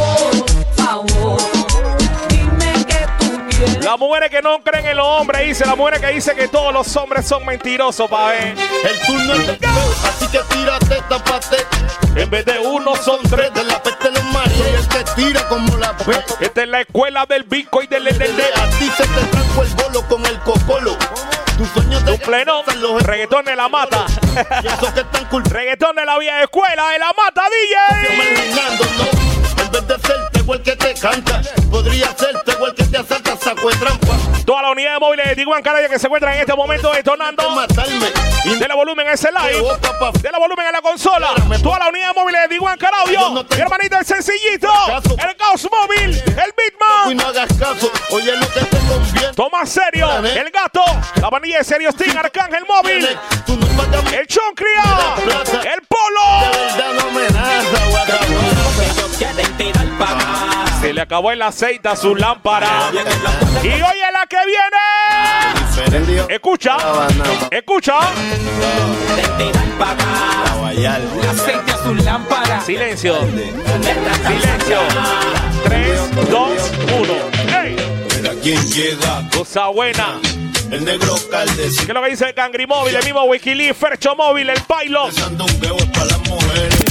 [3.81, 5.65] Las mujeres que no creen en los hombres, dice.
[5.65, 8.55] Las mujeres que dicen que todos los hombres son mentirosos, pa' ver.
[8.84, 9.67] El turno es de
[10.07, 11.65] así que tírate, tapate.
[12.15, 13.53] En vez de uno son tres.
[13.53, 15.95] De la peste los maridos y el que tira como la
[16.39, 19.69] Esta es la escuela del bico y del del- A ti se te trajo el
[19.75, 20.97] bolo con el cocolo.
[21.57, 22.63] Tus sueños de pleno.
[22.99, 24.05] Reggaetón de la mata.
[25.49, 28.13] Reggaetón de la vieja escuela de la mata, DJ.
[29.63, 30.17] En vez de ser
[30.49, 34.17] el que te canta, podría ser tego el que te asalta, saco de trampa.
[34.45, 37.43] Toda la unidad de móviles de Tiguan Canaria que se encuentran en este momento detonando.
[38.45, 39.63] Dele volumen a ese live.
[40.21, 41.29] Dele volumen a la consola.
[41.61, 43.31] Toda la unidad de móviles de Tiguan Canario.
[43.31, 44.69] Mi hermanito, el sencillito.
[45.17, 46.15] El Caos Móvil.
[46.15, 47.17] El Bitman.
[47.17, 49.34] no hagas caso, oye lo que te conviene.
[49.35, 50.09] Toma serio.
[50.25, 50.84] El gato.
[51.21, 52.17] La panilla de serio Sting.
[52.17, 53.07] Arcángel Móvil.
[53.45, 53.67] Tú no
[54.11, 54.84] El Choncria.
[55.17, 56.51] El de Polo.
[56.51, 58.67] verdad no amenaza, guacabrón.
[60.81, 62.91] Se le acabó el aceite a su lámpara.
[63.63, 66.27] Y oye la que viene.
[66.33, 66.77] Escucha.
[67.51, 67.99] Escucha.
[71.29, 72.61] Aceite a su lámpara.
[72.61, 73.15] Silencio.
[73.19, 74.79] Silencio.
[75.65, 76.49] 3, 2,
[76.99, 77.13] 1.
[77.63, 77.75] ¡Ey!
[78.15, 80.19] Mira quién llega, Cosa buena.
[80.71, 81.77] el negro Caldes.
[81.77, 82.95] ¿Qué es lo que dice el Cangri Móvil?
[82.95, 85.11] El mismo Wikileaks, Fercho Móvil, el Pilot.
[85.11, 86.85] Sandungueo es para las mujeres.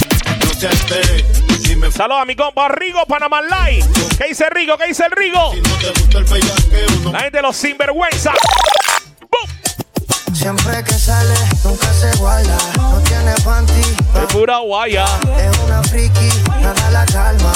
[0.44, 1.45] No se altere.
[1.92, 3.84] Saludos a mi compa Rigo Panamá Live.
[4.18, 4.76] ¿Qué dice Rigo?
[4.76, 5.52] ¿Qué dice el Rigo?
[5.52, 8.32] el La gente de los sinvergüenza.
[9.20, 10.34] ¡Bum!
[10.34, 11.34] Siempre que sale,
[11.64, 12.56] nunca se guarda.
[12.76, 15.04] No tiene panty, Es pura guaya.
[15.38, 16.28] es una friki,
[16.60, 17.52] nada la calma.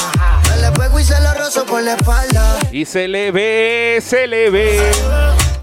[0.49, 2.59] Me le pego y se lo rozo por la espalda.
[2.73, 4.91] Y se le ve, se le ve.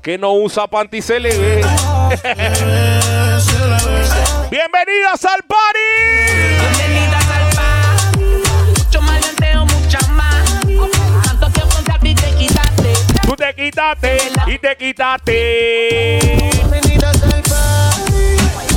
[0.01, 1.65] Que no usa panty, se le ve.
[4.49, 6.86] Bienvenidos al party.
[13.47, 14.17] Te quitaste
[14.47, 16.19] y te quitaste.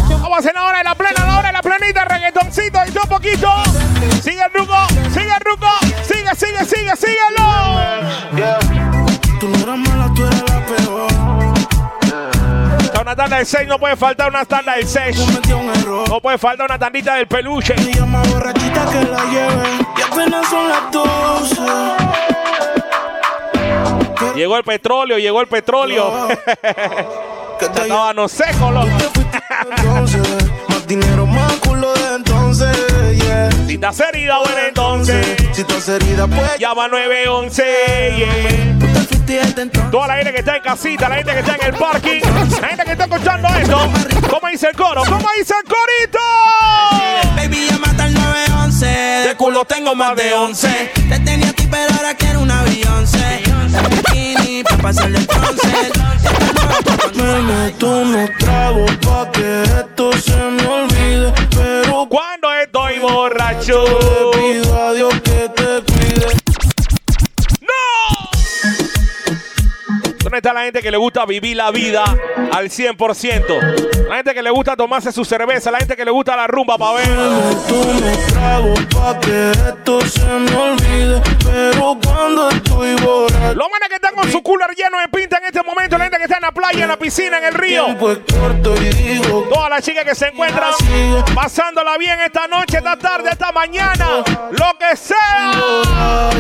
[0.09, 3.06] Vamos a hacer ahora de la plena, la hora de la planita, reggaetoncito y todo
[3.06, 3.51] poquito.
[4.22, 4.76] Sigue el ruco,
[5.12, 5.66] sigue el ruco,
[6.02, 7.42] sigue, sigue, sigue, síguelo.
[9.40, 11.10] Tú no eras mala, tú eras la peor.
[12.80, 15.18] Está una tanda del 6, no puede faltar una tanda del 6.
[15.18, 16.09] Cometí un error.
[16.09, 17.74] No puede faltar una tandita del peluche.
[17.76, 19.64] Ella más borrachita que la lleve.
[19.97, 21.60] Y apenas son las 12.
[24.34, 26.28] Llegó el petróleo, llegó el petróleo.
[27.60, 28.88] Que te Estaba no seco, loco.
[30.70, 32.74] Más dinero, más culo de entonces.
[33.66, 35.36] Si estás herida, bueno entonces.
[35.52, 36.59] Si estás herida, pues.
[36.59, 37.62] Llama 911,
[38.16, 39.09] yeah.
[39.31, 39.81] Tú.
[39.93, 42.20] Toda la gente que está en casita, la gente que está en el parking,
[42.61, 43.78] la gente que está escuchando esto.
[44.28, 45.02] ¿Cómo dice el coro?
[45.05, 46.19] ¿Cómo dice el corito?
[47.36, 48.86] Baby, llama al 911.
[48.86, 50.93] De culo tengo más de 11.
[51.09, 53.43] Te tenía a ti, pero ahora quiero Beyoncé.
[53.70, 55.27] La bikini pa' pasarle el.
[57.15, 61.32] Me meto unos tragos pa' que esto se me olvide.
[61.55, 63.85] Pero Cuando estoy borracho.
[63.85, 66.27] te pido a Dios que te cuide.
[67.61, 68.39] ¡No!
[70.31, 72.05] ¿Dónde está la gente que le gusta vivir la vida
[72.52, 74.07] al 100%?
[74.09, 76.78] La gente que le gusta tomarse su cerveza, la gente que le gusta la rumba
[76.78, 77.09] para ver.
[83.57, 86.19] Los manes que están con su cooler lleno de pinta en este momento, la gente
[86.19, 87.86] que está en la playa, en la piscina, en el río.
[89.52, 90.73] Todas las chicas que se encuentran
[91.35, 96.31] pasándola bien esta noche, esta tarde, esta mañana, lo que sea.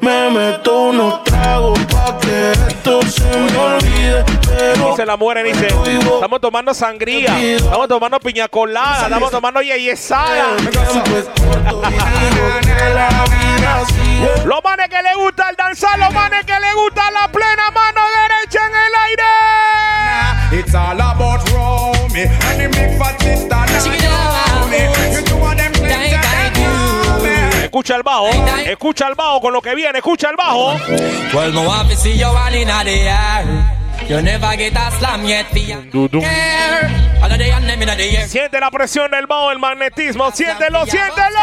[0.00, 4.24] Me meto unos tragos pa' que esto se me olvide.
[4.46, 10.56] Pero Dice la mujer, dice, estamos tomando sangría, estamos tomando piña colada, estamos tomando yeyesada.
[14.44, 18.00] Los manes que le gusta el danzar, los manes que le gusta la plena mano
[18.28, 20.60] derecha en el aire.
[20.60, 23.18] It's all about Romy and the big fat
[27.82, 28.28] Escucha el bajo.
[28.64, 29.98] Escucha el bajo con lo que viene.
[29.98, 30.76] Escucha el bajo.
[38.28, 40.30] Siente la presión del bajo, el magnetismo.
[40.30, 41.40] Siéntelo, siéntelo.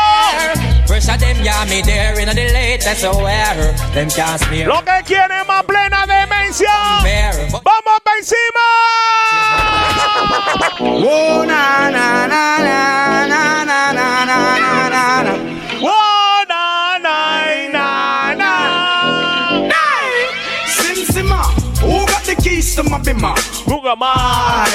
[4.65, 6.71] Lo que quiere más plena demencia.
[7.51, 8.61] ¡Vamos para encima!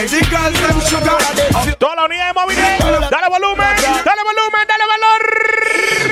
[0.08, 1.18] The girls them sugar.
[1.78, 3.10] Toda la unidad de móviles.
[3.10, 5.24] Dale volumen, dale volumen, dale valor.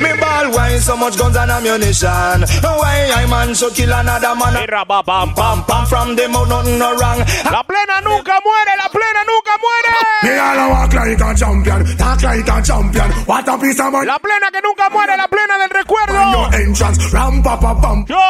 [0.02, 2.44] Me ball wine so much guns and ammunition.
[2.62, 4.54] Why I man so kill another man?
[4.54, 5.86] Mira, pam, pam, pam.
[5.86, 7.18] from them out, nothing no wrong.
[7.50, 9.92] La plena nunca muere, la plena nunca muere.
[10.24, 13.10] Me all walk like a champion, talk like a champion.
[13.26, 14.06] What a piece of money.
[14.06, 16.32] La plena que nunca muere, la plena del recuerdo.
[16.32, 18.06] Your entrance, ram pa pa pam.
[18.06, 18.22] Con.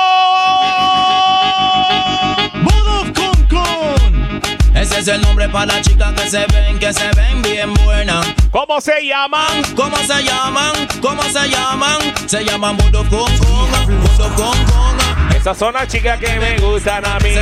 [4.93, 8.27] Ese es el nombre para las chicas que se ven, que se ven bien buenas.
[8.51, 9.63] ¿Cómo se llaman?
[9.75, 10.73] ¿Cómo se llaman?
[11.01, 11.99] ¿Cómo se llaman?
[12.27, 15.35] Se llaman Modo con con, Modo con con.
[15.35, 17.35] Esas son las chicas que me gustan a mí.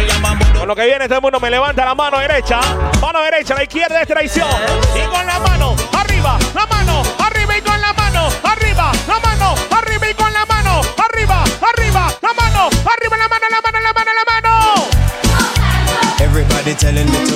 [0.56, 2.60] Con lo que viene todo el mundo me levanta la mano derecha.
[3.00, 4.48] Mano derecha, la izquierda es traición.
[4.94, 9.54] Y con la mano arriba, la mano arriba y con la mano arriba, la mano
[9.76, 13.92] arriba y con la mano arriba, arriba, la mano arriba, la mano, la mano, la
[13.92, 14.99] mano, la mano.
[16.70, 17.34] Everybody telling me to.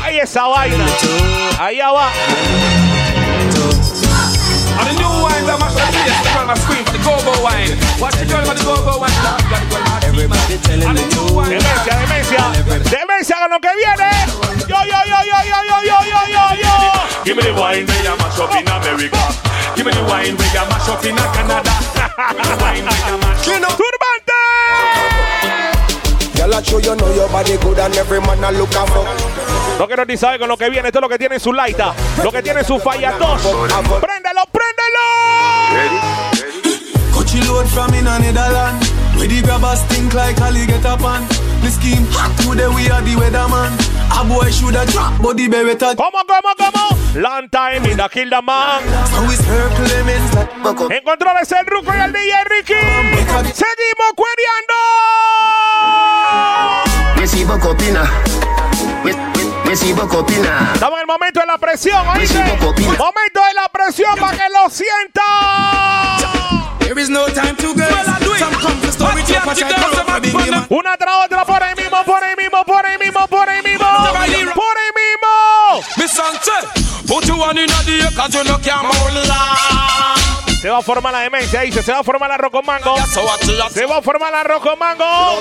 [0.00, 0.86] Ahí esa vaina.
[1.60, 2.08] Allá va.
[4.80, 7.36] And the new wine that mash up the the girl must scream for the go-go
[7.44, 7.76] wine.
[8.00, 9.12] Watch the girl for the go-go wine.
[9.20, 11.36] Got the girl must Everybody telling me to.
[11.52, 12.48] Demencia, demencia.
[12.88, 14.08] Demencia con lo que viene.
[14.64, 16.72] Yo, yo, yo, yo, yo, yo, yo, yo, yo, yo.
[17.28, 19.20] Give me the wine where you mash up in America.
[19.76, 21.68] Give me the wine where you mash up in Canada.
[21.68, 23.76] Give me the wine where you mash up.
[23.76, 25.61] ¡Turbante!
[26.42, 29.06] Girl, I show you know your body good and every man I look out for.
[29.78, 30.88] No quiero ni saber con lo que viene.
[30.88, 31.94] Esto es lo que tiene su laita.
[32.20, 33.42] Lo que tiene su fallatos.
[33.42, 35.06] ¡Préndelo, préndelo!
[37.14, 38.82] Coachy load from in a Netherland.
[39.14, 41.22] Where the grabbers stink like Ali get up on.
[41.62, 43.78] The scheme hot today we are the weatherman.
[44.10, 45.94] A boy shoulda drop, but the beretta.
[45.94, 46.98] ¿Cómo, cómo, cómo?
[47.22, 48.82] Long time in the kill the man.
[49.14, 50.50] So it's her Clemens like
[50.90, 52.74] En controles el Ruco y el DJ Ricky.
[53.54, 55.71] Seguimos cuereando.
[57.16, 58.10] Messi Bocopina.
[59.64, 60.72] Messi Bocopina.
[60.74, 62.38] Estamos en el momento de la presión, ¿oíste?
[62.38, 65.22] Momento de la presión para que lo sienta.
[66.80, 67.84] There is no time to go.
[70.68, 73.86] Una tras otra, por ahí mismo, por ahí mismo, por ahí mismo, por ahí mismo.
[73.86, 74.52] Por ahí mismo.
[75.96, 79.71] Miss Sanchez, put you one in a day, cause you no can mold
[80.62, 81.82] Se va a formar la demencia, dice.
[81.82, 82.94] Se va a formar la rocomango.
[83.74, 85.40] Se va a formar la rocomango.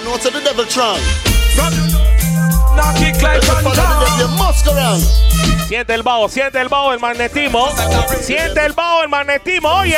[2.76, 2.84] No,
[3.22, 3.42] like.
[5.72, 7.70] Siente el bajo, siente el bajo, el magnetismo.
[8.22, 9.96] Siente el bajo, el magnetismo, oye.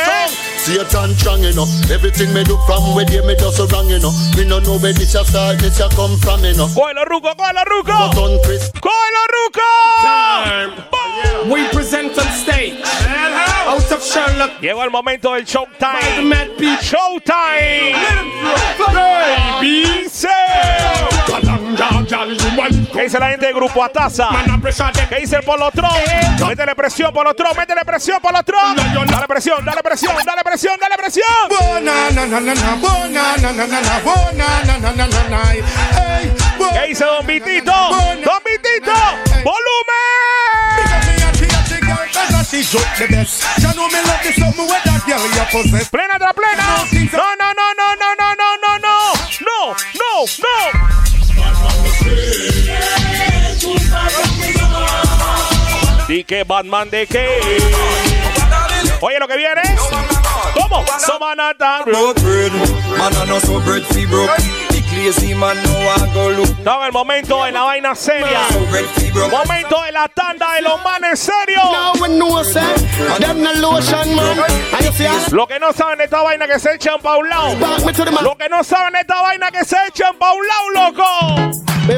[0.57, 1.65] Satan strong, you know.
[1.91, 4.11] Everything me do from where they me do so wrong, you know.
[4.37, 6.67] Me no know where this a start, this a come from, you know.
[6.67, 7.91] Cógelo, Ruco, cógelo, Ruco.
[7.91, 8.71] But on Chris.
[8.79, 9.69] Cógelo, Ruco.
[11.51, 12.79] We present on stage.
[13.65, 14.61] Out of Sherlock.
[14.61, 16.29] Llegó el momento del showtime.
[16.81, 17.95] Showtime.
[19.59, 20.07] Baby,
[22.93, 24.29] ¿Qué dice la gente del grupo Ataza?
[25.09, 25.91] ¿Qué dice el Polotron?
[26.47, 28.75] Métele presión, Polotron, métele presión, Polotron.
[28.75, 31.25] Dale presión, dale presión, dale presión, dale presión.
[36.73, 37.71] ¿Qué dice Don Vitito?
[37.71, 38.93] Don Vitito,
[39.43, 39.63] volumen.
[45.91, 46.63] Plena tras plena.
[47.17, 49.13] No, no, no, no, no, no, no, no, no.
[49.41, 50.25] No, no,
[56.41, 57.07] Batman de?
[59.01, 59.61] Oye, lo que viene.
[60.55, 60.83] ¿Cómo?
[60.99, 61.83] Somanata.
[61.85, 62.51] Broke bread,
[62.97, 64.72] man.
[66.63, 68.41] Estaba el momento de la vaina seria.
[69.29, 71.63] Momento de la tanda de los manes serios.
[75.31, 77.55] Lo que no saben de esta vaina que se echan pa' un lado.
[78.21, 81.03] Lo que no saben de esta vaina que se echan pa' un lado, loco.
[81.85, 81.97] The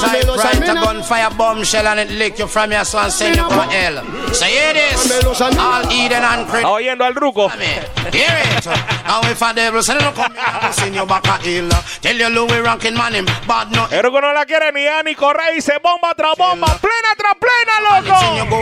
[0.00, 4.02] typewriter gunfire bombshell and it lick you from your son send you to hell.
[4.32, 5.10] So hear this,
[5.58, 7.50] all Eden and oyendo al ruco.
[7.50, 8.66] Hear it.
[9.04, 11.68] Now if a devil send you come here, send you back a hill.
[12.18, 13.88] You Louis ranking man him bad no.
[13.90, 16.66] El ruco no la quiere ni a ni correr y se bomba tras bomba.
[16.78, 18.52] Plena tras plena, loco.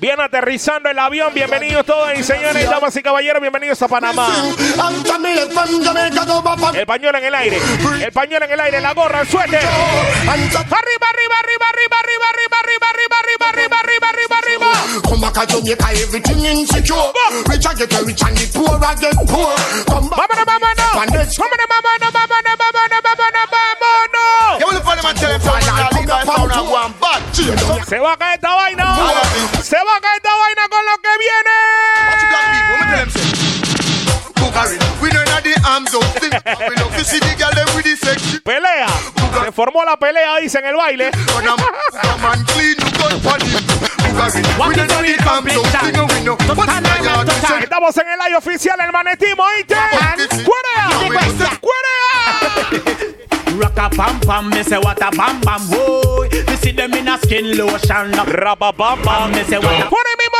[0.00, 1.32] Bien aterrizando el avión.
[1.34, 3.40] Bienvenidos todos y señores, damas y caballeros.
[3.40, 4.28] Bienvenidos a Panamá.
[6.74, 7.60] El pañuelo en el aire.
[8.02, 8.80] El pañuelo en el aire.
[8.80, 9.60] La gorra, el suéter.
[9.60, 14.66] Arriba, arriba, arriba, arriba, arriba, arriba, arriba, arriba, arriba, arriba, arriba, arriba, arriba.
[15.08, 17.12] Come back to Jamaica, everything insecure.
[17.48, 19.54] Rich I get rich and the poor I get poor.
[19.86, 20.18] Come back.
[20.18, 20.74] Vámonos, vámonos.
[20.94, 23.14] Vámonos, vámonos, vámonos, vámonos, vámonos,
[27.86, 28.96] se va a caer esta vaina.
[29.62, 31.50] Se va a caer esta vaina con lo que viene.
[38.44, 38.86] Pelea.
[39.44, 41.10] Se formó la pelea, dice en el baile.
[47.62, 49.74] Estamos en el live oficial, el manetismo, ¿oíste?
[50.44, 50.88] ¡Cuerea!
[51.60, 52.93] ¡Cuerea!
[53.58, 56.28] Rock a pam pam, me say what a bam bam, boy.
[56.48, 58.12] Me see them in a skin lotion.
[58.12, 59.88] Rapa pam pam, me say what a.
[59.88, 60.34] ¡Por ahí mismo!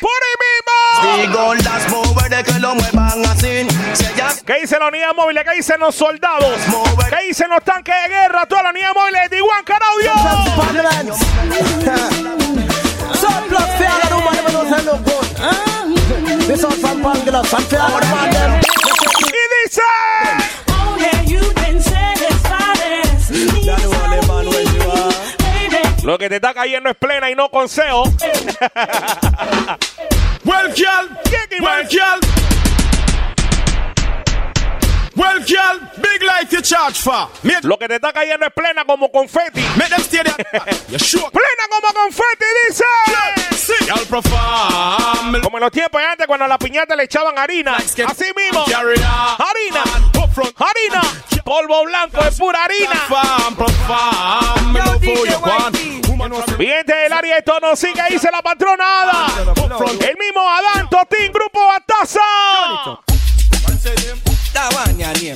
[0.00, 1.32] ¡Por ahí mismo!
[1.32, 3.66] Digo las mover de que lo muevan así.
[3.94, 5.44] Si ellas ¿Qué dicen las unidades móviles?
[5.44, 6.60] ¿Qué dicen los soldados?
[7.08, 8.46] ¿Qué dicen los tanques de guerra?
[8.46, 9.64] Todas las unidades móviles de Iguan.
[16.50, 17.64] This from Pangela, some.
[19.18, 19.32] Y
[19.64, 19.82] dice.
[23.62, 24.20] Ya no vale.
[26.02, 28.04] Lo que te está cayendo es plena y no consejo.
[30.42, 31.06] Well, girl,
[31.60, 32.18] well, girl.
[35.16, 37.28] Well, girl, big life you charge for.
[37.62, 39.60] Lo que te está cayendo es plena como confeti.
[39.76, 40.36] make them stay there.
[40.88, 41.30] you sure?
[41.30, 42.84] Plena como confeti, dice.
[44.08, 45.42] Perform.
[45.42, 47.76] Como en los tiempos de antes cuando a la piñata le echaban harina.
[47.76, 47.96] Así
[48.36, 48.64] mismo.
[49.38, 49.82] Harina.
[50.56, 51.02] Harina.
[51.44, 53.00] Polvo blanco es pura harina.
[56.58, 59.26] Gente del área esto no sigue, dice la patronada.
[60.00, 62.20] El mismo Adán, Totín, Grupo Bataza.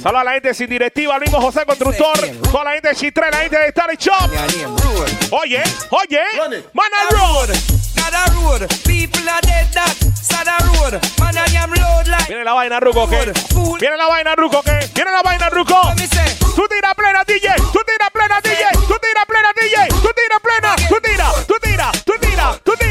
[0.03, 2.19] Saludos a la gente sin directiva, el mismo José Constructor.
[2.51, 4.31] Toda la gente de Chitre, la gente de Starry Shop.
[5.31, 6.21] Oye, oye,
[6.73, 7.55] Mana Road.
[7.95, 9.97] Sada road, people are dead that.
[10.15, 12.29] Sada road, man I am load like.
[12.29, 13.33] Viene la vaina, Ruco, ¿qué?
[13.81, 14.91] Viene la vaina, Ruco, ¿qué?
[14.95, 15.81] Viene la vaina, Ruco.
[16.55, 17.57] Tú tira plena, DJ.
[17.73, 18.65] Tú tira plena, DJ.
[18.87, 19.89] Tú tira plena, DJ.
[19.89, 20.77] Tú tira plena.
[20.89, 22.84] Tú tira, tú tira, tú tira, tú tira,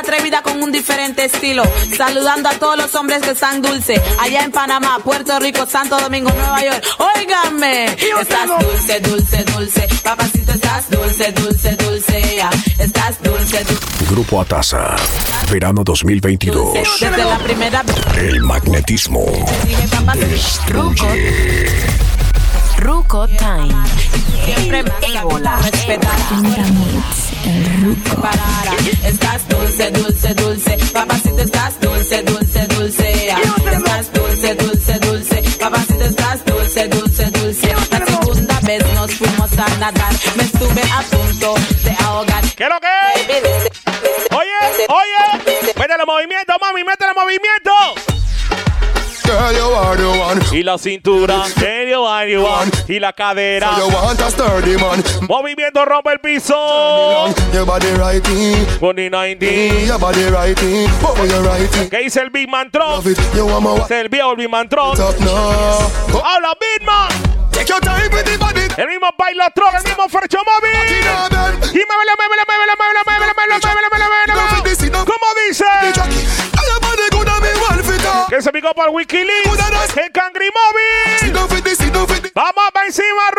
[0.00, 1.62] atrevida con un diferente estilo.
[1.96, 4.00] Saludando a todos los hombres que están dulce.
[4.18, 6.84] Allá en Panamá, Puerto Rico, Santo Domingo, Nueva York.
[7.16, 7.84] Óigame.
[8.20, 9.88] Estás dulce, dulce, dulce.
[10.02, 12.36] Papacito, estás dulce, dulce, dulce.
[12.36, 12.50] ya.
[12.78, 13.86] Estás dulce, dulce.
[14.10, 14.96] Grupo Atasa.
[15.50, 16.74] Verano 2022.
[17.00, 17.96] Desde la primera vez.
[18.16, 19.24] El magnetismo.
[19.64, 20.68] Dije.
[20.68, 21.06] Ruco.
[22.78, 23.74] Ruco Time.
[24.54, 25.56] Siempre me ébola.
[25.58, 26.18] Respetar.
[28.20, 28.74] Parara.
[29.04, 30.78] Estás dulce, dulce, dulce.
[30.92, 33.28] Papacito, estás dulce, dulce, dulce.
[33.72, 35.42] Estás dulce, dulce, dulce.
[35.60, 37.74] Papacito, estás dulce, dulce, dulce.
[37.90, 40.12] La segunda vez nos fuimos a nadar.
[40.36, 41.54] Me estuve a punto
[41.84, 42.44] de ahogar.
[42.56, 43.70] ¿Qué es lo que es?
[44.32, 45.72] Oye, oye.
[45.78, 48.19] Métele movimiento, mami, métele movimiento.
[50.52, 51.44] Y la cintura,
[51.88, 52.70] you are the one.
[52.88, 53.76] Y la cadera.
[53.76, 55.02] So you want a sturdy man.
[55.28, 57.28] Movimiento rompe el piso.
[57.52, 58.54] Your body righty.
[58.80, 59.86] 2019.
[59.86, 60.86] Your body righty.
[61.00, 63.02] What were you ¿Qué dice el Big Man Tron?
[63.02, 64.96] Se el viejo el Big Man Tron.
[64.98, 67.08] Habla Big Man.
[67.52, 67.72] Take.
[68.76, 70.70] El mismo baila Tron, el mismo Fercho Móvil.
[70.72, 75.04] Y muévelo, muévelo, muévelo, muévelo, muévelo, muévelo, muévelo, muévelo.
[75.04, 75.64] ¿Cómo dice?
[78.28, 79.96] Que se picó por Wikileaks.
[79.96, 81.18] El Cangri Móvil.
[81.18, 82.32] Sit down for this, sit down for this.
[82.34, 83.30] Vamos para encima.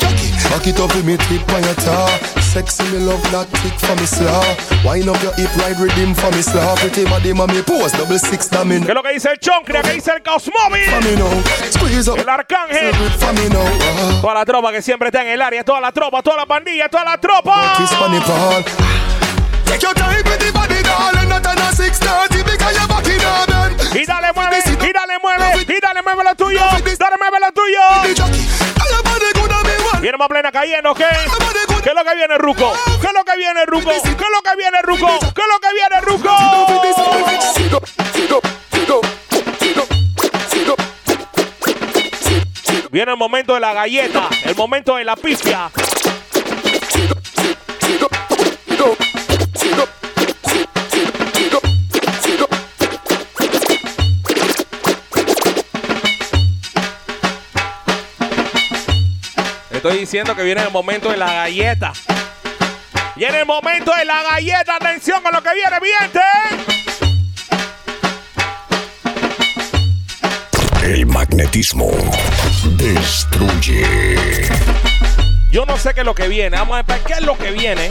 [0.00, 0.30] Jockey.
[0.50, 2.08] Back it up with me tip on your tar.
[2.40, 4.42] Sexy me love that kick for me slaw.
[4.84, 6.74] Wind up your hip ride rhythm for me slaw.
[6.76, 9.82] Pretty body mommy pose double six that me ¿Qué es lo que dice el Choncria?
[9.82, 10.84] ¿Qué dice el Caos Móvil?
[10.90, 11.30] for me now.
[11.70, 12.92] Squeeze up El Arcángel.
[13.18, 14.20] for me now.
[14.20, 15.62] Toda la tropa que siempre está en el área.
[15.64, 17.76] Toda la tropa, toda la pandilla, toda la tropa.
[19.70, 21.28] Take your time with the body, darling.
[21.28, 23.78] Not on a 6:30 because you're back in a bend.
[23.94, 26.60] Y dale, mueve, y dale, mueve, y dale, mueve lo tuyo.
[26.98, 27.78] Dale, mueve lo tuyo.
[30.00, 31.06] Viene más plena cayendo, ¿qué?
[31.84, 32.72] ¿Qué es lo que viene, Ruco?
[33.00, 33.90] ¿Qué es lo que viene, Ruco?
[33.90, 35.06] ¿Qué es lo que viene, Ruco?
[35.34, 36.34] ¿Qué es lo que viene, Ruco?
[42.90, 45.70] Viene el momento de la galleta, el momento de la pifia.
[59.82, 61.94] Estoy diciendo que viene el momento de la galleta.
[63.16, 64.76] Viene el momento de la galleta.
[64.76, 66.20] Atención con lo que viene, viente.
[70.82, 71.90] El magnetismo
[72.76, 74.50] destruye.
[75.50, 76.58] Yo no sé qué es lo que viene.
[76.58, 77.88] Vamos a ver qué es lo que viene.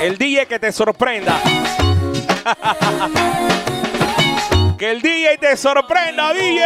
[0.00, 1.38] El DJ que te sorprenda.
[4.76, 6.64] que el DJ te sorprenda, DJ.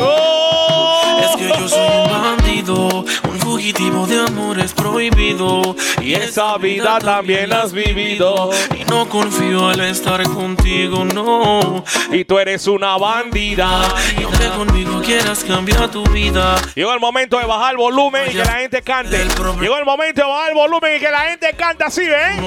[0.00, 1.20] Oh.
[1.20, 5.74] Es que yo soy un bandido, un fugitivo de amores prohibido.
[6.00, 8.50] Y esa vida también la has vivido.
[8.78, 11.84] Y no confío al estar contigo, no.
[12.12, 13.82] Y tú eres una bandida.
[14.12, 16.56] Y que conmigo quieras cambiar tu vida.
[16.74, 19.24] Llegó el momento de bajar el volumen y que la gente cante.
[19.60, 22.40] Llegó el momento de bajar el volumen y que la gente cante así, ¿eh?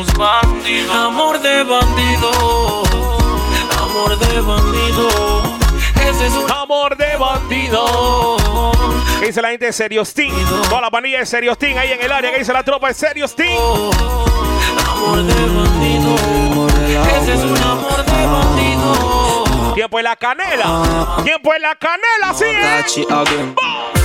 [0.92, 2.84] Amor de bandido,
[3.92, 5.08] amor de bandido.
[5.96, 8.38] Ese es un amor de bandido.
[9.20, 10.34] ¿Qué dice la gente de Seriostín?
[10.70, 12.32] Toda la panilla de Seriostín ahí en el área.
[12.32, 13.58] ¿Qué dice la tropa de Seriostín?
[13.58, 16.16] amor de bandido.
[17.18, 19.74] Ese es un amor de bandido.
[19.74, 21.22] Tiempo en la canela.
[21.24, 24.01] Tiempo en la canela, sí, ¿eh?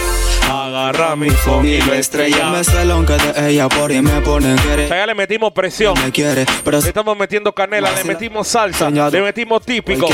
[0.49, 2.51] Agarra mi phone y lo estrella.
[2.51, 2.63] Me
[3.07, 4.89] que de ella por y me pone querer.
[4.89, 5.95] ya le metimos presión.
[6.03, 10.09] Me quiere, pero Le estamos metiendo canela, le metimos salsa, le metimos típico,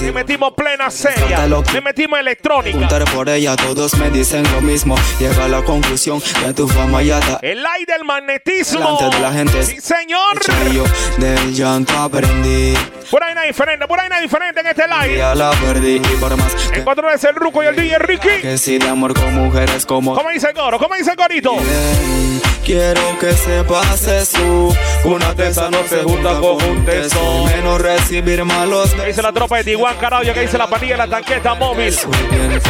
[0.00, 2.78] le metimos plena seria, le metimos electrónica.
[2.78, 4.96] Preguntar por ella, todos me dicen lo mismo.
[5.18, 7.38] Llega a la conclusión que tu fama ya está.
[7.42, 8.80] El aire del magnetismo.
[8.80, 9.62] Delante de la gente.
[9.62, 10.38] Sí, señor.
[10.72, 10.84] Yo
[11.18, 12.74] del llanto aprendí.
[13.10, 15.16] Por ahí nada diferente, por ahí nada diferente en este live.
[15.16, 17.98] Ya la perdí y por más que, En cuatro veces el Ruco y el DJ
[18.00, 18.40] Ricky.
[18.42, 20.78] que si de amor con mujeres como ¿Cómo dice el coro?
[20.78, 21.54] ¿Cómo dice el corito?
[21.56, 24.74] Ven, Quiero que sepas eso.
[25.04, 27.44] Una tesa no se junta con un teso.
[27.44, 30.34] Menos recibir malos ¿Qué dice la tropa de Tiguan Carauyo?
[30.34, 31.94] ¿Qué dice la pandilla de la tanqueta móvil?
[32.28, 32.60] Bien.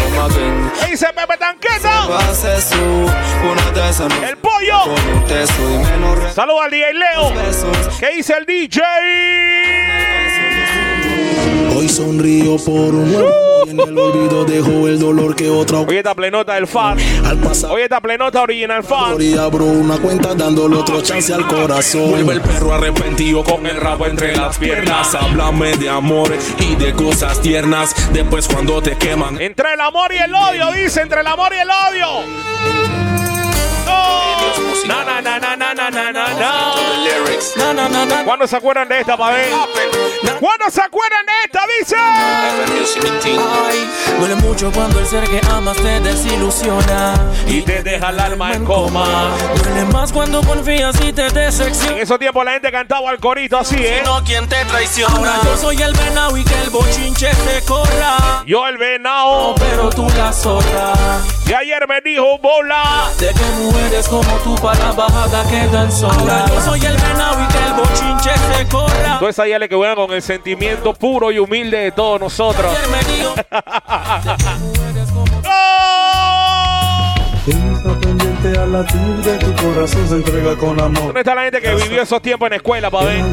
[0.79, 2.07] ¿Qué dice Pepe Tanqueta?
[4.29, 4.95] El pollo.
[6.35, 7.33] Saludos al DJ Leo.
[7.99, 8.83] ¿Qué dice el DJ?
[11.77, 13.31] Hoy sonrío por un nuevo
[13.67, 16.97] y en el olvido dejo el dolor que otra Hoy está plenota del fan.
[17.23, 19.21] Al pasar Hoy está plenota original fan.
[19.21, 22.13] y abro una cuenta dándole otro chance al corazón.
[22.13, 25.15] Vuelve el perro arrepentido con el rabo entre las piernas.
[25.15, 27.95] Háblame de amor y de cosas tiernas.
[28.11, 29.39] Después cuando te queman.
[29.39, 33.16] Entre el amor y el odio, dice, entre el amor y el odio.
[38.25, 39.51] ¿Cuándo se acuerdan de esta, pa' ver?
[40.41, 41.97] ¿Cuándo se acuerdan de esta, dice?
[43.69, 47.15] Ay, duele mucho cuando el ser que amas te desilusiona.
[47.47, 49.31] Y te deja el alma en coma.
[49.63, 51.99] Duele más cuando confías y te En decepciona.
[51.99, 54.03] esos tiempos la gente cantaba al corito así, ¿eh?
[54.05, 55.15] No, quien te traiciona.
[55.17, 58.43] Ahora yo soy el venado y que el bochinche te corra.
[58.47, 59.55] Yo el venado.
[59.59, 60.93] Pero tú la zorra.
[61.49, 63.11] Y ayer me dijo bola.
[63.21, 66.19] De que mujeres como tú para la bajada quedan solas.
[66.19, 69.19] Ahora yo soy el venado y que el bochinche te corra.
[69.21, 72.67] Todas esas le que juegan con el sentimiento puro y humilde de todos nosotros.
[72.77, 73.35] Ayer me dijo.
[78.47, 81.07] Al latir de tu corazón se entrega con amor.
[81.07, 83.25] ¿Dónde está la gente que vivió esos tiempos en escuela, pa' ver?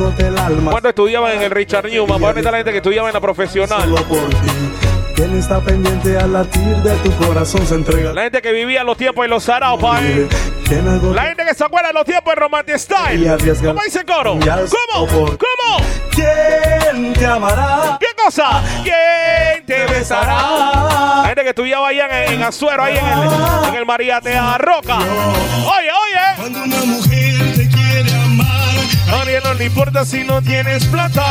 [0.69, 2.19] ¿Cuándo estudiaban en el Richard Newman?
[2.19, 3.81] ¿Para dónde está la gente que estudiaba en la profesional?
[3.81, 4.82] solo por ti.
[5.24, 8.12] Quien está pendiente al latir de tu corazón se entrega.
[8.12, 10.28] La gente que vivía los tiempos en los Saraos, pa' ver.
[10.68, 13.38] Quien agota La gente que se acuerda de los tiempos en Romantic Style.
[13.64, 14.38] ¿Cómo dice coro?
[14.38, 15.08] ¿Cómo?
[15.08, 15.86] ¿Cómo?
[16.12, 17.98] ¿Quién te amará?
[18.02, 18.62] ¿Qué cosa?
[18.84, 21.22] ¿Quién te besará?
[21.22, 24.58] La gente que estudiaba allá en, en Azuero, ahí en el, en el María Tea
[24.58, 24.98] Roca.
[24.98, 26.36] Oye, oye.
[26.36, 28.76] Cuando una mujer te quiere amar,
[29.08, 31.24] A nadie no le importa si no tienes plata.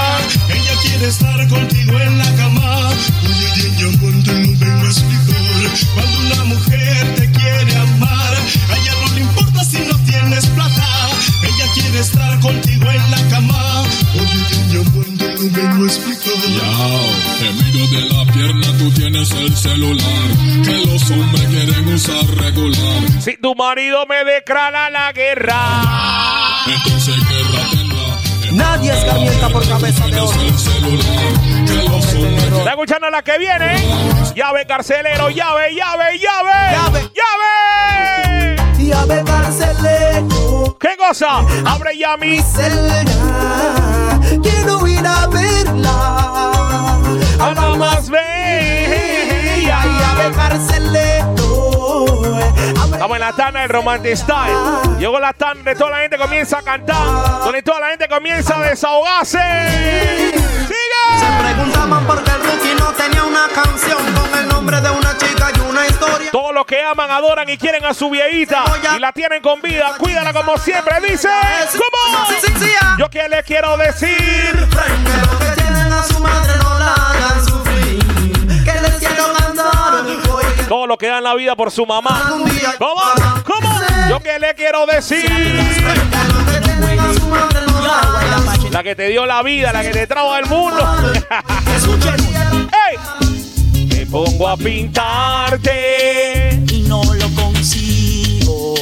[0.48, 2.41] ella quiere estar contigo en la cama.
[2.76, 5.36] Oye, bien, yo cuando no vengo a explicar.
[5.94, 8.34] Cuando una mujer te quiere amar,
[8.70, 10.86] a ella no le importa si no tienes plata.
[11.42, 13.82] Ella quiere estar contigo en la cama.
[14.14, 16.32] Oye, bien, yo cuando no vengo a explicar.
[16.58, 20.28] Ya, en medio de la pierna tú tienes el celular
[20.64, 23.02] que los hombres quieren usar regular.
[23.20, 26.64] Si tu marido me declara la guerra.
[26.66, 27.81] Entonces guerra tendrá.
[28.52, 30.40] Nadie escarmienta por cabeza de oro.
[32.58, 33.76] ¿Está escuchando la que viene?
[34.34, 37.02] Llave carcelero, llave, llave, llave.
[37.14, 38.56] Llave.
[38.78, 41.38] Llave carcelero, ¿Qué cosa?
[41.66, 42.40] Abre ya mi.
[42.42, 44.20] celda.
[44.42, 45.81] Quiero ir a verla.
[53.02, 54.96] Estamos en la tanda del Romantic Style.
[55.00, 57.42] Llegó la tanda de toda la gente comienza a cantar.
[57.42, 59.40] Donde toda la gente comienza a desahogarse.
[60.68, 61.42] ¡Sigue!
[61.42, 65.50] Preguntaban por qué el rookie no tenía una canción con el nombre de una chica
[65.52, 66.30] y una historia.
[66.30, 68.62] Todos los que aman, adoran y quieren a su viejita
[68.96, 70.94] y la tienen con vida, cuídala como siempre.
[71.00, 71.28] Dice,
[71.72, 72.24] ¿cómo?
[72.80, 72.96] Ah.
[73.00, 74.68] Yo que le quiero decir.
[80.92, 82.22] Lo que dan la vida por su mamá.
[82.76, 83.00] ¿Cómo?
[83.46, 83.80] ¿Cómo?
[84.10, 85.24] Yo que le quiero decir.
[88.70, 90.86] La que te dio la vida, la que te trajo al mundo.
[92.90, 92.98] ¡Ey!
[93.86, 95.70] Me pongo a pintarte.
[96.70, 98.74] y no lo consigo.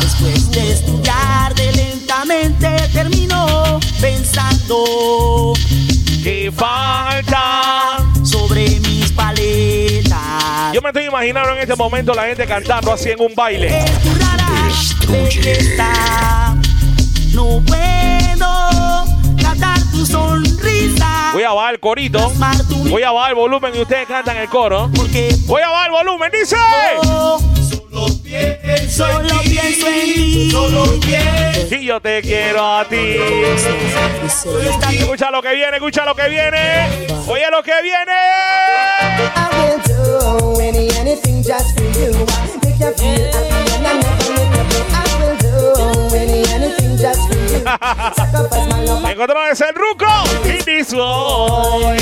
[0.00, 5.54] Después de estudiarte lentamente termino pensando
[6.22, 7.67] Que falta.
[10.88, 13.84] Me estoy imaginando en este momento la gente cantando así en un baile.
[15.06, 16.54] Belleza,
[17.34, 19.04] no puedo
[19.36, 21.30] tratar tu sonrisa.
[21.34, 22.32] Voy a bajar el corito.
[22.88, 24.88] Voy a bajar el volumen y ustedes cantan el coro.
[25.46, 26.56] Voy a bajar el volumen, dice.
[28.88, 30.50] Solo pienso en ti.
[30.50, 31.74] Solo pienso.
[31.74, 33.16] Y yo te quiero a ti.
[34.92, 36.88] Escucha lo que viene, escucha lo que viene.
[37.26, 39.87] Oye lo que viene.
[40.18, 42.10] Do any, anything just for you.
[42.64, 44.80] Make you feel happy and I never let you go.
[44.90, 45.54] I will do
[46.16, 47.62] any, anything just for you.
[48.18, 49.04] Sacrifice my love.
[49.04, 50.06] Encontramos ese ruco.
[50.44, 51.94] Y this la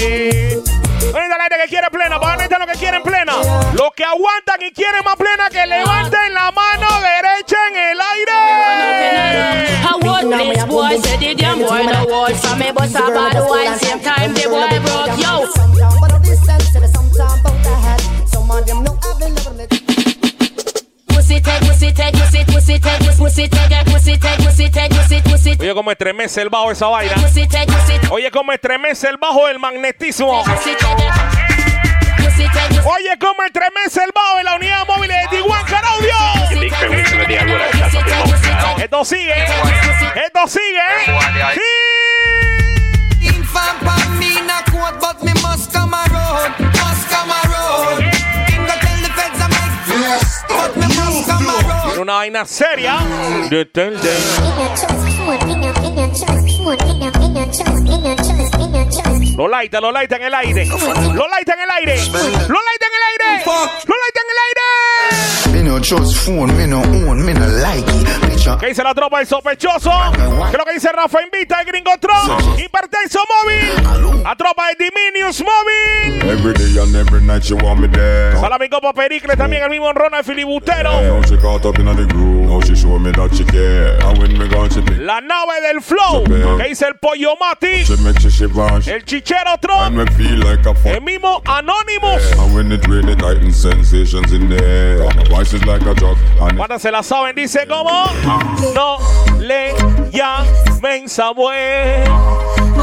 [1.43, 2.23] gente que quiere plena, lo
[2.67, 3.35] que quieren plena.
[3.75, 8.47] Los que aguantan y quieren más plena, que levanten la mano derecha en el aire.
[18.47, 19.35] Some of them know I've been
[25.59, 27.15] Oye, cómo estremece el bajo esa vaina.
[28.11, 30.45] Oye, cómo estremece el bajo del magnetismo.
[32.85, 36.15] Oye, cómo estremece el bajo de la unidad móvil de Tijuana Caraudio.
[38.79, 39.35] Esto sigue.
[40.25, 40.83] Esto sigue.
[41.55, 41.61] Sí.
[51.95, 52.99] En una vaina seria.
[59.37, 60.65] Lo laita, lo laita en el aire.
[60.67, 61.97] Lo laita en el aire.
[62.07, 63.45] Lo laita en el aire.
[63.87, 65.53] Lo laita en el aire.
[65.53, 68.09] Me no trust phone, me no own, me no like it.
[68.29, 69.91] Bitch, I- ¿Qué dice la tropa del sospechoso?
[70.15, 72.59] ¿Qué es lo que dice Rafa Invita, el Gringo Tron?
[72.59, 74.23] Hipertenso móvil.
[74.23, 76.23] La tropa de Diminius móvil.
[76.31, 78.37] Every day and every night you want me there.
[78.39, 80.91] Salami Copa Pericles, también el mismo Ronald Filibutero.
[84.71, 84.99] She pick.
[84.99, 86.25] La nave del flow.
[86.59, 87.85] ¿Qué dice el Pollo Mati?
[88.91, 89.99] El Chichero Tron.
[90.85, 92.33] El mismo Anonymous.
[92.39, 94.99] And when it really tighten sensations in there.
[94.99, 96.19] My voice is like a drug.
[96.41, 98.07] And Cuando se la saben, dice como
[98.75, 98.99] No
[99.39, 99.75] le
[100.13, 102.05] llamen Samuel.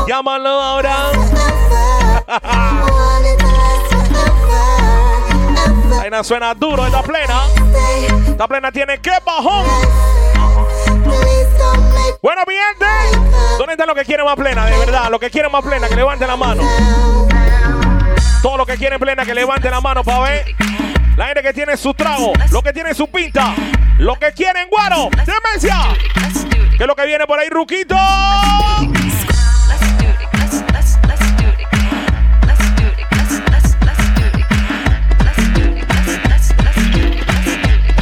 [0.08, 1.12] Llámalo ahora.
[6.04, 7.44] Vaina suena duro, esta plena.
[8.28, 9.66] Esta plena tiene que bajón.
[12.22, 13.30] Bueno, mi gente.
[13.58, 14.66] ¿Dónde están los que quieren más plena?
[14.66, 16.62] De verdad, los que quieren más plena, que levanten la mano.
[18.42, 20.46] Todos los que quieren plena, que levanten la mano para ver.
[21.16, 23.56] La gente que tiene su trago, los que tienen su pinta,
[23.98, 25.78] los que quieren guaro, demencia.
[26.76, 27.96] ¿Qué es lo que viene por ahí, Ruquito?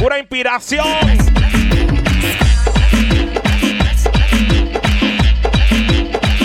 [0.02, 0.84] Pura inspiración.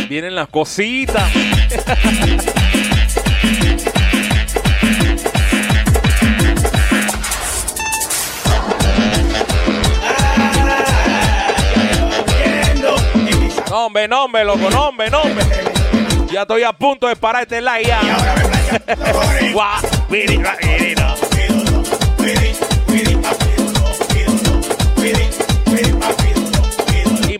[0.07, 1.23] Vienen las cositas.
[13.71, 15.43] No, hombre, no, hombre, loco, no, hombre, no, hombre.
[16.31, 18.01] Ya estoy a punto de parar este like ya.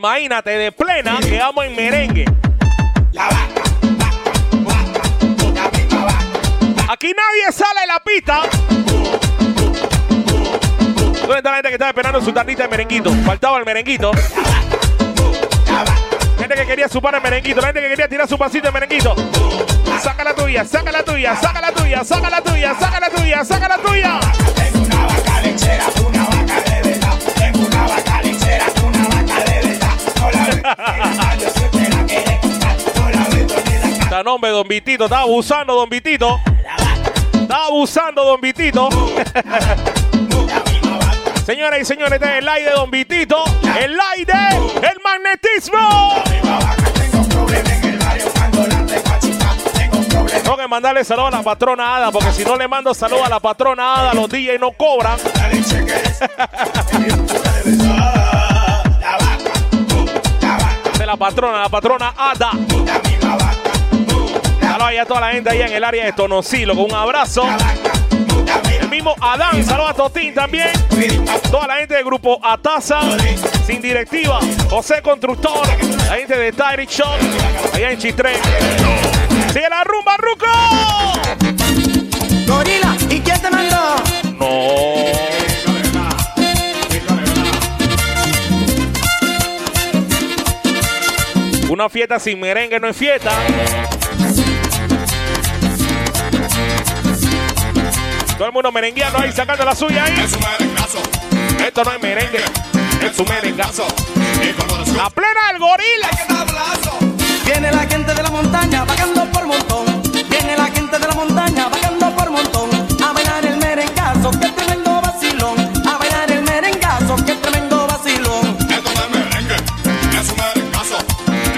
[0.08, 2.24] Imagínate de plena que vamos en merengue.
[6.88, 8.42] Aquí nadie sale de la pista.
[11.20, 13.12] ¿Dónde está la gente que estaba esperando su tardita de merenguito?
[13.26, 14.12] Faltaba el merenguito.
[16.40, 19.14] Gente que quería supar el merenguito, la gente que quería tirar su pasito de merenguito.
[20.02, 23.44] Saca la tuya, saca la tuya, saca la tuya, saca la tuya, saca la tuya,
[23.44, 24.20] saca la tuya.
[34.02, 36.40] Está nombre, don Vitito, está abusando, don Vitito.
[37.34, 38.90] Está abusando, don Vitito.
[41.48, 43.42] Señoras y señores, este es el aire Don Vitito.
[43.80, 44.34] El aire,
[44.76, 46.22] el magnetismo.
[50.44, 53.30] Tengo que mandarle saludos a la patrona Ada, porque si no le mando saludos a
[53.30, 55.18] la patrona Ada, los DJ no cobran.
[61.08, 62.52] la patrona, la patrona Ada.
[64.60, 67.48] Saludos ahí a toda la gente ahí en el área de Tonosilo, con un abrazo.
[68.82, 70.70] El mismo Adán, saludos a Totín también.
[71.50, 73.00] Toda la gente del grupo Ataza,
[73.66, 74.40] sin directiva.
[74.70, 75.66] José Constructor,
[76.10, 77.18] la gente de Tyree Shop,
[77.74, 78.34] allá en Chitré.
[79.54, 80.46] Sigue la rumba, Ruco.
[91.78, 93.30] Una fiesta sin merengue no es fiesta.
[98.36, 100.26] Todo el mundo merengueando ahí, sacando la suya ahí.
[101.68, 102.40] Esto no es merengue,
[103.04, 103.86] es un merengazo.
[104.96, 106.10] La plena del gorila.
[107.46, 109.87] Viene la gente de la montaña vagando por montón.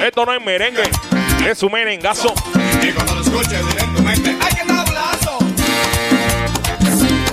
[0.03, 0.89] Esto no es merengue,
[1.45, 2.33] es un merengazo.
[2.81, 5.39] Y cuando lo escuches directamente, ¡ay, qué tablazo!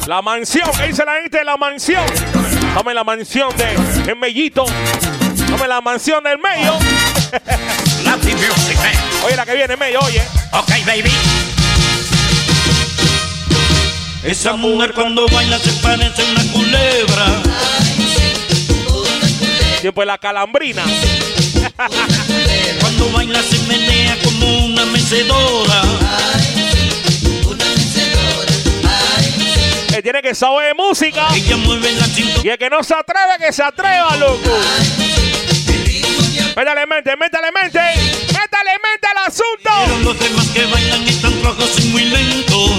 [0.06, 2.04] La mansión, ¿qué dice la gente de la mansión?
[2.74, 4.64] Dame la mansión de el Mellito.
[5.48, 6.74] Dame la mansión del Mello.
[8.04, 8.92] Latin music, man.
[9.24, 10.22] Oye, la que viene, Mello, oye.
[10.52, 11.10] Ok, baby.
[14.24, 17.42] Esa mujer cuando baila se parece a una culebra.
[19.80, 20.82] Tiempo de la calambrina.
[23.06, 25.82] Cuando baila se menea como una mecedora.
[29.88, 31.28] Que tiene que saber música.
[31.32, 32.06] Ella mueve la.
[32.42, 34.50] Y el que no se atreve, que se atreva, loco.
[36.56, 37.78] Métale mente, métale mente.
[37.78, 39.70] Métale mente al Pero asunto.
[40.02, 42.70] los demás que bailan están flojos y muy lentos.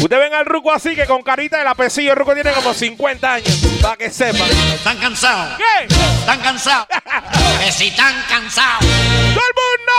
[0.00, 2.72] Ustedes ven al Ruco así, que con carita de la pesillo, el Ruco tiene como
[2.72, 3.54] 50 años.
[3.82, 4.48] Para que sepan.
[4.74, 5.58] Están cansados.
[5.58, 5.84] ¿Qué?
[6.20, 6.86] Están cansados.
[7.62, 8.80] que si están cansados.
[8.80, 9.92] ¡Todo el mundo!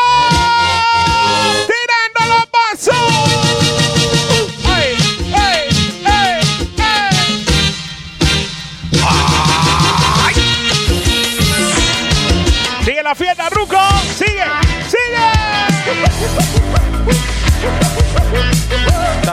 [1.68, 2.96] ¡Tirando los pasos!
[13.08, 13.80] La fiesta, Ruco.
[14.18, 14.44] Sigue,
[14.86, 15.18] sigue.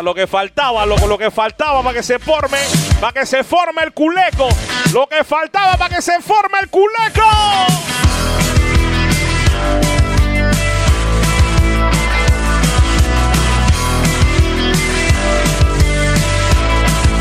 [0.01, 2.59] Lo que faltaba, loco, lo que faltaba para que se forme,
[3.01, 4.49] para que se forme el culeco.
[4.93, 7.23] Lo que faltaba para que se forme el culeco.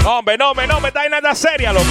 [0.06, 1.86] Hombre, no, hombre, no, me está nada seria, loco.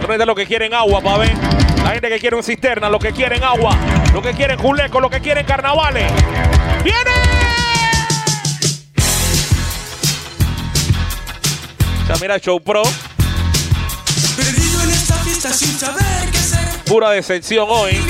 [0.00, 1.63] ¿Dónde está lo que quieren agua, pa' ver?
[1.84, 3.76] La gente que quiere un cisterna, lo que quieren agua,
[4.14, 6.10] lo que quieren juleco, lo que quieren carnavales.
[6.82, 7.10] ¡Viene!
[12.06, 12.82] Sea, mira, Show Pro,
[14.36, 16.84] Perdido en esta fiesta sin saber qué hacer.
[16.86, 17.92] pura decepción hoy.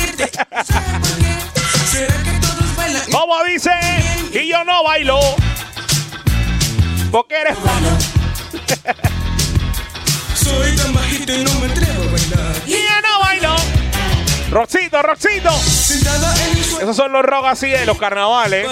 [3.13, 3.71] ¿Cómo dice?
[4.33, 5.19] Y yo no bailo.
[7.11, 7.57] Porque eres
[10.45, 12.55] Soy tan bajito y no me atrevo a bailar.
[12.67, 13.57] Y yo no bailo.
[14.51, 15.51] Roxito, Roxito.
[16.83, 18.69] Esos son los rock así de los carnavales.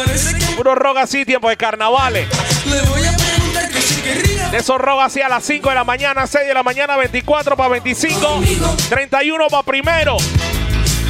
[0.55, 2.29] Puro rock así, tiempo de carnavales.
[2.67, 4.51] le voy a preguntar que si querría.
[4.51, 7.57] De esos rock así a las 5 de la mañana, 6 de la mañana, 24
[7.57, 8.43] para 25,
[8.91, 10.19] 31 para primero.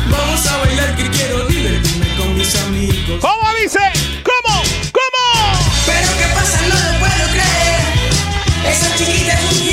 [0.09, 3.21] Vamos a bailar que quiero divertirme con mis amigos.
[3.21, 3.81] ¿Cómo dice?
[4.23, 4.63] ¿Cómo?
[4.93, 5.59] ¿Cómo?
[5.87, 8.73] Pero qué pasa, no lo puedo creer.
[8.73, 9.72] Esa chiquita es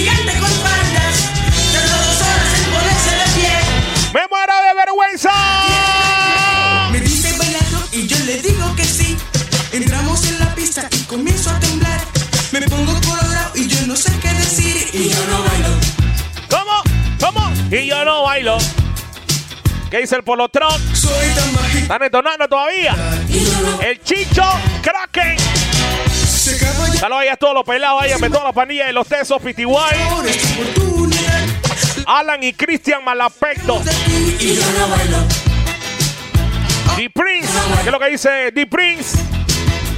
[12.60, 14.76] Me pongo colorado y yo no sé qué decir.
[14.92, 15.70] Y yo no bailo.
[16.50, 16.84] ¿Cómo?
[17.18, 17.54] ¿Cómo?
[17.72, 18.58] Y yo no bailo.
[19.90, 20.78] ¿Qué dice el Polotron?
[20.94, 21.84] Soy tan bajito.
[21.84, 22.98] ¿Están entonando todavía?
[23.30, 24.44] Y yo no El Chicho
[24.82, 25.38] Kraken.
[27.00, 29.96] Saludos ahí a todos los pelados, ahí a toda la pandilla de los Tesos, Pitiguay.
[32.08, 33.82] Alan y Cristian Malapecto.
[34.38, 35.18] Y yo no bailo.
[36.98, 37.54] The Prince,
[37.84, 39.18] ¿qué es lo que dice The Prince?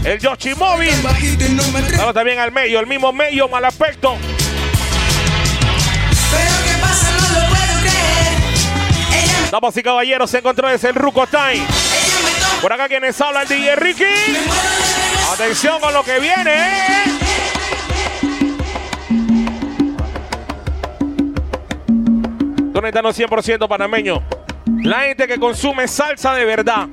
[0.04, 0.94] El Yoshi Móvil.
[0.94, 4.16] Saludos también al medio, el mismo medio Malapecto.
[6.32, 9.24] Pero qué pasa, no lo puedo creer.
[9.24, 11.66] Ella, Damas y caballeros, se encontró desde el Ruco Time.
[12.62, 14.04] Por acá quienes habla el DJ Ricky.
[15.34, 16.52] Atención con lo que viene.
[16.52, 17.04] ¿eh?
[22.74, 24.22] ¿Dónde están los 100% panameños?
[24.84, 26.88] La gente que consume salsa de verdad.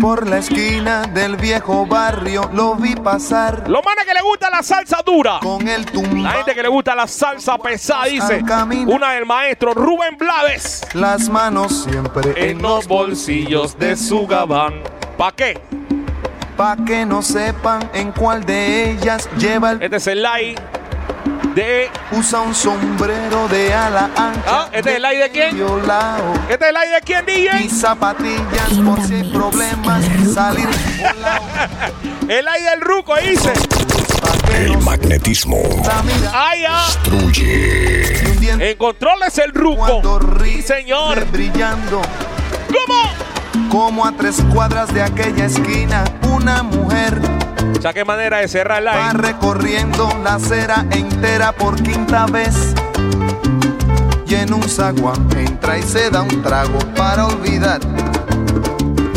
[0.00, 4.62] Por la esquina del viejo barrio lo vi pasar Los manes que le gusta la
[4.62, 5.38] salsa dura.
[5.42, 6.30] con el La tumba.
[6.30, 8.42] gente que le gusta la salsa pesada, dice.
[8.86, 10.82] Una del maestro Rubén Blades.
[10.94, 14.74] Las manos siempre En los bolsillos de su gabán.
[15.18, 15.58] ¿Pa' qué?
[16.56, 20.54] pa' que no sepan en cuál de ellas lleva el Este es el live
[21.56, 21.90] de.
[22.12, 24.42] usa un sombrero de ala ancha.
[24.46, 25.54] Ah, ¿este es el live de quién?
[25.56, 26.34] Violao.
[26.48, 27.68] ¿Este es el live de quién, Y DJ?
[27.70, 30.68] zapatillas por si hay problemas salir.
[32.28, 33.52] El live del Ruco, dice.
[34.54, 35.58] El magnetismo
[36.86, 38.12] destruye.
[38.40, 39.76] y En controles el Ruco.
[39.86, 41.24] cuando ríe Sí, señor.
[41.30, 42.02] brillando
[42.68, 43.68] ¿Cómo?
[43.70, 47.20] Como a tres cuadras de aquella esquina, una mujer
[47.78, 52.74] O sea, qué manera de cerrar el va recorriendo la acera entera por quinta vez.
[54.26, 57.80] Y en un zaguán entra y se da un trago para olvidar.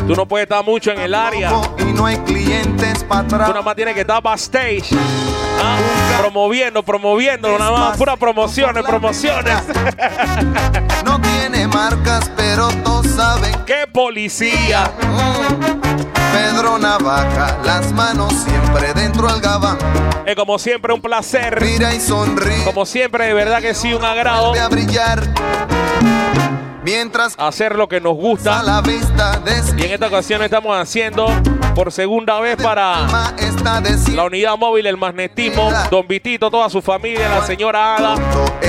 [0.07, 1.51] Tú no puedes estar mucho en el área.
[1.77, 3.49] Y no hay clientes para Tú atrás.
[3.49, 4.89] nada más tienes que estar backstage.
[5.61, 5.77] Ah,
[6.19, 7.97] promoviendo, promoviendo, nada más.
[7.97, 9.55] Puras promociones, promociones.
[11.05, 13.53] No tiene marcas, pero todos saben.
[13.65, 14.91] ¡Qué policía!
[16.31, 19.77] Pedro Navaja, las manos siempre dentro del gabán.
[20.25, 21.59] Es como siempre un placer.
[21.61, 22.63] Mira y sonríe.
[22.63, 24.53] Como siempre, de verdad que sí, un agrado.
[24.53, 25.21] A brillar.
[26.83, 28.59] Mientras hacer lo que nos gusta.
[28.59, 29.41] a la vista
[29.77, 31.27] Y en esta ocasión estamos haciendo
[31.75, 33.05] por segunda vez para
[33.59, 38.15] está la unidad móvil, el magnetismo, Don Vitito, toda su familia, la señora Ada,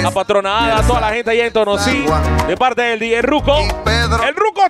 [0.02, 2.04] la patrona Ada, toda la gente allá en Tonosí,
[2.46, 3.56] de parte del DJ Ruco.
[3.58, 4.62] El Ruco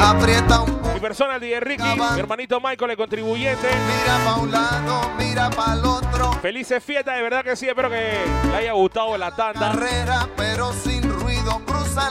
[0.00, 1.84] aprieta un Mi persona, el DJ Ricky,
[2.14, 3.68] mi hermanito Michael, el contribuyente.
[3.68, 6.32] Mira pa' un lado, mira pa' el otro.
[6.40, 8.18] Felices fiestas, de verdad que sí, espero que
[8.50, 9.72] le haya gustado la tanda.
[9.72, 11.60] Carrera, pero sin ruido,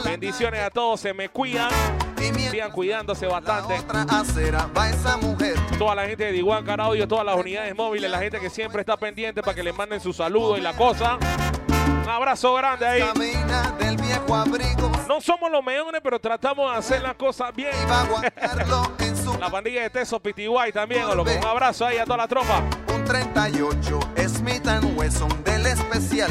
[0.04, 1.70] Bendiciones a todos, se me cuidan.
[2.50, 3.74] Sigan cuidándose bastante.
[3.78, 4.68] otra acera.
[4.76, 5.54] Va esa mujer.
[5.78, 8.96] Toda la gente de Diguan Caraudio, todas las unidades móviles, la gente que siempre está
[8.96, 11.18] pendiente para que le manden su saludo y la cosa.
[12.02, 13.00] Un abrazo grande ahí.
[13.00, 14.90] Camina del viejo abrigo.
[15.08, 17.72] No somos los mejores, pero tratamos de hacer las cosas bien.
[19.24, 21.22] Su La pandilla de Teso Pitiguay también, o.
[21.22, 22.62] Un abrazo ahí a toda la tropa.
[22.94, 26.30] un 38 Smith Wesson del especial.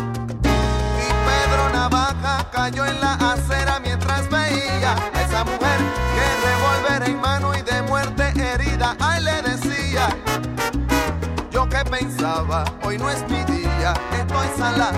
[1.61, 5.77] Pedro Navaja cayó en la acera mientras veía a esa mujer
[6.15, 8.95] que revólver en mano y de muerte herida.
[8.99, 10.09] Ay, le decía,
[11.51, 14.91] yo que pensaba, hoy no es mi día, estoy sala.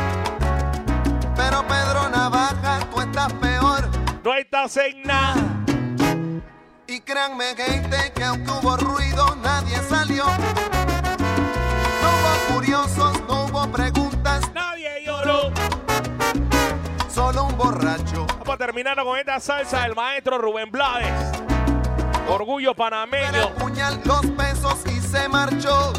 [1.35, 3.90] Pero Pedro Navaja, tú estás peor.
[4.23, 5.41] No estás en nada.
[6.88, 10.26] Y créanme, gente, que aunque hubo ruido, nadie salió.
[12.02, 14.49] No hubo curiosos, no hubo preguntas.
[14.53, 15.52] Nadie lloró.
[17.14, 18.26] Solo un borracho.
[18.40, 21.11] Vamos a terminar con esta salsa del maestro Rubén Blades.
[22.27, 23.53] Orgullo panameño.
[23.56, 25.94] puñal los pesos y se marchó.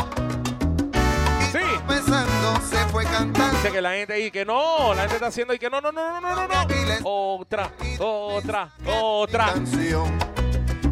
[1.40, 1.60] Y Sí.
[1.86, 3.56] Pensando, se fue cantando.
[3.56, 5.92] Dice que la gente ahí que no, la gente está haciendo y que no, no,
[5.92, 6.64] no, no, no, no, no.
[7.04, 7.70] Otra,
[8.00, 9.54] otra, otra.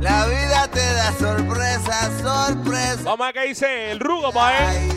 [0.00, 3.02] La vida te da sorpresa, sorpresa.
[3.04, 4.88] Vamos a qué dice el rugo, pa' él.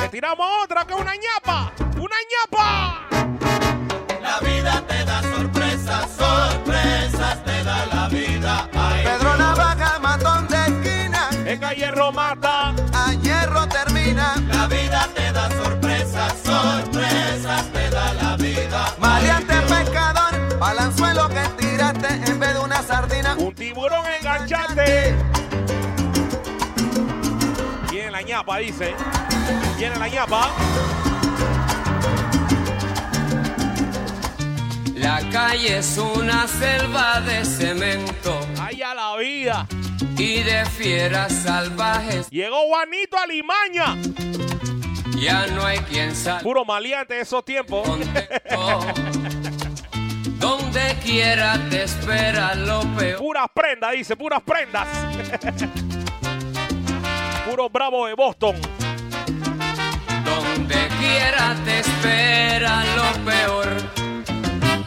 [0.00, 1.72] Le tiramos otra que una ñapa.
[1.98, 3.25] ¡Una ñapa!
[4.38, 8.68] La vida te da sorpresas, sorpresas te da la vida.
[8.74, 11.30] Ay, Pedro Navaja, matón de esquina.
[11.46, 12.74] Es que a hierro mata.
[12.92, 14.34] A hierro termina.
[14.48, 18.94] La vida te da sorpresas, sorpresas te da la vida.
[18.98, 23.36] Maleante pescador, balanzuelo que tiraste en vez de una sardina.
[23.38, 25.14] Un tiburón enganchate.
[27.90, 28.94] Viene la ñapa, dice.
[29.78, 30.50] Viene la ñapa.
[35.06, 38.40] La calle es una selva de cemento.
[38.60, 39.68] Ay, a la vida.
[40.18, 42.28] Y de fieras salvajes.
[42.28, 43.96] Llegó Juanito Alimaña.
[45.16, 46.42] Ya no hay quien salga.
[46.42, 47.86] Puro maleante de esos tiempos.
[50.40, 53.18] Donde quiera te espera lo peor.
[53.18, 54.88] Puras prendas, dice, puras prendas.
[57.48, 58.56] Puro bravo de Boston.
[60.24, 63.85] Donde quiera te espera lo peor.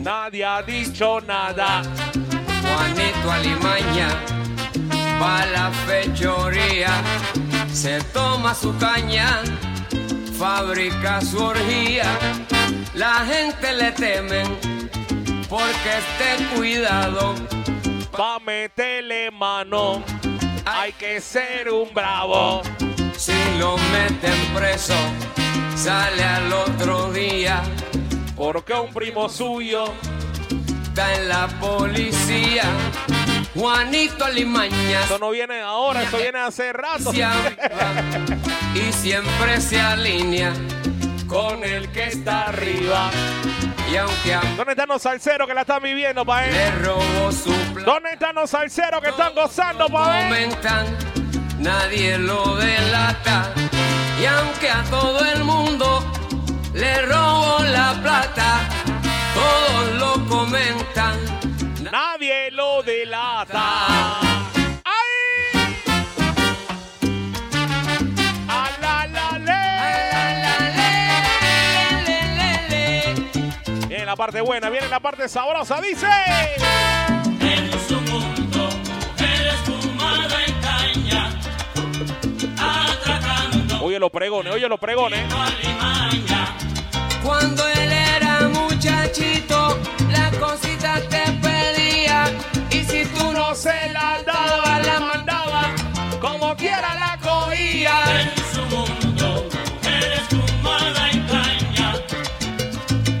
[0.00, 1.82] nadie ha dicho nada.
[2.62, 4.08] Juanito Alimaña
[5.20, 6.90] va a la fechoría,
[7.72, 9.42] se toma su caña,
[10.38, 12.18] fabrica su orgía.
[12.94, 14.46] La gente le temen
[15.48, 17.34] porque esté cuidado.
[18.16, 20.02] Pa' meterle mano,
[20.66, 22.62] hay que ser un bravo.
[23.16, 24.94] Si lo meten preso,
[25.74, 27.62] sale al otro día.
[28.40, 29.84] Porque un primo suyo
[30.82, 32.62] está en la policía.
[33.54, 35.04] Juanito Limaña.
[35.04, 37.12] Eso no viene ahora, eso viene hace rato.
[37.12, 40.54] Y siempre se alinea
[41.26, 43.10] con el que está arriba.
[43.92, 46.82] Y aunque a ¿Dónde están los salseros que la están viviendo, pa' le él?
[46.82, 47.52] robó su
[47.84, 50.48] ¿Dónde están los salseros que están gozando, pa' él?
[51.58, 53.52] nadie lo delata.
[54.18, 56.10] Y aunque a todo el mundo
[56.72, 58.68] le robó la plata,
[59.34, 61.18] todos lo comentan.
[61.90, 64.18] Nadie lo delata.
[73.88, 76.06] Viene la parte buena, viene la parte sabrosa, dice.
[77.40, 78.29] En su mundo,
[84.00, 85.20] los pregones, oye los pregones.
[87.22, 89.78] Cuando él era muchachito,
[90.10, 92.24] las cositas te pedía.
[92.70, 95.74] Y si tú no se las dabas, la mandaba
[96.18, 97.92] como quiera la cogía.
[98.20, 101.94] En su mundo, mujeres fumada en caña,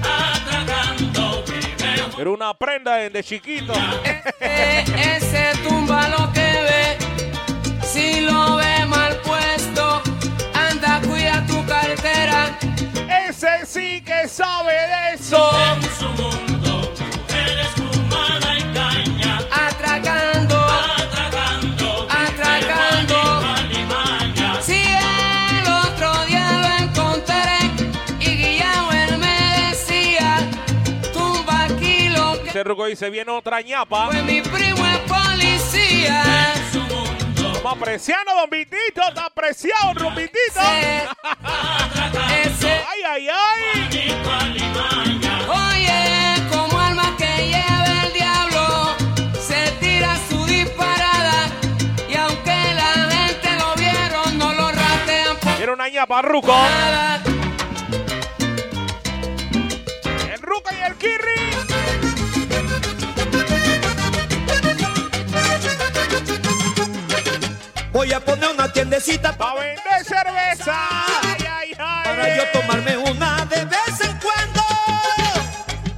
[0.02, 3.74] atracando vive Pero una prenda de chiquito.
[4.40, 4.84] Eh,
[5.16, 6.98] ese tumba lo que ve.
[7.82, 10.02] Si lo ve mal puesto,
[13.42, 15.50] Ese sí que sabe de eso.
[15.72, 16.92] En su mundo,
[17.26, 23.16] mujeres fumada en caña, Atracando, atracando atracando.
[24.60, 27.56] Si el otro día lo encontré
[28.20, 30.46] y guiado él me decía,
[31.14, 34.08] tumba aquí lo que Ese ruco dice, viene otra ñapa.
[34.10, 36.22] fue mi primo es policía.
[36.56, 36.89] En su
[37.62, 39.02] mundo, Estamos apreciando, don Vitito.
[39.08, 40.60] Está apreciado, don Vitito.
[40.60, 40.96] Ay,
[43.06, 43.88] ay, ay.
[45.48, 48.94] oye, como alma que lleva el diablo,
[49.40, 51.50] se tira su disparada
[52.08, 56.54] y aunque la gente lo vieron, no lo ratean Viene una ñapa, ruco.
[60.32, 61.59] El ruco y el kirri.
[67.92, 70.74] Voy a poner una tiendecita Pa' vender cerveza.
[71.22, 72.04] Ay, ay, ay.
[72.04, 74.62] para yo tomarme una de vez en cuando.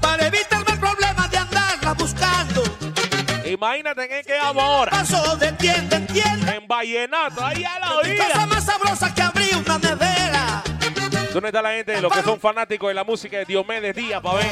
[0.00, 2.62] Para evitarme el problema de andarla buscando.
[3.44, 4.90] Imagínate en qué vamos ahora.
[4.90, 6.54] Paso de tienda en tienda.
[6.56, 10.62] En Vallenato, ahí a la Mi cosa más sabrosa que abrir una nevera.
[11.32, 14.20] ¿Dónde está la gente de los que son fanáticos de la música de Diomedes Díaz,
[14.22, 14.50] pa' ver?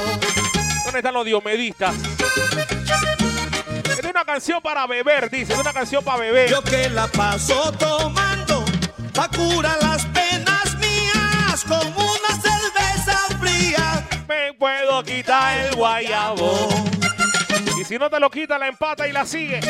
[0.85, 1.95] ¿Dónde están los diomedistas?
[4.11, 5.53] Es una canción para beber, dice.
[5.53, 6.51] Es una canción para beber.
[6.51, 8.65] Yo que la paso tomando.
[9.15, 11.63] Pa' curar las penas mías.
[11.63, 14.05] Con una cerveza fría.
[14.27, 16.69] Me puedo quitar el guayabo.
[17.81, 19.61] Y si no te lo quita, la empata y la sigue.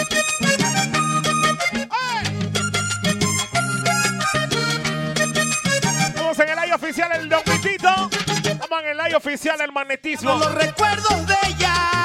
[6.41, 8.11] En el live oficial del Don Vitito.
[8.43, 10.35] Estamos en el live oficial del magnetismo.
[10.37, 12.00] Los recuerdos de ella.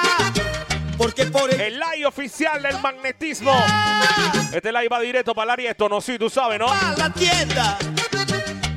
[0.97, 3.53] Porque por el El live oficial del magnetismo.
[4.51, 6.67] Este live va directo para el área de Tonosí, tú sabes, ¿no?
[6.71, 7.77] a la tienda.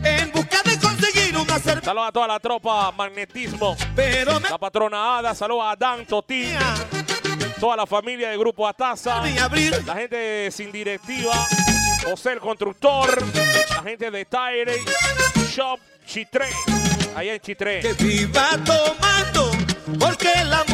[0.03, 1.85] En busca de conseguir una cerveza.
[1.87, 3.77] Saludos a toda la tropa magnetismo.
[3.95, 6.51] Pero me La patrona Ada, saludos a Dan, Toti,
[7.61, 9.85] toda la familia del grupo Ataza, abrir.
[9.87, 11.47] la gente sin directiva,
[12.05, 13.23] José el constructor,
[13.71, 14.83] la gente de Tire
[15.51, 16.49] Shop Chitré,
[17.15, 17.81] allá en Chitré.
[17.81, 19.51] Que viva tomando.
[19.99, 20.65] Porque la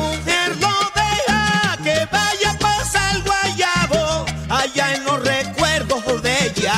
[4.74, 6.74] Allá en los recuerdos de ella.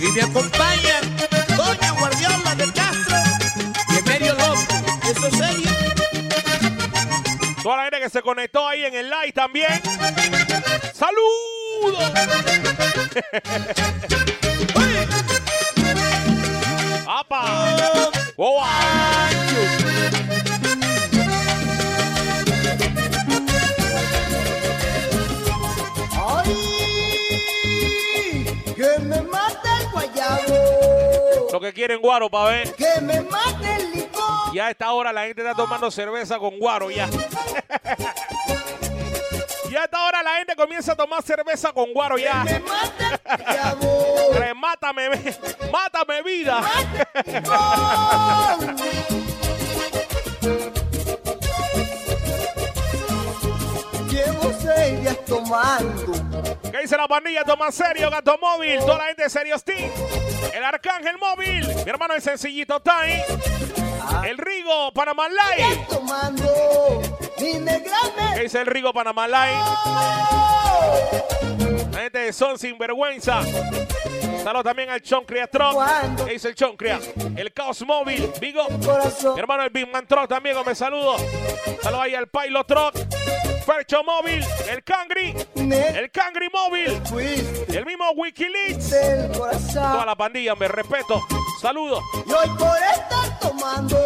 [0.00, 1.16] Y me acompañan
[1.56, 3.16] Doña Guardiola de Castro
[3.90, 4.66] y Emerio López.
[5.08, 5.70] Eso es serio.
[7.62, 9.80] Toda la gente que se conectó ahí en el live también.
[10.94, 12.10] ¡Saludos!
[17.06, 17.78] ¡Apa!
[18.36, 18.64] ¡Wow!
[31.58, 32.72] Lo que quieren guaro para ver.
[32.76, 34.54] ¡Que me mate el licor!
[34.54, 37.08] Ya a esta hora la gente está tomando cerveza con guaro ya.
[39.68, 42.44] Ya a esta hora la gente comienza a tomar cerveza con guaro ya.
[42.46, 44.38] ¡Que me mate el!
[44.38, 45.08] Remátame,
[45.72, 46.62] mátame vida.
[47.26, 47.56] Llevo
[50.40, 50.72] seis
[54.78, 56.12] días tomando
[56.70, 57.44] ¿Qué dice la pandilla?
[57.44, 58.78] Toma serio, gato móvil.
[58.80, 59.90] Toda la gente de Serio Steam.
[60.52, 61.66] El Arcángel móvil.
[61.84, 63.24] Mi hermano el sencillito Tai.
[64.24, 65.86] El Rigo Panamá Live.
[68.34, 69.62] ¿Qué dice el Rigo Panamá Live?
[71.92, 73.42] La gente de Son Sinvergüenza.
[74.42, 75.76] Saludos también al Choncria Truck.
[76.24, 77.00] ¿Qué dice el Choncria?
[77.36, 78.30] El Caos Móvil.
[78.40, 78.66] Vigo.
[79.34, 80.56] Mi hermano el Big Man Truck también.
[80.64, 81.16] Me saludo.
[81.82, 82.94] Saludos ahí al Pilot Truck.
[83.68, 84.42] Fercho Móvil.
[84.70, 85.34] El Cangri.
[85.54, 87.02] El Cangri Móvil.
[87.68, 88.94] El mismo Wikileaks.
[89.74, 91.20] Toda la pandilla, me respeto.
[91.60, 92.02] Saludos.
[92.26, 93.98] Y hoy por estar tomando,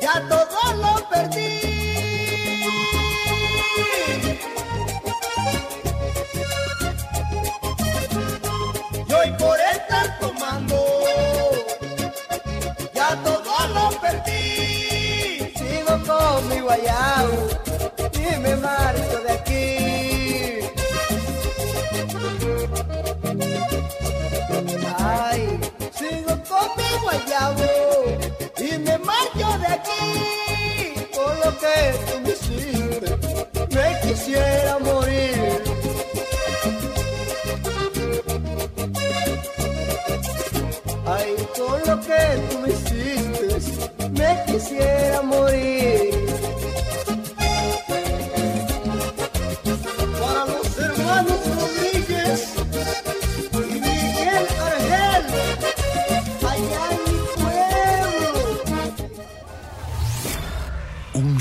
[0.00, 1.60] ya todo lo perdí.
[9.08, 10.76] Y hoy por estar tomando,
[12.94, 15.52] ya todo lo perdí.
[15.56, 17.39] Sigo con mi guayabo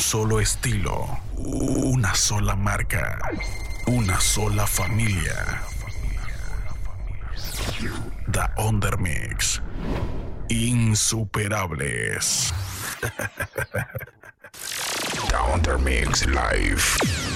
[0.10, 3.19] solo estilo, una sola marca,
[3.86, 5.61] una sola familia.
[8.31, 9.61] The Undermix.
[10.48, 12.52] Insuperables.
[15.30, 17.28] The Undermix Live.